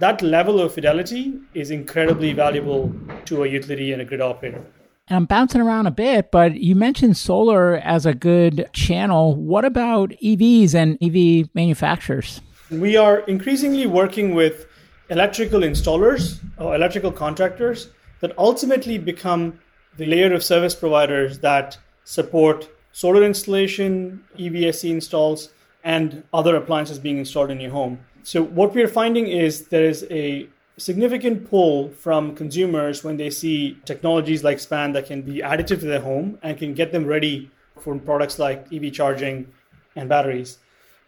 That 0.00 0.20
level 0.20 0.60
of 0.60 0.74
fidelity 0.74 1.40
is 1.54 1.70
incredibly 1.70 2.34
valuable 2.34 2.92
to 3.24 3.44
a 3.44 3.48
utility 3.48 3.94
and 3.94 4.02
a 4.02 4.04
grid 4.04 4.20
operator. 4.20 4.62
And 5.08 5.18
I'm 5.18 5.26
bouncing 5.26 5.60
around 5.60 5.86
a 5.86 5.90
bit, 5.90 6.30
but 6.30 6.54
you 6.54 6.74
mentioned 6.74 7.18
solar 7.18 7.76
as 7.76 8.06
a 8.06 8.14
good 8.14 8.70
channel. 8.72 9.36
What 9.36 9.66
about 9.66 10.10
EVs 10.22 10.74
and 10.74 10.96
EV 11.02 11.50
manufacturers? 11.54 12.40
We 12.70 12.96
are 12.96 13.18
increasingly 13.20 13.86
working 13.86 14.34
with 14.34 14.66
electrical 15.10 15.60
installers 15.60 16.40
or 16.56 16.74
electrical 16.74 17.12
contractors 17.12 17.90
that 18.20 18.32
ultimately 18.38 18.96
become 18.96 19.58
the 19.98 20.06
layer 20.06 20.32
of 20.32 20.42
service 20.42 20.74
providers 20.74 21.40
that 21.40 21.76
support 22.04 22.70
solar 22.92 23.22
installation, 23.24 24.24
EVSE 24.38 24.90
installs, 24.90 25.50
and 25.82 26.22
other 26.32 26.56
appliances 26.56 26.98
being 26.98 27.18
installed 27.18 27.50
in 27.50 27.60
your 27.60 27.72
home. 27.72 27.98
So, 28.22 28.42
what 28.42 28.74
we 28.74 28.82
are 28.82 28.88
finding 28.88 29.26
is 29.26 29.68
there 29.68 29.84
is 29.84 30.06
a 30.10 30.48
significant 30.76 31.48
pull 31.48 31.90
from 31.90 32.34
consumers 32.34 33.04
when 33.04 33.16
they 33.16 33.30
see 33.30 33.78
technologies 33.84 34.42
like 34.42 34.58
span 34.58 34.92
that 34.92 35.06
can 35.06 35.22
be 35.22 35.34
additive 35.38 35.80
to 35.80 35.86
their 35.86 36.00
home 36.00 36.38
and 36.42 36.58
can 36.58 36.74
get 36.74 36.92
them 36.92 37.04
ready 37.04 37.50
for 37.80 37.96
products 37.98 38.38
like 38.38 38.66
ev 38.72 38.92
charging 38.92 39.46
and 39.96 40.08
batteries. 40.08 40.58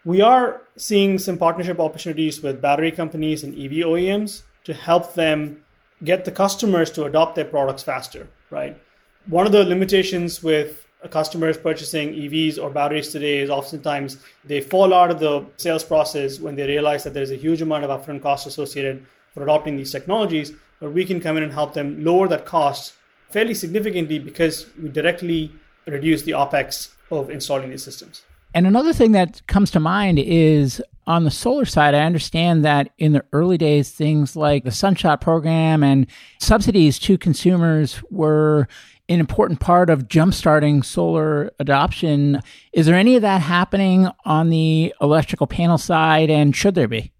We 0.04 0.20
are 0.20 0.62
seeing 0.76 1.18
some 1.18 1.36
partnership 1.36 1.80
opportunities 1.80 2.42
with 2.42 2.62
battery 2.62 2.92
companies 2.92 3.42
and 3.42 3.54
ev 3.54 3.72
oems 3.72 4.42
to 4.64 4.74
help 4.74 5.14
them 5.14 5.62
get 6.04 6.24
the 6.24 6.30
customers 6.30 6.90
to 6.92 7.04
adopt 7.04 7.34
their 7.34 7.44
products 7.44 7.82
faster 7.82 8.28
right? 8.50 8.78
One 9.26 9.46
of 9.46 9.52
the 9.52 9.64
limitations 9.64 10.42
with 10.42 10.86
customers 11.10 11.56
purchasing 11.56 12.14
EVs 12.14 12.60
or 12.60 12.70
batteries 12.70 13.10
today 13.10 13.38
is 13.38 13.50
oftentimes 13.50 14.18
they 14.44 14.60
fall 14.60 14.92
out 14.92 15.10
of 15.10 15.20
the 15.20 15.44
sales 15.56 15.84
process 15.84 16.40
when 16.40 16.56
they 16.56 16.66
realize 16.66 17.04
that 17.04 17.14
there's 17.14 17.30
a 17.30 17.36
huge 17.36 17.62
amount 17.62 17.84
of 17.84 17.90
upfront 17.90 18.22
cost 18.22 18.46
associated 18.46 19.06
for 19.36 19.42
adopting 19.42 19.76
these 19.76 19.92
technologies. 19.92 20.52
But 20.80 20.92
we 20.92 21.04
can 21.04 21.20
come 21.20 21.36
in 21.36 21.42
and 21.42 21.52
help 21.52 21.74
them 21.74 22.02
lower 22.02 22.26
that 22.28 22.46
cost 22.46 22.94
fairly 23.28 23.52
significantly 23.52 24.18
because 24.18 24.66
we 24.82 24.88
directly 24.88 25.52
reduce 25.86 26.22
the 26.22 26.32
OPEX 26.32 26.94
of 27.10 27.28
installing 27.28 27.68
these 27.70 27.84
systems. 27.84 28.22
And 28.54 28.66
another 28.66 28.94
thing 28.94 29.12
that 29.12 29.46
comes 29.46 29.70
to 29.72 29.80
mind 29.80 30.18
is 30.18 30.82
on 31.06 31.24
the 31.24 31.30
solar 31.30 31.66
side, 31.66 31.94
I 31.94 32.00
understand 32.00 32.64
that 32.64 32.90
in 32.96 33.12
the 33.12 33.24
early 33.34 33.58
days, 33.58 33.90
things 33.90 34.34
like 34.34 34.64
the 34.64 34.70
Sunshot 34.70 35.20
program 35.20 35.82
and 35.82 36.06
subsidies 36.40 36.98
to 37.00 37.18
consumers 37.18 38.02
were 38.10 38.66
an 39.08 39.20
important 39.20 39.60
part 39.60 39.90
of 39.90 40.08
jumpstarting 40.08 40.84
solar 40.84 41.52
adoption. 41.60 42.40
Is 42.72 42.86
there 42.86 42.96
any 42.96 43.14
of 43.14 43.22
that 43.22 43.42
happening 43.42 44.08
on 44.24 44.48
the 44.48 44.94
electrical 45.00 45.46
panel 45.46 45.78
side, 45.78 46.30
and 46.30 46.56
should 46.56 46.74
there 46.74 46.88
be? 46.88 47.12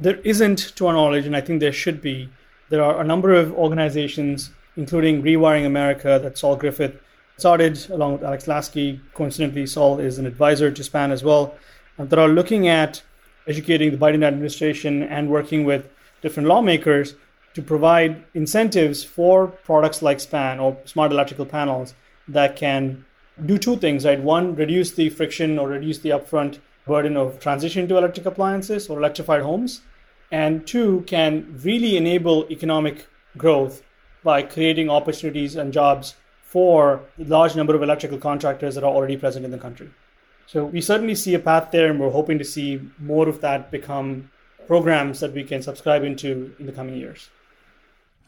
There 0.00 0.16
isn't, 0.24 0.74
to 0.76 0.86
our 0.86 0.94
knowledge, 0.94 1.26
and 1.26 1.36
I 1.36 1.42
think 1.42 1.60
there 1.60 1.74
should 1.74 2.00
be. 2.00 2.30
There 2.70 2.82
are 2.82 3.02
a 3.02 3.04
number 3.04 3.34
of 3.34 3.52
organizations, 3.52 4.50
including 4.74 5.22
Rewiring 5.22 5.66
America, 5.66 6.18
that 6.22 6.38
Saul 6.38 6.56
Griffith 6.56 6.98
started 7.36 7.90
along 7.90 8.14
with 8.14 8.24
Alex 8.24 8.46
Laskey. 8.46 8.98
Coincidentally, 9.12 9.66
Saul 9.66 10.00
is 10.00 10.16
an 10.16 10.24
advisor 10.24 10.70
to 10.70 10.82
SPAN 10.82 11.12
as 11.12 11.22
well, 11.22 11.54
that 11.98 12.18
are 12.18 12.28
looking 12.28 12.66
at 12.66 13.02
educating 13.46 13.90
the 13.90 13.98
Biden 13.98 14.24
administration 14.24 15.02
and 15.02 15.28
working 15.28 15.64
with 15.64 15.90
different 16.22 16.48
lawmakers 16.48 17.14
to 17.52 17.60
provide 17.60 18.24
incentives 18.32 19.04
for 19.04 19.48
products 19.48 20.00
like 20.00 20.18
SPAN 20.18 20.60
or 20.60 20.78
smart 20.86 21.12
electrical 21.12 21.44
panels 21.44 21.92
that 22.26 22.56
can 22.56 23.04
do 23.44 23.58
two 23.58 23.76
things, 23.76 24.06
right? 24.06 24.20
One, 24.20 24.54
reduce 24.54 24.92
the 24.92 25.10
friction 25.10 25.58
or 25.58 25.68
reduce 25.68 25.98
the 25.98 26.10
upfront 26.10 26.58
burden 26.86 27.18
of 27.18 27.38
transition 27.38 27.86
to 27.88 27.98
electric 27.98 28.24
appliances 28.24 28.88
or 28.88 28.98
electrified 28.98 29.42
homes. 29.42 29.82
And 30.32 30.66
two, 30.66 31.02
can 31.06 31.58
really 31.64 31.96
enable 31.96 32.50
economic 32.50 33.06
growth 33.36 33.82
by 34.22 34.42
creating 34.42 34.90
opportunities 34.90 35.56
and 35.56 35.72
jobs 35.72 36.14
for 36.42 37.00
the 37.16 37.24
large 37.24 37.56
number 37.56 37.74
of 37.74 37.82
electrical 37.82 38.18
contractors 38.18 38.74
that 38.74 38.84
are 38.84 38.92
already 38.92 39.16
present 39.16 39.44
in 39.44 39.50
the 39.50 39.58
country. 39.58 39.90
So 40.46 40.64
we 40.64 40.80
certainly 40.80 41.14
see 41.14 41.34
a 41.34 41.38
path 41.38 41.70
there, 41.70 41.88
and 41.90 42.00
we're 42.00 42.10
hoping 42.10 42.38
to 42.38 42.44
see 42.44 42.80
more 42.98 43.28
of 43.28 43.40
that 43.40 43.70
become 43.70 44.30
programs 44.66 45.20
that 45.20 45.32
we 45.32 45.44
can 45.44 45.62
subscribe 45.62 46.02
into 46.02 46.54
in 46.58 46.66
the 46.66 46.72
coming 46.72 46.96
years. 46.96 47.28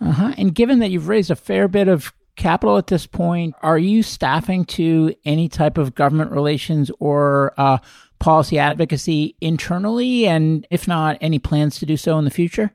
Uh-huh. 0.01 0.33
And 0.39 0.55
given 0.55 0.79
that 0.81 0.91
you've 0.91 1.09
raised 1.09 1.31
a 1.31 1.37
fair 1.37 1.69
bit 1.69 1.89
of 1.89 2.13
capital 2.37 2.79
at 2.79 2.87
this 2.87 3.07
point, 3.07 3.55
are 3.63 3.79
you 3.79 4.03
staffing 4.03 4.65
to 4.65 5.15
any 5.25 5.49
type 5.49 5.79
of 5.79 5.95
government 5.95 6.31
relations 6.31 6.91
or 6.99 7.55
uh, 7.59 7.79
policy 8.23 8.59
advocacy 8.59 9.35
internally? 9.41 10.27
And 10.27 10.67
if 10.71 10.87
not, 10.87 11.19
any 11.21 11.39
plans 11.39 11.79
to 11.81 11.87
do 11.87 11.97
so 11.97 12.19
in 12.19 12.25
the 12.25 12.31
future? 12.31 12.71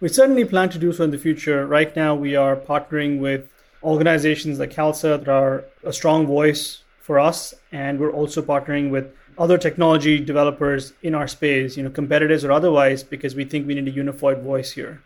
We 0.00 0.08
certainly 0.08 0.44
plan 0.44 0.68
to 0.70 0.78
do 0.78 0.92
so 0.92 1.04
in 1.04 1.10
the 1.10 1.18
future. 1.18 1.66
Right 1.66 1.94
now, 1.96 2.14
we 2.14 2.36
are 2.36 2.56
partnering 2.56 3.20
with 3.20 3.48
organizations 3.82 4.58
like 4.58 4.70
CALSSA 4.70 5.20
that 5.20 5.28
are 5.28 5.64
a 5.84 5.92
strong 5.92 6.26
voice 6.26 6.82
for 7.00 7.18
us, 7.18 7.54
and 7.72 7.98
we're 7.98 8.12
also 8.12 8.42
partnering 8.42 8.90
with 8.90 9.06
other 9.38 9.56
technology 9.56 10.18
developers 10.18 10.92
in 11.02 11.14
our 11.14 11.28
space, 11.28 11.76
you 11.76 11.82
know, 11.84 11.90
competitors 11.90 12.44
or 12.44 12.50
otherwise, 12.50 13.04
because 13.04 13.36
we 13.36 13.44
think 13.44 13.66
we 13.66 13.74
need 13.74 13.86
a 13.86 13.92
unified 13.92 14.42
voice 14.42 14.72
here. 14.72 15.00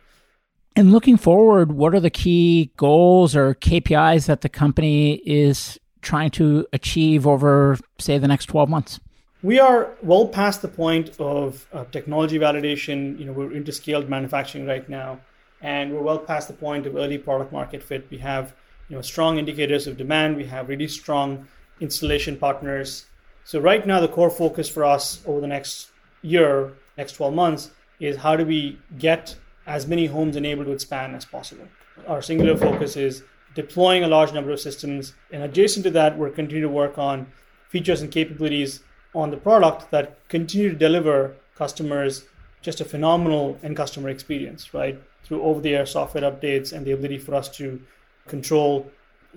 And 0.74 0.90
looking 0.90 1.18
forward, 1.18 1.72
what 1.72 1.94
are 1.94 2.00
the 2.00 2.11
key 2.11 2.70
goals 2.78 3.37
or 3.37 3.55
KPIs 3.57 4.26
that 4.26 4.40
the 4.40 4.48
company 4.48 5.16
is 5.26 5.78
trying 6.00 6.31
to 6.31 6.66
achieve 6.72 7.26
over, 7.26 7.78
say, 7.98 8.16
the 8.16 8.26
next 8.26 8.46
12 8.46 8.70
months? 8.70 8.98
We 9.44 9.59
are 9.59 9.90
well 10.02 10.28
past 10.28 10.62
the 10.62 10.68
point 10.68 11.18
of 11.18 11.66
uh, 11.72 11.85
technology 11.90 12.38
validation. 12.38 13.18
You 13.18 13.24
know, 13.24 13.33
we're 13.33 13.52
into 13.52 13.72
scaled 13.72 14.09
manufacturing 14.09 14.66
right 14.66 14.88
now, 14.88 15.18
and 15.61 15.92
we're 15.92 16.02
well 16.02 16.18
past 16.18 16.46
the 16.46 16.55
point 16.55 16.87
of 16.87 16.94
early 16.94 17.18
product 17.18 17.52
market 17.52 17.83
fit. 17.83 18.07
We 18.09 18.18
have, 18.18 18.55
you 18.88 18.94
know, 18.94 19.02
strong 19.02 19.38
indicators 19.38 19.88
of 19.88 19.96
demand. 19.96 20.37
We 20.37 20.44
have 20.44 20.68
really 20.68 20.87
strong 20.87 21.48
installation 21.81 22.37
partners. 22.37 23.07
So 23.42 23.59
right 23.59 23.85
now, 23.85 23.98
the 23.98 24.07
core 24.07 24.31
focus 24.31 24.68
for 24.68 24.85
us 24.85 25.20
over 25.26 25.40
the 25.40 25.48
next 25.48 25.90
year, 26.22 26.74
next 26.96 27.14
12 27.14 27.35
months, 27.35 27.72
is 27.98 28.16
how 28.18 28.37
do 28.37 28.46
we 28.46 28.78
get 28.96 29.35
as 29.66 29.88
many 29.88 30.07
homes 30.07 30.37
enabled 30.37 30.68
with 30.68 30.81
SPAN 30.81 31.16
as 31.16 31.24
possible. 31.24 31.66
Our 32.07 32.22
singular 32.22 32.57
focus 32.57 32.96
is 32.96 33.24
deploying 33.57 34.05
a 34.05 34.09
large 34.09 34.33
number 34.33 34.52
of 34.52 34.61
systems, 34.61 35.14
and 35.33 35.42
adjacent 35.42 35.83
to 35.83 35.90
that, 35.90 36.16
we're 36.16 36.31
continuing 36.31 36.70
to 36.70 36.72
work 36.72 36.96
on 36.96 37.26
features 37.70 38.02
and 38.02 38.11
capabilities 38.11 38.81
on 39.14 39.31
the 39.31 39.37
product 39.37 39.90
that 39.90 40.16
continue 40.29 40.70
to 40.70 40.77
deliver 40.77 41.35
customers 41.57 42.25
just 42.62 42.81
a 42.81 42.85
phenomenal 42.85 43.59
end 43.62 43.77
customer 43.77 44.09
experience, 44.09 44.72
right? 44.72 45.01
Through 45.25 45.42
over 45.42 45.61
the 45.61 45.75
air 45.75 45.87
software 45.87 46.31
updates 46.31 46.72
and 46.72 46.87
the 46.87 46.92
ability 46.92 47.18
for 47.18 47.35
us 47.35 47.48
to 47.57 47.81
control 48.27 48.90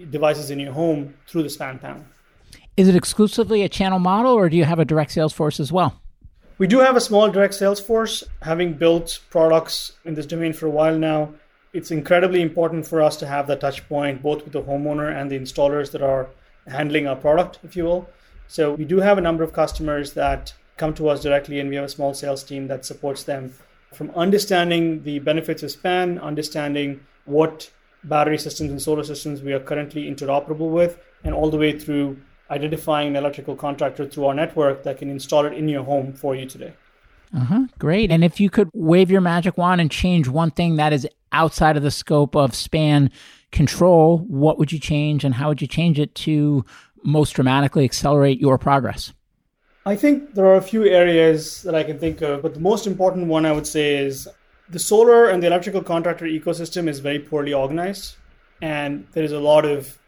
devices 0.09 0.51
in 0.51 0.59
your 0.59 0.73
home 0.73 1.13
through 1.27 1.43
the 1.43 1.49
SPAN 1.49 1.79
panel. 1.79 2.05
Is 2.77 2.87
it 2.87 2.95
exclusively 2.95 3.63
a 3.63 3.69
channel 3.69 3.99
model, 3.99 4.33
or 4.33 4.49
do 4.49 4.57
you 4.57 4.65
have 4.65 4.79
a 4.79 4.85
direct 4.85 5.11
sales 5.11 5.33
force 5.33 5.59
as 5.59 5.71
well? 5.71 6.01
We 6.57 6.67
do 6.67 6.79
have 6.79 6.95
a 6.95 7.01
small 7.01 7.29
direct 7.29 7.53
sales 7.53 7.79
force. 7.79 8.23
Having 8.41 8.73
built 8.73 9.19
products 9.29 9.93
in 10.05 10.13
this 10.13 10.25
domain 10.25 10.53
for 10.53 10.67
a 10.67 10.69
while 10.69 10.97
now, 10.97 11.33
it's 11.73 11.91
incredibly 11.91 12.41
important 12.41 12.85
for 12.87 13.01
us 13.01 13.17
to 13.17 13.27
have 13.27 13.47
that 13.47 13.59
touch 13.59 13.87
point 13.89 14.21
both 14.21 14.43
with 14.43 14.53
the 14.53 14.61
homeowner 14.61 15.13
and 15.13 15.29
the 15.29 15.39
installers 15.39 15.91
that 15.91 16.01
are 16.01 16.29
handling 16.67 17.07
our 17.07 17.15
product, 17.15 17.59
if 17.63 17.75
you 17.75 17.83
will. 17.83 18.09
So 18.47 18.73
we 18.73 18.85
do 18.85 18.99
have 18.99 19.17
a 19.17 19.21
number 19.21 19.43
of 19.43 19.53
customers 19.53 20.13
that 20.13 20.53
come 20.77 20.93
to 20.95 21.09
us 21.09 21.21
directly, 21.23 21.59
and 21.59 21.69
we 21.69 21.75
have 21.75 21.85
a 21.85 21.89
small 21.89 22.13
sales 22.13 22.43
team 22.43 22.67
that 22.67 22.85
supports 22.85 23.23
them 23.23 23.53
from 23.93 24.11
understanding 24.11 25.03
the 25.03 25.19
benefits 25.19 25.63
of 25.63 25.71
SPAN, 25.71 26.19
understanding 26.19 26.99
what 27.25 27.71
battery 28.03 28.37
systems 28.37 28.71
and 28.71 28.81
solar 28.81 29.03
systems 29.03 29.41
we 29.41 29.53
are 29.53 29.59
currently 29.59 30.03
interoperable 30.03 30.69
with, 30.69 30.99
and 31.23 31.33
all 31.33 31.49
the 31.49 31.57
way 31.57 31.77
through 31.77 32.17
identifying 32.51 33.09
an 33.09 33.15
electrical 33.15 33.55
contractor 33.55 34.05
through 34.05 34.25
our 34.25 34.33
network 34.33 34.83
that 34.83 34.97
can 34.97 35.09
install 35.09 35.45
it 35.45 35.53
in 35.53 35.67
your 35.67 35.83
home 35.83 36.13
for 36.13 36.35
you 36.35 36.45
today. 36.45 36.73
Uh 37.35 37.39
huh. 37.39 37.65
Great. 37.79 38.11
And 38.11 38.23
if 38.23 38.39
you 38.39 38.49
could 38.49 38.69
wave 38.73 39.09
your 39.09 39.21
magic 39.21 39.57
wand 39.57 39.81
and 39.81 39.89
change 39.89 40.27
one 40.27 40.51
thing 40.51 40.75
that 40.75 40.93
is 40.93 41.07
outside 41.31 41.75
of 41.75 41.83
the 41.83 41.91
scope 41.91 42.35
of 42.35 42.53
span 42.53 43.09
control, 43.51 44.19
what 44.19 44.59
would 44.59 44.71
you 44.71 44.79
change 44.79 45.23
and 45.23 45.33
how 45.33 45.49
would 45.49 45.61
you 45.61 45.67
change 45.67 45.99
it 45.99 46.13
to 46.15 46.63
most 47.05 47.31
dramatically 47.31 47.83
accelerate 47.83 48.39
your 48.39 48.57
progress? 48.57 49.13
I 49.85 49.95
think 49.95 50.33
there 50.33 50.45
are 50.45 50.55
a 50.55 50.61
few 50.61 50.85
areas 50.85 51.61
that 51.61 51.75
I 51.75 51.83
can 51.83 51.99
think 51.99 52.21
of, 52.21 52.41
but 52.41 52.55
the 52.55 52.59
most 52.59 52.87
important 52.87 53.27
one 53.27 53.45
I 53.45 53.51
would 53.51 53.67
say 53.67 53.97
is 53.97 54.27
the 54.69 54.79
solar 54.79 55.29
and 55.29 55.43
the 55.43 55.47
electrical 55.47 55.83
contractor 55.83 56.25
ecosystem 56.25 56.87
is 56.87 56.99
very 56.99 57.19
poorly 57.19 57.53
organized, 57.53 58.15
and 58.61 59.07
there 59.11 59.23
is 59.23 59.31
a 59.31 59.39
lot 59.39 59.63
of 59.63 59.99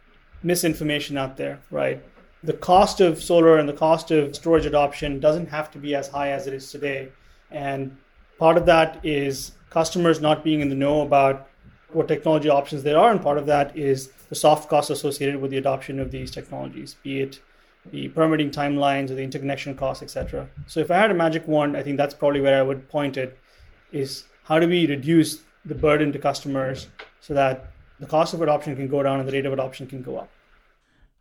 misinformation 0.42 1.18
out 1.18 1.38
there, 1.38 1.60
right? 1.70 2.04
the 2.44 2.54
cost 2.54 3.02
of 3.02 3.22
solar 3.22 3.58
and 3.58 3.68
the 3.68 3.74
cost 3.74 4.12
of 4.12 4.36
storage 4.36 4.66
adoption 4.66 5.20
doesn't 5.20 5.48
have 5.48 5.72
to 5.72 5.78
be 5.78 5.96
as 5.96 6.08
high 6.08 6.30
as 6.32 6.48
it 6.48 6.54
is 6.54 6.72
today. 6.72 7.10
And 7.52 7.98
part 8.38 8.58
of 8.58 8.66
that 8.68 9.04
is 9.04 9.54
customers 9.70 10.22
not 10.22 10.44
being 10.44 10.62
in 10.62 10.70
the 10.70 10.76
know 10.76 11.02
about 11.02 11.50
what 11.92 12.08
technology 12.08 12.50
options 12.50 12.84
there 12.84 12.98
are, 12.98 13.12
and 13.12 13.22
part 13.22 13.38
of 13.38 13.46
that 13.48 13.76
is 13.76 14.12
the 14.30 14.36
soft 14.36 14.70
costs 14.70 14.90
associated 14.90 15.42
with 15.42 15.52
the 15.52 15.58
adoption 15.58 16.00
of 16.00 16.12
these 16.12 16.32
technologies, 16.32 16.96
be 17.04 17.22
it 17.22 17.40
the 17.92 18.10
permitting 18.10 18.52
timelines 18.52 19.10
or 19.10 19.16
the 19.16 19.24
interconnection 19.24 19.76
costs, 19.76 20.04
etc. 20.04 20.50
So 20.68 20.80
if 20.82 20.92
I 20.92 20.98
had 20.98 21.12
a 21.12 21.14
magic 21.14 21.48
wand, 21.48 21.78
I 21.78 21.84
think 21.84 21.98
that's 21.98 22.14
probably 22.14 22.42
where 22.42 22.60
I 22.60 22.62
would 22.62 22.90
point 22.90 23.16
it 23.18 23.38
is 23.92 24.26
how 24.44 24.60
do 24.60 24.68
we 24.68 24.86
reduce 24.88 25.42
the 25.66 25.76
burden 25.76 26.12
to 26.12 26.20
customers 26.20 26.88
so 27.22 27.34
that 27.34 27.72
the 28.00 28.06
cost 28.06 28.34
of 28.34 28.42
adoption 28.42 28.76
can 28.76 28.88
go 28.88 29.04
down 29.04 29.20
and 29.20 29.28
the 29.28 29.32
rate 29.32 29.46
of 29.46 29.54
adoption 29.54 29.88
can 29.88 30.02
go 30.02 30.18
up. 30.18 30.30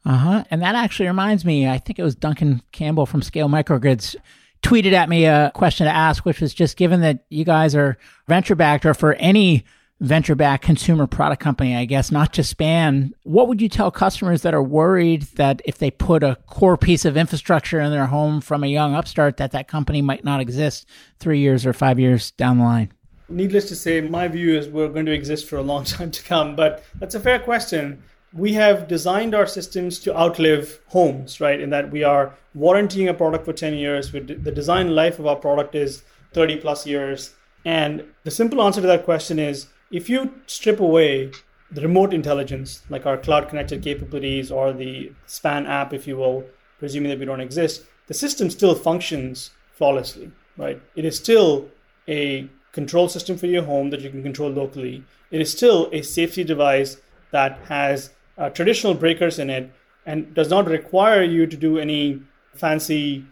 Uh 0.05 0.17
huh. 0.17 0.45
And 0.51 0.63
that 0.63 0.75
actually 0.75 1.09
reminds 1.09 1.45
me, 1.45 1.69
I 1.69 1.79
think 1.79 1.99
it 1.99 2.03
was 2.03 2.15
Duncan 2.15 2.63
Campbell 2.73 3.07
from 3.07 3.23
Scale 3.23 3.49
Microgrids 3.49 4.15
tweeted 4.63 4.93
at 4.93 5.09
me 5.09 5.25
a 5.25 5.51
question 5.55 5.87
to 5.87 5.93
ask, 5.93 6.25
which 6.25 6.41
was 6.41 6.55
just 6.55 6.77
given 6.77 7.01
that 7.01 7.25
you 7.29 7.45
guys 7.45 7.75
are 7.75 7.99
venture 8.29 8.55
backed 8.55 8.87
or 8.87 8.95
for 8.95 9.15
any 9.15 9.65
venture 10.01 10.35
backed 10.35 10.65
consumer 10.65 11.07
product 11.07 11.43
company, 11.43 11.75
I 11.75 11.85
guess, 11.85 12.11
not 12.11 12.33
just 12.33 12.51
span, 12.51 13.15
what 13.23 13.49
would 13.49 13.63
you 13.63 13.69
tell 13.69 13.91
customers 13.91 14.43
that 14.43 14.55
are 14.55 14.63
worried 14.63 15.23
that 15.37 15.63
if 15.65 15.79
they 15.79 15.91
put 15.91 16.23
a 16.23 16.37
core 16.47 16.77
piece 16.77 17.05
of 17.05 17.17
infrastructure 17.17 17.81
in 17.81 17.91
their 17.91 18.07
home 18.07 18.41
from 18.41 18.63
a 18.63 18.67
young 18.67 18.95
upstart, 18.95 19.39
that 19.39 19.53
that 19.53 19.69
company 19.69 20.03
might 20.03 20.25
not 20.25 20.41
exist 20.41 20.87
three 21.19 21.41
years 21.41 21.65
or 21.65 21.73
five 21.73 21.99
years 21.99 22.31
down 22.33 22.59
the 22.59 22.65
line? 22.65 22.93
Needless 23.29 23.69
to 23.69 23.77
say, 23.77 24.01
my 24.01 24.29
view 24.29 24.57
is 24.57 24.69
we're 24.69 24.89
going 24.89 25.07
to 25.07 25.13
exist 25.15 25.49
for 25.49 25.57
a 25.57 25.63
long 25.63 25.85
time 25.85 26.11
to 26.11 26.23
come, 26.23 26.55
but 26.55 26.85
that's 26.99 27.15
a 27.15 27.21
fair 27.21 27.39
question. 27.39 28.03
We 28.33 28.53
have 28.53 28.87
designed 28.87 29.35
our 29.35 29.47
systems 29.47 29.99
to 30.01 30.17
outlive 30.17 30.81
homes, 30.89 31.41
right? 31.41 31.59
In 31.59 31.71
that 31.71 31.91
we 31.91 32.05
are 32.05 32.35
warranting 32.55 33.09
a 33.09 33.15
product 33.15 33.47
for 33.47 33.55
10 33.55 33.75
years. 33.75 34.13
The 34.13 34.21
design 34.21 34.95
life 34.95 35.19
of 35.19 35.27
our 35.27 35.37
product 35.37 35.75
is 35.75 36.03
30 36.35 36.59
plus 36.59 36.87
years. 36.87 37.35
And 37.65 38.05
the 38.25 38.31
simple 38.31 38.61
answer 38.61 38.83
to 38.83 38.87
that 38.87 39.05
question 39.05 39.39
is 39.39 39.69
if 39.91 40.09
you 40.09 40.35
strip 40.47 40.81
away 40.81 41.31
the 41.71 41.81
remote 41.81 42.15
intelligence, 42.15 42.83
like 42.89 43.07
our 43.07 43.17
cloud 43.17 43.49
connected 43.49 43.83
capabilities 43.83 44.51
or 44.51 44.73
the 44.73 45.13
SPAN 45.27 45.67
app, 45.67 45.93
if 45.93 46.07
you 46.07 46.17
will, 46.17 46.45
presuming 46.79 47.11
that 47.11 47.19
we 47.19 47.25
don't 47.25 47.41
exist, 47.41 47.85
the 48.07 48.15
system 48.15 48.51
still 48.51 48.75
functions 48.75 49.51
flawlessly, 49.73 50.31
right? 50.57 50.81
It 50.95 51.05
is 51.05 51.17
still 51.17 51.69
a 52.09 52.49
control 52.73 53.09
system 53.09 53.37
for 53.37 53.47
your 53.47 53.65
home 53.65 53.91
that 53.91 54.01
you 54.01 54.11
can 54.11 54.23
control 54.23 54.51
locally. 54.51 55.05
It 55.31 55.41
is 55.41 55.51
still 55.51 55.89
a 55.93 56.03
safety 56.03 56.45
device 56.45 56.99
that 57.31 57.59
has 57.69 58.11
uh, 58.39 58.51
traditional 58.51 58.95
breakers 58.95 59.39
in 59.39 59.51
it 59.51 59.73
and 60.05 60.33
does 60.35 60.51
not 60.51 60.67
require 60.67 61.23
you 61.23 61.47
to 61.47 61.57
do 61.57 61.79
any 61.79 62.23
fancy 62.55 63.25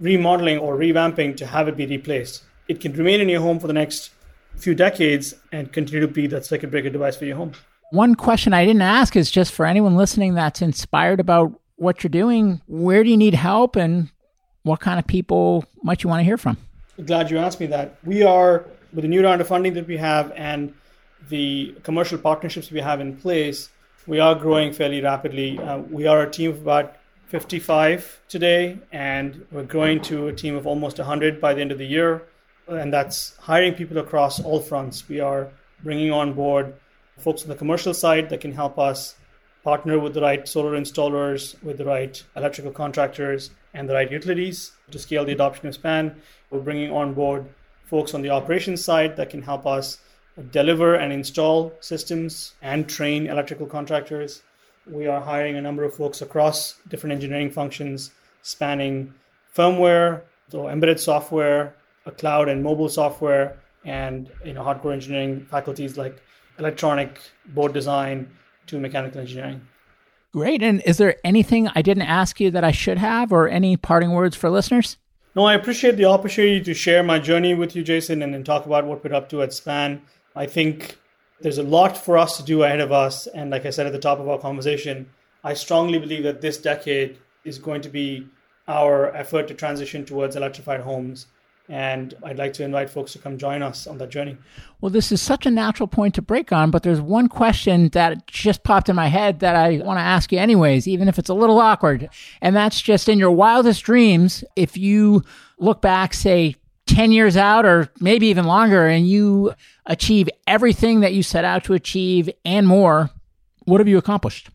remodeling 0.00 0.58
or 0.58 0.76
revamping 0.76 1.36
to 1.36 1.46
have 1.46 1.68
it 1.68 1.76
be 1.76 1.86
replaced. 1.86 2.42
It 2.68 2.80
can 2.80 2.92
remain 2.92 3.20
in 3.20 3.28
your 3.28 3.40
home 3.40 3.60
for 3.60 3.66
the 3.66 3.72
next 3.72 4.10
few 4.56 4.74
decades 4.74 5.34
and 5.50 5.72
continue 5.72 6.00
to 6.00 6.08
be 6.08 6.26
that 6.28 6.44
circuit 6.44 6.70
breaker 6.70 6.90
device 6.90 7.16
for 7.16 7.24
your 7.24 7.36
home. 7.36 7.52
One 7.90 8.14
question 8.14 8.54
I 8.54 8.64
didn't 8.64 8.82
ask 8.82 9.16
is 9.16 9.30
just 9.30 9.52
for 9.52 9.66
anyone 9.66 9.96
listening 9.96 10.34
that's 10.34 10.62
inspired 10.62 11.20
about 11.20 11.60
what 11.76 12.02
you're 12.02 12.10
doing, 12.10 12.62
where 12.66 13.02
do 13.04 13.10
you 13.10 13.16
need 13.16 13.34
help 13.34 13.76
and 13.76 14.10
what 14.62 14.80
kind 14.80 14.98
of 14.98 15.06
people 15.06 15.64
might 15.82 16.02
you 16.02 16.08
want 16.08 16.20
to 16.20 16.24
hear 16.24 16.38
from? 16.38 16.56
Glad 17.04 17.30
you 17.30 17.38
asked 17.38 17.60
me 17.60 17.66
that. 17.66 17.96
We 18.04 18.22
are, 18.22 18.66
with 18.92 19.02
the 19.02 19.08
new 19.08 19.22
round 19.22 19.40
of 19.40 19.48
funding 19.48 19.74
that 19.74 19.86
we 19.86 19.96
have 19.96 20.32
and 20.36 20.72
the 21.28 21.74
commercial 21.82 22.18
partnerships 22.18 22.70
we 22.70 22.80
have 22.80 23.00
in 23.00 23.16
place, 23.16 23.70
we 24.06 24.20
are 24.20 24.34
growing 24.34 24.72
fairly 24.72 25.00
rapidly. 25.00 25.58
Uh, 25.58 25.78
we 25.78 26.06
are 26.06 26.22
a 26.22 26.30
team 26.30 26.50
of 26.50 26.62
about 26.62 26.96
55 27.28 28.20
today, 28.28 28.78
and 28.92 29.44
we're 29.50 29.64
growing 29.64 30.00
to 30.02 30.28
a 30.28 30.32
team 30.32 30.54
of 30.54 30.66
almost 30.66 30.98
100 30.98 31.40
by 31.40 31.54
the 31.54 31.60
end 31.60 31.72
of 31.72 31.78
the 31.78 31.86
year. 31.86 32.22
And 32.76 32.92
that's 32.92 33.36
hiring 33.36 33.74
people 33.74 33.98
across 33.98 34.40
all 34.40 34.60
fronts. 34.60 35.08
We 35.08 35.20
are 35.20 35.48
bringing 35.82 36.10
on 36.10 36.32
board 36.32 36.74
folks 37.18 37.42
on 37.42 37.48
the 37.48 37.56
commercial 37.56 37.94
side 37.94 38.30
that 38.30 38.40
can 38.40 38.52
help 38.52 38.78
us 38.78 39.14
partner 39.62 39.98
with 39.98 40.14
the 40.14 40.20
right 40.20 40.46
solar 40.48 40.78
installers, 40.78 41.62
with 41.62 41.78
the 41.78 41.84
right 41.84 42.22
electrical 42.36 42.72
contractors, 42.72 43.50
and 43.74 43.88
the 43.88 43.94
right 43.94 44.10
utilities 44.10 44.72
to 44.90 44.98
scale 44.98 45.24
the 45.24 45.32
adoption 45.32 45.66
of 45.66 45.74
SPAN. 45.74 46.16
We're 46.50 46.60
bringing 46.60 46.90
on 46.90 47.14
board 47.14 47.46
folks 47.84 48.14
on 48.14 48.22
the 48.22 48.30
operations 48.30 48.84
side 48.84 49.16
that 49.16 49.30
can 49.30 49.42
help 49.42 49.66
us 49.66 49.98
deliver 50.50 50.94
and 50.94 51.12
install 51.12 51.72
systems 51.80 52.54
and 52.62 52.88
train 52.88 53.26
electrical 53.26 53.66
contractors. 53.66 54.42
We 54.90 55.06
are 55.06 55.20
hiring 55.20 55.56
a 55.56 55.62
number 55.62 55.84
of 55.84 55.94
folks 55.94 56.22
across 56.22 56.74
different 56.88 57.12
engineering 57.12 57.50
functions, 57.50 58.10
spanning 58.42 59.14
firmware, 59.54 60.22
so 60.48 60.68
embedded 60.68 60.98
software, 60.98 61.74
cloud 62.10 62.48
and 62.48 62.62
mobile 62.62 62.88
software, 62.88 63.58
and 63.84 64.30
you 64.44 64.52
know 64.52 64.62
hardcore 64.62 64.92
engineering 64.92 65.46
faculties 65.50 65.96
like 65.96 66.20
electronic 66.58 67.20
board 67.46 67.72
design 67.72 68.30
to 68.66 68.78
mechanical 68.78 69.20
engineering. 69.20 69.60
Great. 70.32 70.62
And 70.62 70.82
is 70.86 70.96
there 70.96 71.16
anything 71.24 71.68
I 71.74 71.82
didn't 71.82 72.04
ask 72.04 72.40
you 72.40 72.50
that 72.52 72.64
I 72.64 72.72
should 72.72 72.98
have, 72.98 73.32
or 73.32 73.48
any 73.48 73.76
parting 73.76 74.12
words 74.12 74.34
for 74.34 74.48
listeners? 74.50 74.96
No, 75.34 75.44
I 75.44 75.54
appreciate 75.54 75.96
the 75.96 76.06
opportunity 76.06 76.60
to 76.62 76.74
share 76.74 77.02
my 77.02 77.18
journey 77.18 77.54
with 77.54 77.74
you, 77.74 77.82
Jason, 77.82 78.22
and 78.22 78.34
then 78.34 78.44
talk 78.44 78.66
about 78.66 78.84
what 78.84 79.02
we're 79.04 79.14
up 79.14 79.28
to 79.30 79.42
at 79.42 79.52
SPAN. 79.52 80.02
I 80.34 80.46
think 80.46 80.98
there's 81.40 81.58
a 81.58 81.62
lot 81.62 81.96
for 81.96 82.18
us 82.18 82.36
to 82.36 82.42
do 82.42 82.62
ahead 82.62 82.80
of 82.80 82.92
us. 82.92 83.26
And 83.26 83.50
like 83.50 83.66
I 83.66 83.70
said 83.70 83.86
at 83.86 83.92
the 83.92 83.98
top 83.98 84.20
of 84.20 84.28
our 84.28 84.38
conversation, 84.38 85.08
I 85.42 85.54
strongly 85.54 85.98
believe 85.98 86.22
that 86.22 86.40
this 86.40 86.58
decade 86.58 87.18
is 87.44 87.58
going 87.58 87.82
to 87.82 87.88
be 87.88 88.26
our 88.68 89.14
effort 89.14 89.48
to 89.48 89.54
transition 89.54 90.04
towards 90.04 90.36
electrified 90.36 90.80
homes. 90.80 91.26
And 91.68 92.14
I'd 92.24 92.38
like 92.38 92.52
to 92.54 92.64
invite 92.64 92.90
folks 92.90 93.12
to 93.12 93.18
come 93.18 93.38
join 93.38 93.62
us 93.62 93.86
on 93.86 93.96
that 93.98 94.10
journey. 94.10 94.36
Well, 94.80 94.90
this 94.90 95.12
is 95.12 95.22
such 95.22 95.46
a 95.46 95.50
natural 95.50 95.86
point 95.86 96.14
to 96.16 96.22
break 96.22 96.52
on, 96.52 96.70
but 96.70 96.82
there's 96.82 97.00
one 97.00 97.28
question 97.28 97.88
that 97.90 98.26
just 98.26 98.64
popped 98.64 98.88
in 98.88 98.96
my 98.96 99.06
head 99.06 99.40
that 99.40 99.54
I 99.54 99.78
want 99.78 99.98
to 99.98 100.02
ask 100.02 100.32
you, 100.32 100.38
anyways, 100.38 100.88
even 100.88 101.08
if 101.08 101.18
it's 101.18 101.30
a 101.30 101.34
little 101.34 101.60
awkward. 101.60 102.10
And 102.40 102.54
that's 102.54 102.80
just 102.80 103.08
in 103.08 103.18
your 103.18 103.30
wildest 103.30 103.84
dreams, 103.84 104.42
if 104.56 104.76
you 104.76 105.22
look 105.58 105.80
back, 105.80 106.14
say, 106.14 106.56
10 106.86 107.12
years 107.12 107.36
out 107.36 107.64
or 107.64 107.88
maybe 108.00 108.26
even 108.26 108.44
longer, 108.44 108.86
and 108.86 109.06
you 109.08 109.54
achieve 109.86 110.28
everything 110.46 111.00
that 111.00 111.14
you 111.14 111.22
set 111.22 111.44
out 111.44 111.64
to 111.64 111.74
achieve 111.74 112.28
and 112.44 112.66
more, 112.66 113.08
what 113.64 113.80
have 113.80 113.88
you 113.88 113.98
accomplished? 113.98 114.50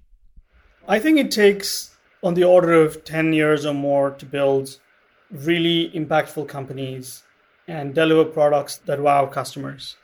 I 0.87 0.99
think 0.99 1.17
it 1.17 1.31
takes 1.31 1.95
on 2.21 2.33
the 2.33 2.43
order 2.43 2.73
of 2.73 3.05
10 3.05 3.31
years 3.33 3.65
or 3.65 3.73
more 3.73 4.11
to 4.11 4.25
build 4.25 4.77
really 5.31 5.91
impactful 5.91 6.47
companies 6.47 7.23
and 7.67 7.93
deliver 7.93 8.25
products 8.25 8.77
that 8.77 9.01
wow 9.01 9.25
customers. 9.25 9.97